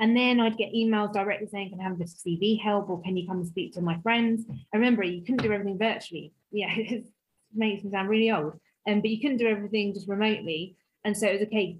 and 0.00 0.16
then 0.16 0.40
I'd 0.40 0.56
get 0.56 0.72
emails 0.72 1.12
directly 1.12 1.46
saying, 1.46 1.70
Can 1.70 1.80
I 1.80 1.84
have 1.84 1.98
this 1.98 2.22
CV 2.26 2.60
help 2.60 2.90
or 2.90 3.00
can 3.02 3.16
you 3.16 3.26
come 3.26 3.38
and 3.38 3.46
speak 3.46 3.74
to 3.74 3.80
my 3.80 3.98
friends? 4.00 4.44
I 4.50 4.76
remember 4.76 5.04
you 5.04 5.20
couldn't 5.20 5.42
do 5.42 5.52
everything 5.52 5.78
virtually. 5.78 6.32
Yeah, 6.50 6.72
it 6.76 7.06
makes 7.54 7.84
me 7.84 7.90
sound 7.90 8.08
really 8.08 8.30
old. 8.30 8.58
Um, 8.88 9.00
but 9.00 9.10
you 9.10 9.20
couldn't 9.20 9.36
do 9.36 9.46
everything 9.46 9.94
just 9.94 10.08
remotely. 10.08 10.76
And 11.04 11.16
so 11.16 11.28
it 11.28 11.34
was 11.34 11.42
okay, 11.42 11.78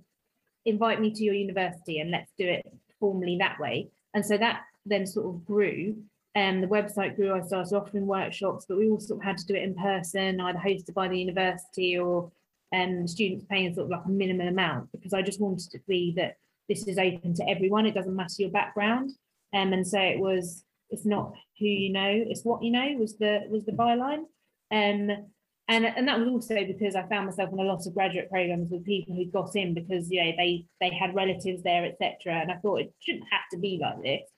invite 0.65 1.01
me 1.01 1.11
to 1.13 1.25
your 1.25 1.35
university 1.35 1.99
and 1.99 2.13
let's 2.13 2.31
do 2.39 2.47
it 2.47 2.65
formally 3.01 3.39
that 3.39 3.59
way. 3.59 3.91
And 4.15 4.25
so 4.25 4.39
that 4.39 4.63
then 4.87 5.07
sort 5.07 5.27
of 5.27 5.45
grew 5.45 5.97
um, 6.35 6.61
the 6.61 6.67
website 6.67 7.17
grew. 7.17 7.35
I 7.35 7.43
started 7.43 7.75
offering 7.75 8.07
workshops, 8.07 8.65
but 8.67 8.79
we 8.79 8.89
also 8.89 9.19
had 9.19 9.39
to 9.39 9.47
do 9.47 9.55
it 9.55 9.65
in 9.65 9.75
person, 9.75 10.41
either 10.41 10.59
hosted 10.59 10.95
by 10.95 11.09
the 11.09 11.19
university 11.19 11.99
or 11.99 12.31
um, 12.75 13.07
students 13.07 13.45
paying 13.51 13.75
sort 13.75 13.85
of 13.85 13.91
like 13.91 14.05
a 14.07 14.11
minimum 14.11 14.49
amount 14.49 14.91
because 14.93 15.13
I 15.13 15.21
just 15.21 15.41
wanted 15.41 15.71
to 15.73 15.79
be 15.87 16.15
that 16.17 16.37
this 16.73 16.87
is 16.89 16.99
open 16.99 17.35
to 17.35 17.49
everyone. 17.49 17.87
It 17.87 17.95
doesn't 17.95 18.17
matter 18.17 18.35
your 18.39 18.51
background. 18.51 19.11
Um, 19.55 19.73
and 19.73 19.87
so 19.87 19.99
it 19.99 20.19
was, 20.19 20.65
it's 20.91 21.05
not 21.05 21.33
who 21.59 21.67
you 21.67 21.93
know, 21.93 22.11
it's 22.11 22.45
what 22.45 22.63
you 22.63 22.71
know 22.71 22.97
was 22.99 23.17
the 23.19 23.41
was 23.49 23.65
the 23.65 23.73
byline. 23.73 24.25
Um, 24.71 25.11
and, 25.69 25.87
and 25.87 26.09
that 26.09 26.19
was 26.19 26.29
also 26.29 26.67
because 26.67 26.97
I 26.97 27.07
found 27.07 27.27
myself 27.27 27.51
in 27.53 27.59
a 27.59 27.63
lot 27.63 27.87
of 27.87 27.95
graduate 27.95 28.31
programs 28.31 28.71
with 28.71 28.85
people 28.85 29.15
who 29.15 29.25
got 29.27 29.55
in 29.55 29.75
because 29.75 30.11
you 30.11 30.23
know 30.23 30.33
they 30.37 30.67
they 30.81 30.91
had 30.91 31.15
relatives 31.15 31.63
there, 31.63 31.85
etc. 31.85 32.41
And 32.41 32.51
I 32.51 32.57
thought 32.57 32.81
it 32.81 32.93
shouldn't 33.01 33.25
have 33.31 33.43
to 33.53 33.59
be 33.59 33.79
like 33.81 34.03
this. 34.03 34.29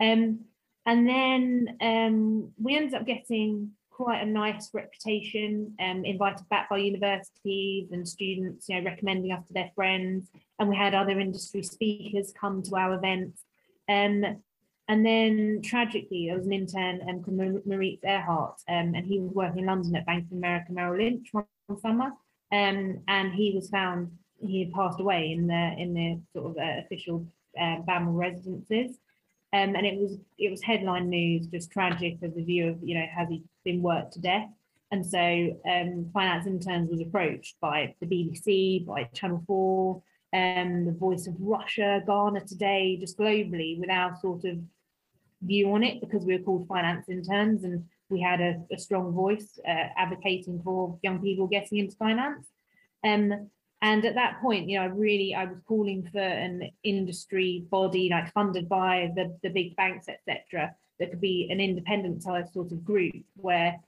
Um, 0.00 0.40
and 0.84 1.08
then 1.08 1.76
um, 1.80 2.52
we 2.60 2.76
ended 2.76 2.94
up 2.94 3.06
getting 3.06 3.70
quite 4.02 4.22
a 4.22 4.26
nice 4.26 4.70
reputation, 4.74 5.74
um, 5.80 6.04
invited 6.04 6.48
back 6.48 6.68
by 6.68 6.78
universities 6.78 7.88
and 7.92 8.06
students, 8.06 8.68
you 8.68 8.76
know, 8.76 8.84
recommending 8.84 9.30
us 9.32 9.46
to 9.46 9.52
their 9.52 9.70
friends. 9.74 10.28
And 10.58 10.68
we 10.68 10.76
had 10.76 10.94
other 10.94 11.20
industry 11.20 11.62
speakers 11.62 12.32
come 12.38 12.62
to 12.64 12.76
our 12.76 12.94
events. 12.94 13.42
Um, 13.88 14.24
and 14.88 15.06
then 15.06 15.60
tragically, 15.62 16.26
there 16.26 16.36
was 16.36 16.46
an 16.46 16.52
intern 16.52 17.00
um, 17.08 17.22
called 17.22 17.64
Moritz 17.66 18.04
Erhardt, 18.04 18.56
um, 18.68 18.94
and 18.94 19.06
he 19.06 19.20
was 19.20 19.32
working 19.32 19.60
in 19.60 19.66
London 19.66 19.94
at 19.94 20.06
Bank 20.06 20.26
of 20.26 20.36
America 20.36 20.72
Merrill 20.72 21.02
Lynch 21.02 21.28
one 21.32 21.46
summer. 21.80 22.10
Um, 22.50 23.00
and 23.08 23.32
he 23.32 23.52
was 23.54 23.70
found, 23.70 24.10
he 24.44 24.64
had 24.64 24.72
passed 24.72 25.00
away 25.00 25.32
in 25.32 25.46
the 25.46 25.74
in 25.78 25.94
the 25.94 26.20
sort 26.34 26.50
of 26.50 26.56
uh, 26.58 26.80
official 26.84 27.24
uh, 27.58 27.76
residences. 28.06 28.98
Um, 29.54 29.74
and 29.76 29.86
it 29.86 29.98
was 29.98 30.18
it 30.38 30.50
was 30.50 30.62
headline 30.62 31.10
news, 31.10 31.46
just 31.46 31.70
tragic 31.70 32.16
as 32.22 32.36
a 32.36 32.42
view 32.42 32.68
of 32.68 32.78
you 32.82 32.94
know 32.94 33.06
has 33.14 33.28
he 33.28 33.42
been 33.64 33.82
worked 33.82 34.14
to 34.14 34.20
death, 34.20 34.48
and 34.90 35.04
so 35.04 35.18
um, 35.68 36.10
Finance 36.12 36.46
Interns 36.46 36.90
was 36.90 37.00
approached 37.00 37.56
by 37.60 37.94
the 38.00 38.06
BBC, 38.06 38.86
by 38.86 39.04
Channel 39.12 39.42
Four, 39.46 40.02
um, 40.32 40.86
the 40.86 40.96
Voice 40.98 41.26
of 41.26 41.34
Russia, 41.38 42.02
Ghana 42.06 42.46
Today, 42.46 42.96
just 42.98 43.18
globally 43.18 43.78
with 43.78 43.90
our 43.90 44.16
sort 44.20 44.44
of 44.44 44.58
view 45.42 45.72
on 45.72 45.82
it 45.82 46.00
because 46.00 46.24
we 46.24 46.36
were 46.36 46.42
called 46.42 46.68
Finance 46.68 47.08
Interns 47.08 47.64
and 47.64 47.84
we 48.08 48.20
had 48.20 48.40
a, 48.40 48.60
a 48.72 48.78
strong 48.78 49.12
voice 49.12 49.58
uh, 49.66 49.88
advocating 49.96 50.60
for 50.62 50.98
young 51.02 51.20
people 51.20 51.46
getting 51.46 51.78
into 51.78 51.96
finance. 51.96 52.46
Um, 53.04 53.50
and 53.82 54.04
at 54.04 54.14
that 54.14 54.40
point, 54.40 54.68
you 54.68 54.78
know, 54.78 54.84
I 54.84 54.88
really 54.88 55.34
I 55.34 55.44
was 55.44 55.58
calling 55.66 56.08
for 56.12 56.20
an 56.20 56.70
industry 56.84 57.66
body 57.68 58.08
like 58.08 58.32
funded 58.32 58.68
by 58.68 59.10
the, 59.16 59.36
the 59.42 59.50
big 59.50 59.74
banks, 59.74 60.06
etc., 60.08 60.74
that 61.00 61.10
could 61.10 61.20
be 61.20 61.48
an 61.50 61.60
independent 61.60 62.24
type 62.24 62.46
sort 62.52 62.70
of 62.70 62.84
group 62.84 63.12
where 63.34 63.80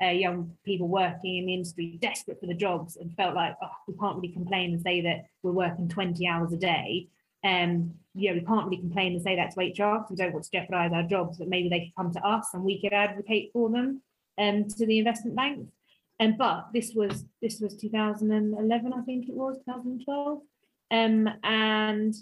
uh, 0.00 0.10
young 0.10 0.52
people 0.64 0.86
working 0.86 1.38
in 1.38 1.46
the 1.46 1.54
industry 1.54 1.98
desperate 2.00 2.38
for 2.38 2.46
the 2.46 2.54
jobs 2.54 2.96
and 2.96 3.14
felt 3.16 3.34
like 3.34 3.56
oh, 3.60 3.70
we 3.88 3.94
can't 3.98 4.16
really 4.16 4.32
complain 4.32 4.74
and 4.74 4.82
say 4.82 5.00
that 5.00 5.24
we're 5.42 5.50
working 5.50 5.88
20 5.88 6.26
hours 6.28 6.52
a 6.52 6.56
day. 6.56 7.08
Um, 7.42 7.94
you 8.14 8.30
know, 8.30 8.38
we 8.38 8.46
can't 8.46 8.66
really 8.66 8.80
complain 8.80 9.14
and 9.14 9.22
say 9.22 9.34
that 9.34 9.50
to 9.52 9.60
HR 9.60 9.98
because 9.98 10.10
we 10.10 10.16
don't 10.16 10.32
want 10.32 10.44
to 10.44 10.50
jeopardize 10.52 10.92
our 10.92 11.02
jobs, 11.02 11.38
but 11.38 11.48
maybe 11.48 11.68
they 11.68 11.80
could 11.80 11.96
come 11.96 12.12
to 12.12 12.24
us 12.24 12.46
and 12.54 12.62
we 12.62 12.80
could 12.80 12.92
advocate 12.92 13.50
for 13.52 13.68
them 13.68 14.00
um, 14.38 14.68
to 14.68 14.86
the 14.86 14.98
investment 14.98 15.36
banks. 15.36 15.72
And 16.20 16.36
but 16.36 16.66
this 16.74 16.92
was 16.94 17.24
this 17.40 17.60
was 17.60 17.74
2011, 17.76 18.92
I 18.92 19.00
think 19.02 19.28
it 19.28 19.34
was 19.34 19.56
2012. 19.66 20.42
Um, 20.90 21.28
and 21.42 22.14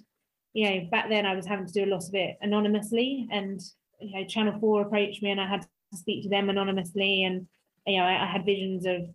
you 0.52 0.70
know, 0.70 0.88
back 0.90 1.08
then 1.08 1.26
I 1.26 1.34
was 1.34 1.46
having 1.46 1.66
to 1.66 1.72
do 1.72 1.84
a 1.84 1.92
lot 1.92 2.04
of 2.04 2.14
it 2.14 2.38
anonymously, 2.40 3.26
and 3.30 3.60
you 4.00 4.14
know, 4.14 4.26
Channel 4.26 4.58
Four 4.60 4.82
approached 4.82 5.20
me, 5.22 5.32
and 5.32 5.40
I 5.40 5.48
had 5.48 5.62
to 5.62 5.98
speak 5.98 6.22
to 6.22 6.28
them 6.28 6.48
anonymously, 6.48 7.24
and 7.24 7.48
you 7.86 7.98
know, 7.98 8.04
I, 8.04 8.22
I 8.22 8.26
had 8.26 8.46
visions 8.46 8.86
of 8.86 9.08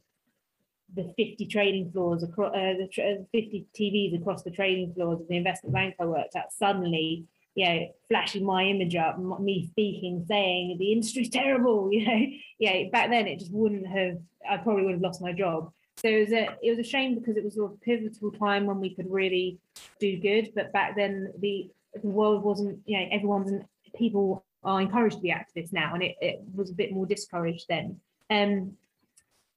the 0.95 1.13
50 1.17 1.47
trading 1.47 1.91
floors 1.91 2.21
across 2.21 2.53
uh, 2.53 2.73
the 2.77 2.89
uh, 3.01 3.23
50 3.31 3.67
TVs 3.73 4.21
across 4.21 4.43
the 4.43 4.51
trading 4.51 4.93
floors 4.93 5.21
of 5.21 5.27
the 5.27 5.37
investment 5.37 5.73
bank 5.73 5.95
I 5.99 6.05
worked 6.05 6.35
at. 6.35 6.51
Suddenly, 6.51 7.25
you 7.55 7.65
know, 7.65 7.87
flashing 8.07 8.45
my 8.45 8.63
image 8.63 8.95
up, 8.95 9.19
me 9.19 9.67
speaking, 9.67 10.25
saying 10.27 10.77
the 10.79 10.91
industry's 10.91 11.29
terrible. 11.29 11.89
You 11.91 12.05
know, 12.05 12.25
yeah, 12.59 12.89
back 12.91 13.09
then 13.09 13.27
it 13.27 13.39
just 13.39 13.51
wouldn't 13.51 13.87
have. 13.87 14.17
I 14.49 14.57
probably 14.57 14.85
would 14.85 14.93
have 14.93 15.01
lost 15.01 15.21
my 15.21 15.33
job. 15.33 15.71
So 15.97 16.07
it 16.07 16.19
was 16.21 16.31
a 16.31 16.49
it 16.61 16.69
was 16.69 16.79
a 16.79 16.89
shame 16.89 17.15
because 17.15 17.37
it 17.37 17.43
was 17.43 17.57
a 17.57 17.67
pivotal 17.83 18.31
time 18.31 18.65
when 18.65 18.79
we 18.79 18.95
could 18.95 19.11
really 19.11 19.59
do 19.99 20.19
good. 20.19 20.51
But 20.55 20.73
back 20.73 20.95
then 20.95 21.33
the 21.39 21.69
the 22.01 22.07
world 22.07 22.43
wasn't. 22.43 22.79
You 22.85 22.99
know, 22.99 23.05
everyone's 23.11 23.63
people 23.95 24.43
are 24.63 24.81
encouraged 24.81 25.17
to 25.17 25.21
be 25.21 25.33
activists 25.33 25.73
now, 25.73 25.93
and 25.93 26.03
it, 26.03 26.15
it 26.21 26.41
was 26.53 26.71
a 26.71 26.75
bit 26.75 26.91
more 26.91 27.05
discouraged 27.05 27.65
then. 27.69 27.99
Um, 28.29 28.73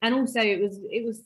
and 0.03 0.15
also 0.15 0.41
it 0.41 0.61
was, 0.61 0.79
it 0.91 1.05
was 1.05 1.23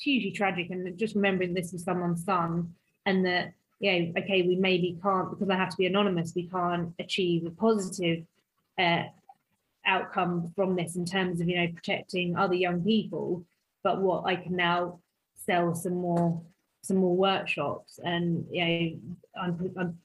hugely 0.00 0.32
tragic. 0.32 0.70
And 0.70 0.98
just 0.98 1.14
remembering 1.14 1.54
this 1.54 1.72
was 1.72 1.84
someone's 1.84 2.24
son, 2.24 2.74
and 3.06 3.24
that 3.24 3.54
you 3.80 3.92
know, 3.92 4.12
okay, 4.18 4.42
we 4.42 4.56
maybe 4.56 4.98
can't 5.02 5.30
because 5.30 5.48
I 5.48 5.56
have 5.56 5.70
to 5.70 5.76
be 5.76 5.86
anonymous. 5.86 6.34
We 6.36 6.46
can't 6.46 6.92
achieve 6.98 7.46
a 7.46 7.50
positive 7.50 8.24
uh, 8.78 9.04
outcome 9.86 10.52
from 10.54 10.76
this 10.76 10.96
in 10.96 11.06
terms 11.06 11.40
of 11.40 11.48
you 11.48 11.56
know 11.56 11.72
protecting 11.74 12.36
other 12.36 12.54
young 12.54 12.84
people. 12.84 13.44
But 13.82 14.02
what 14.02 14.26
I 14.26 14.36
can 14.36 14.54
now 14.54 15.00
sell 15.34 15.74
some 15.74 15.94
more 15.94 16.40
some 16.82 16.98
more 16.98 17.16
workshops, 17.16 17.98
and 18.04 18.44
you 18.50 18.64
know, 18.64 19.42
I'm, 19.42 19.74
I'm, 19.78 19.98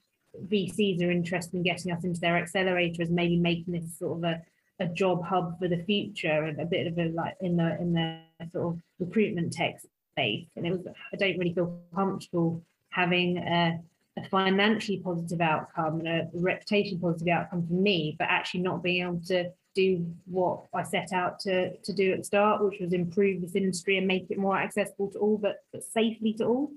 VCs 0.47 1.01
are 1.01 1.11
interested 1.11 1.55
in 1.55 1.63
getting 1.63 1.91
us 1.91 2.03
into 2.03 2.19
their 2.19 2.41
accelerators, 2.41 3.09
maybe 3.09 3.37
making 3.37 3.73
this 3.73 3.99
sort 3.99 4.19
of 4.19 4.23
a 4.23 4.41
a 4.79 4.87
job 4.87 5.23
hub 5.23 5.57
for 5.59 5.67
the 5.67 5.83
future 5.83 6.43
and 6.43 6.59
a 6.59 6.65
bit 6.65 6.87
of 6.87 6.97
a 6.97 7.09
like 7.09 7.35
in 7.41 7.57
the 7.57 7.77
in 7.81 7.93
the 7.93 8.19
sort 8.53 8.75
of 8.75 8.81
recruitment 8.99 9.51
tech 9.51 9.81
space. 10.13 10.47
And 10.55 10.65
it 10.65 10.71
was 10.71 10.87
I 11.13 11.17
don't 11.17 11.37
really 11.37 11.53
feel 11.53 11.77
comfortable 11.93 12.63
having 12.95 13.37
a, 13.37 13.77
a 14.17 14.23
financially 14.29 15.01
positive 15.03 15.41
outcome 15.41 15.99
and 15.99 16.07
a 16.07 16.29
reputation 16.33 16.97
positive 16.97 17.27
outcome 17.27 17.67
for 17.67 17.73
me, 17.73 18.15
but 18.17 18.27
actually 18.29 18.61
not 18.61 18.81
being 18.81 19.03
able 19.03 19.19
to 19.27 19.51
do 19.75 20.09
what 20.25 20.63
I 20.73 20.83
set 20.83 21.11
out 21.11 21.37
to, 21.41 21.75
to 21.75 21.93
do 21.93 22.13
at 22.13 22.19
the 22.19 22.23
start, 22.23 22.63
which 22.63 22.79
was 22.79 22.93
improve 22.93 23.41
this 23.41 23.55
industry 23.55 23.97
and 23.97 24.07
make 24.07 24.31
it 24.31 24.37
more 24.37 24.57
accessible 24.57 25.11
to 25.11 25.19
all, 25.19 25.37
but, 25.37 25.57
but 25.73 25.83
safely 25.83 26.33
to 26.35 26.45
all. 26.45 26.71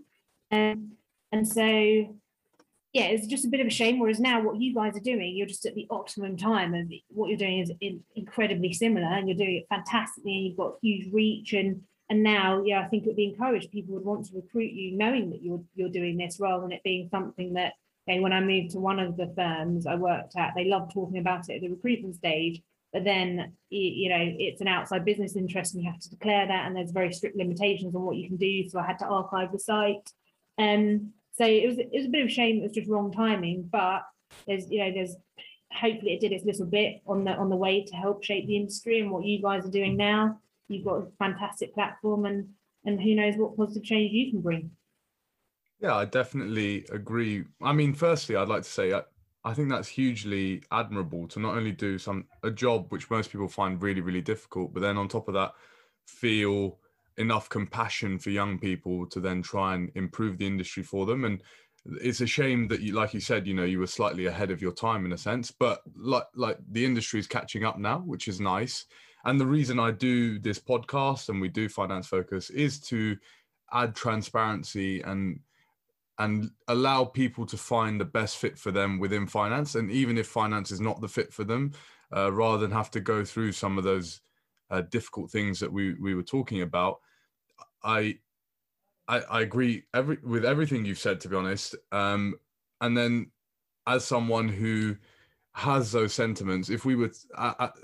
Um, 0.50 0.92
and 1.30 1.46
so, 1.46 1.62
yeah, 1.62 3.04
it's 3.04 3.28
just 3.28 3.44
a 3.44 3.48
bit 3.48 3.60
of 3.60 3.68
a 3.68 3.70
shame. 3.70 4.00
Whereas 4.00 4.18
now, 4.18 4.42
what 4.42 4.60
you 4.60 4.74
guys 4.74 4.96
are 4.96 5.00
doing, 5.00 5.36
you're 5.36 5.46
just 5.46 5.66
at 5.66 5.76
the 5.76 5.86
optimum 5.90 6.36
time, 6.36 6.74
and 6.74 6.92
what 7.10 7.28
you're 7.28 7.38
doing 7.38 7.60
is 7.60 7.70
in, 7.80 8.02
incredibly 8.16 8.72
similar, 8.72 9.06
and 9.06 9.28
you're 9.28 9.36
doing 9.36 9.56
it 9.56 9.68
fantastically, 9.68 10.34
and 10.36 10.46
you've 10.46 10.56
got 10.56 10.78
huge 10.82 11.12
reach 11.12 11.52
and 11.52 11.82
and 12.10 12.22
now 12.22 12.62
yeah 12.64 12.80
i 12.80 12.88
think 12.88 13.04
it 13.04 13.08
would 13.08 13.16
be 13.16 13.26
encouraged. 13.26 13.70
People 13.70 13.94
would 13.94 14.04
want 14.04 14.26
to 14.26 14.36
recruit 14.36 14.72
you 14.72 14.96
knowing 14.96 15.30
that 15.30 15.42
you're 15.42 15.62
you're 15.74 15.88
doing 15.88 16.16
this 16.16 16.38
rather 16.40 16.62
than 16.62 16.72
it 16.72 16.82
being 16.82 17.08
something 17.10 17.54
that 17.54 17.74
okay, 18.08 18.20
when 18.20 18.32
i 18.32 18.40
moved 18.40 18.70
to 18.70 18.78
one 18.78 18.98
of 18.98 19.16
the 19.16 19.32
firms 19.36 19.86
i 19.86 19.94
worked 19.94 20.36
at 20.36 20.52
they 20.54 20.64
loved 20.64 20.92
talking 20.92 21.18
about 21.18 21.48
it 21.48 21.56
at 21.56 21.60
the 21.60 21.68
recruitment 21.68 22.14
stage. 22.14 22.62
But 22.90 23.04
then 23.04 23.52
you 23.68 24.08
know 24.08 24.34
it's 24.38 24.62
an 24.62 24.68
outside 24.68 25.04
business 25.04 25.36
interest 25.36 25.74
and 25.74 25.84
you 25.84 25.90
have 25.90 26.00
to 26.00 26.10
declare 26.10 26.46
that 26.46 26.66
and 26.66 26.74
there's 26.74 26.90
very 26.90 27.12
strict 27.12 27.36
limitations 27.36 27.94
on 27.94 28.02
what 28.02 28.16
you 28.16 28.26
can 28.26 28.38
do. 28.38 28.68
So 28.68 28.78
i 28.78 28.86
had 28.86 28.98
to 29.00 29.06
archive 29.06 29.52
the 29.52 29.58
site. 29.58 30.10
Um 30.56 31.12
so 31.32 31.44
it 31.44 31.68
was 31.68 31.78
it 31.78 31.90
was 31.92 32.06
a 32.06 32.08
bit 32.08 32.22
of 32.22 32.28
a 32.28 32.30
shame. 32.30 32.58
It 32.58 32.62
was 32.62 32.72
just 32.72 32.88
wrong 32.88 33.12
timing 33.12 33.68
but 33.70 34.04
there's 34.46 34.70
you 34.70 34.78
know 34.82 34.92
there's 34.92 35.14
hopefully 35.70 36.12
it 36.12 36.20
did 36.20 36.32
its 36.32 36.44
little 36.44 36.66
bit 36.66 37.02
on 37.06 37.24
the 37.24 37.32
on 37.32 37.50
the 37.50 37.56
way 37.56 37.84
to 37.84 37.94
help 37.94 38.24
shape 38.24 38.46
the 38.46 38.56
industry 38.56 39.00
and 39.00 39.10
what 39.10 39.24
you 39.24 39.40
guys 39.42 39.66
are 39.66 39.70
doing 39.70 39.96
now 39.96 40.38
you've 40.68 40.84
got 40.84 40.96
a 40.96 41.06
fantastic 41.18 41.74
platform 41.74 42.24
and 42.24 42.48
and 42.84 43.00
who 43.00 43.14
knows 43.14 43.34
what 43.36 43.56
positive 43.56 43.82
change 43.82 44.12
you 44.12 44.30
can 44.30 44.40
bring. 44.40 44.70
Yeah 45.80 45.96
i 45.96 46.04
definitely 46.04 46.86
agree. 46.90 47.44
I 47.62 47.72
mean 47.72 47.94
firstly 47.94 48.36
i'd 48.36 48.48
like 48.48 48.62
to 48.62 48.68
say 48.68 48.92
I, 48.92 49.02
I 49.44 49.54
think 49.54 49.70
that's 49.70 49.88
hugely 49.88 50.62
admirable 50.72 51.28
to 51.28 51.40
not 51.40 51.56
only 51.56 51.72
do 51.72 51.98
some 51.98 52.26
a 52.42 52.50
job 52.50 52.90
which 52.90 53.10
most 53.10 53.30
people 53.30 53.48
find 53.48 53.82
really 53.82 54.00
really 54.00 54.20
difficult 54.20 54.74
but 54.74 54.80
then 54.80 54.96
on 54.96 55.08
top 55.08 55.28
of 55.28 55.34
that 55.34 55.52
feel 56.06 56.78
enough 57.18 57.48
compassion 57.48 58.18
for 58.18 58.30
young 58.30 58.58
people 58.58 59.06
to 59.06 59.20
then 59.20 59.42
try 59.42 59.74
and 59.74 59.90
improve 59.96 60.38
the 60.38 60.46
industry 60.46 60.82
for 60.82 61.04
them. 61.04 61.24
And 61.24 61.42
it's 62.00 62.20
a 62.20 62.26
shame 62.26 62.68
that 62.68 62.80
you 62.80 62.92
like 62.92 63.14
you 63.14 63.20
said 63.20 63.46
you 63.46 63.54
know 63.54 63.64
you 63.64 63.78
were 63.78 63.86
slightly 63.86 64.26
ahead 64.26 64.50
of 64.50 64.60
your 64.60 64.72
time 64.72 65.06
in 65.06 65.12
a 65.12 65.18
sense 65.18 65.50
but 65.50 65.80
like 65.96 66.26
like 66.34 66.58
the 66.72 66.84
industry 66.84 67.18
is 67.18 67.26
catching 67.26 67.64
up 67.64 67.78
now 67.78 68.00
which 68.00 68.28
is 68.28 68.40
nice 68.40 68.84
and 69.24 69.40
the 69.40 69.46
reason 69.46 69.78
I 69.78 69.90
do 69.90 70.38
this 70.38 70.58
podcast 70.58 71.28
and 71.28 71.40
we 71.40 71.48
do 71.48 71.68
Finance 71.68 72.06
Focus 72.06 72.50
is 72.50 72.80
to 72.80 73.16
add 73.72 73.94
transparency 73.94 75.00
and 75.02 75.40
and 76.18 76.50
allow 76.66 77.04
people 77.04 77.46
to 77.46 77.56
find 77.56 78.00
the 78.00 78.04
best 78.04 78.38
fit 78.38 78.58
for 78.58 78.72
them 78.72 78.98
within 78.98 79.26
finance. 79.26 79.76
And 79.76 79.88
even 79.90 80.18
if 80.18 80.26
finance 80.26 80.72
is 80.72 80.80
not 80.80 81.00
the 81.00 81.06
fit 81.06 81.32
for 81.32 81.44
them, 81.44 81.72
uh, 82.14 82.32
rather 82.32 82.58
than 82.58 82.72
have 82.72 82.90
to 82.92 83.00
go 83.00 83.24
through 83.24 83.52
some 83.52 83.78
of 83.78 83.84
those 83.84 84.20
uh, 84.70 84.80
difficult 84.82 85.30
things 85.30 85.60
that 85.60 85.72
we 85.72 85.94
we 85.94 86.14
were 86.14 86.22
talking 86.22 86.62
about, 86.62 86.98
I 87.82 88.18
I, 89.06 89.20
I 89.20 89.40
agree 89.42 89.84
every 89.94 90.18
with 90.22 90.44
everything 90.44 90.84
you've 90.84 90.98
said. 90.98 91.20
To 91.20 91.28
be 91.28 91.36
honest, 91.36 91.76
um, 91.92 92.34
and 92.80 92.96
then 92.96 93.30
as 93.86 94.04
someone 94.04 94.48
who 94.48 94.96
has 95.58 95.90
those 95.90 96.14
sentiments 96.14 96.70
if 96.70 96.84
we 96.84 96.94
were 96.94 97.10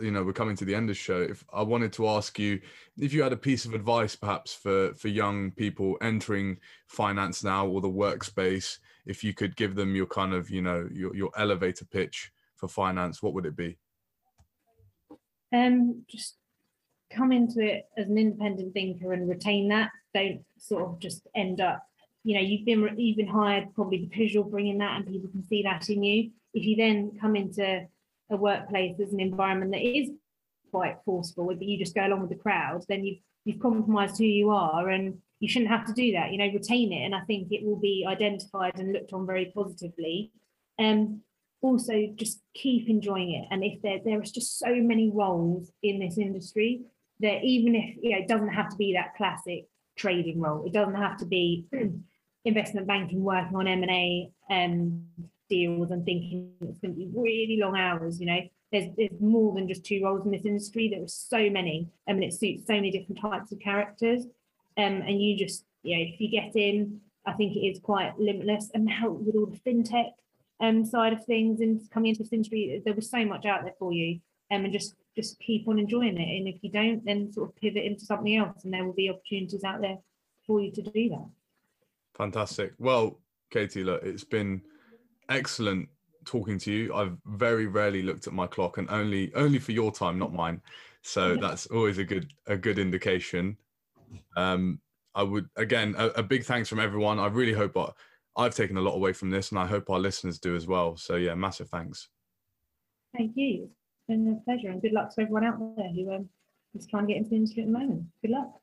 you 0.00 0.12
know 0.12 0.22
we're 0.22 0.32
coming 0.32 0.54
to 0.54 0.64
the 0.64 0.74
end 0.74 0.84
of 0.84 0.88
the 0.88 0.94
show 0.94 1.20
if 1.20 1.44
i 1.52 1.60
wanted 1.60 1.92
to 1.92 2.06
ask 2.08 2.38
you 2.38 2.60
if 2.98 3.12
you 3.12 3.20
had 3.20 3.32
a 3.32 3.36
piece 3.36 3.64
of 3.64 3.74
advice 3.74 4.14
perhaps 4.14 4.54
for 4.54 4.94
for 4.94 5.08
young 5.08 5.50
people 5.50 5.96
entering 6.00 6.56
finance 6.86 7.42
now 7.42 7.66
or 7.66 7.80
the 7.80 7.88
workspace 7.88 8.78
if 9.06 9.24
you 9.24 9.34
could 9.34 9.56
give 9.56 9.74
them 9.74 9.94
your 9.94 10.06
kind 10.06 10.32
of 10.32 10.50
you 10.50 10.62
know 10.62 10.88
your, 10.92 11.14
your 11.16 11.30
elevator 11.36 11.84
pitch 11.84 12.30
for 12.54 12.68
finance 12.68 13.22
what 13.22 13.34
would 13.34 13.46
it 13.46 13.56
be? 13.56 13.76
Um 15.52 16.04
just 16.08 16.36
come 17.10 17.32
into 17.32 17.60
it 17.60 17.86
as 17.96 18.08
an 18.08 18.18
independent 18.18 18.72
thinker 18.72 19.12
and 19.12 19.28
retain 19.28 19.68
that. 19.68 19.90
Don't 20.14 20.44
sort 20.58 20.82
of 20.84 20.98
just 20.98 21.26
end 21.34 21.60
up 21.60 21.86
you 22.24 22.34
know 22.34 22.40
you've 22.40 22.64
been 22.64 22.98
you've 22.98 23.18
been 23.18 23.28
hired 23.28 23.74
probably 23.74 23.98
because 23.98 24.32
you're 24.32 24.44
bringing 24.44 24.78
that 24.78 24.96
and 24.96 25.06
people 25.06 25.30
can 25.30 25.46
see 25.46 25.62
that 25.62 25.88
in 25.90 26.02
you. 26.02 26.30
If 26.54 26.64
you 26.64 26.76
then 26.76 27.12
come 27.20 27.36
into 27.36 27.86
a 28.30 28.36
workplace 28.36 28.98
as 28.98 29.12
an 29.12 29.20
environment 29.20 29.72
that 29.72 29.86
is 29.86 30.10
quite 30.70 30.96
forceful 31.04 31.46
but 31.46 31.62
you 31.62 31.78
just 31.78 31.94
go 31.94 32.04
along 32.04 32.22
with 32.22 32.30
the 32.30 32.36
crowd 32.36 32.82
then 32.88 33.04
you've 33.04 33.18
you've 33.44 33.60
compromised 33.60 34.18
who 34.18 34.24
you 34.24 34.50
are 34.50 34.88
and 34.88 35.18
you 35.38 35.48
shouldn't 35.48 35.70
have 35.70 35.86
to 35.86 35.92
do 35.92 36.12
that 36.12 36.32
you 36.32 36.38
know 36.38 36.50
retain 36.52 36.92
it. 36.92 37.04
And 37.04 37.14
i 37.14 37.20
think 37.20 37.52
it 37.52 37.64
will 37.64 37.78
be 37.78 38.04
identified 38.08 38.78
and 38.78 38.92
looked 38.92 39.12
on 39.12 39.26
very 39.26 39.52
positively. 39.54 40.32
And 40.78 41.08
um, 41.08 41.20
also 41.60 42.12
just 42.16 42.40
keep 42.52 42.88
enjoying 42.88 43.32
it. 43.32 43.46
And 43.50 43.62
if 43.62 43.80
there 43.82 44.00
there 44.04 44.20
is 44.22 44.32
just 44.32 44.58
so 44.58 44.74
many 44.74 45.10
roles 45.10 45.70
in 45.82 46.00
this 46.00 46.18
industry 46.18 46.82
that 47.20 47.44
even 47.44 47.74
if 47.74 47.96
you 48.02 48.10
know 48.12 48.18
it 48.18 48.28
doesn't 48.28 48.48
have 48.48 48.70
to 48.70 48.76
be 48.76 48.94
that 48.94 49.14
classic 49.16 49.66
trading 49.96 50.40
role 50.40 50.64
it 50.66 50.72
doesn't 50.72 50.96
have 50.96 51.16
to 51.16 51.24
be 51.24 51.66
investment 52.44 52.86
banking 52.86 53.22
working 53.22 53.56
on 53.56 53.66
M&A 53.66 54.30
um, 54.50 55.04
deals 55.48 55.90
and 55.90 56.04
thinking 56.04 56.52
it's 56.60 56.78
going 56.78 56.94
to 56.94 56.98
be 56.98 57.10
really 57.14 57.58
long 57.60 57.76
hours, 57.76 58.20
you 58.20 58.26
know, 58.26 58.40
there's, 58.72 58.88
there's 58.96 59.20
more 59.20 59.54
than 59.54 59.68
just 59.68 59.84
two 59.84 60.02
roles 60.02 60.24
in 60.24 60.32
this 60.32 60.44
industry. 60.44 60.88
There 60.88 61.02
are 61.02 61.08
so 61.08 61.48
many, 61.48 61.88
I 62.08 62.12
mean, 62.12 62.24
it 62.24 62.34
suits 62.34 62.66
so 62.66 62.74
many 62.74 62.90
different 62.90 63.20
types 63.20 63.52
of 63.52 63.60
characters. 63.60 64.24
Um, 64.76 65.02
and 65.06 65.22
you 65.22 65.36
just, 65.36 65.64
you 65.82 65.96
know, 65.96 66.02
if 66.02 66.20
you 66.20 66.28
get 66.28 66.56
in, 66.56 67.00
I 67.24 67.32
think 67.32 67.56
it 67.56 67.60
is 67.60 67.78
quite 67.80 68.18
limitless. 68.18 68.70
And 68.74 68.84
now 68.86 69.10
with 69.10 69.36
all 69.36 69.46
the 69.46 69.58
fintech 69.58 70.10
um, 70.60 70.84
side 70.84 71.12
of 71.12 71.24
things 71.24 71.60
and 71.60 71.80
coming 71.90 72.10
into 72.10 72.24
this 72.24 72.32
industry, 72.32 72.82
there 72.84 72.94
was 72.94 73.10
so 73.10 73.24
much 73.24 73.46
out 73.46 73.62
there 73.62 73.74
for 73.78 73.92
you. 73.92 74.20
Um, 74.50 74.64
and 74.64 74.72
just 74.72 74.94
just 75.16 75.38
keep 75.38 75.68
on 75.68 75.78
enjoying 75.78 76.18
it. 76.18 76.38
And 76.38 76.48
if 76.48 76.62
you 76.62 76.70
don't, 76.70 77.04
then 77.04 77.32
sort 77.32 77.48
of 77.48 77.56
pivot 77.56 77.84
into 77.84 78.04
something 78.04 78.36
else, 78.36 78.64
and 78.64 78.74
there 78.74 78.84
will 78.84 78.92
be 78.92 79.08
opportunities 79.08 79.64
out 79.64 79.80
there 79.80 79.98
for 80.46 80.60
you 80.60 80.72
to 80.72 80.82
do 80.82 81.08
that. 81.10 81.26
Fantastic. 82.16 82.74
Well, 82.78 83.20
Katie, 83.50 83.84
look, 83.84 84.02
it's 84.02 84.24
been 84.24 84.62
excellent 85.28 85.88
talking 86.24 86.58
to 86.58 86.72
you. 86.72 86.94
I've 86.94 87.16
very 87.26 87.66
rarely 87.66 88.02
looked 88.02 88.26
at 88.26 88.32
my 88.32 88.46
clock, 88.46 88.78
and 88.78 88.88
only 88.90 89.32
only 89.34 89.58
for 89.58 89.72
your 89.72 89.92
time, 89.92 90.18
not 90.18 90.32
mine. 90.32 90.60
So 91.02 91.36
that's 91.36 91.66
always 91.66 91.98
a 91.98 92.04
good 92.04 92.32
a 92.46 92.56
good 92.56 92.78
indication. 92.78 93.56
Um, 94.36 94.80
I 95.14 95.22
would 95.22 95.48
again 95.56 95.94
a, 95.98 96.06
a 96.08 96.22
big 96.22 96.44
thanks 96.44 96.68
from 96.68 96.80
everyone. 96.80 97.18
I 97.18 97.26
really 97.26 97.52
hope 97.52 97.76
I, 97.76 97.90
I've 98.36 98.54
taken 98.54 98.76
a 98.76 98.80
lot 98.80 98.94
away 98.94 99.12
from 99.12 99.30
this, 99.30 99.50
and 99.50 99.58
I 99.58 99.66
hope 99.66 99.90
our 99.90 99.98
listeners 99.98 100.38
do 100.38 100.56
as 100.56 100.66
well. 100.66 100.96
So 100.96 101.16
yeah, 101.16 101.34
massive 101.34 101.68
thanks. 101.68 102.08
Thank 103.16 103.32
you. 103.36 103.64
It's 103.64 104.06
been 104.08 104.40
a 104.40 104.44
pleasure, 104.44 104.70
and 104.70 104.80
good 104.80 104.92
luck 104.92 105.14
to 105.14 105.22
everyone 105.22 105.44
out 105.44 105.58
there 105.76 105.90
who 105.90 106.12
um, 106.12 106.28
is 106.74 106.86
trying 106.86 107.06
to 107.06 107.12
get 107.12 107.18
into 107.18 107.30
the 107.30 107.36
industry 107.36 107.62
at 107.62 107.66
the 107.66 107.78
moment. 107.78 108.04
Good 108.22 108.30
luck. 108.30 108.60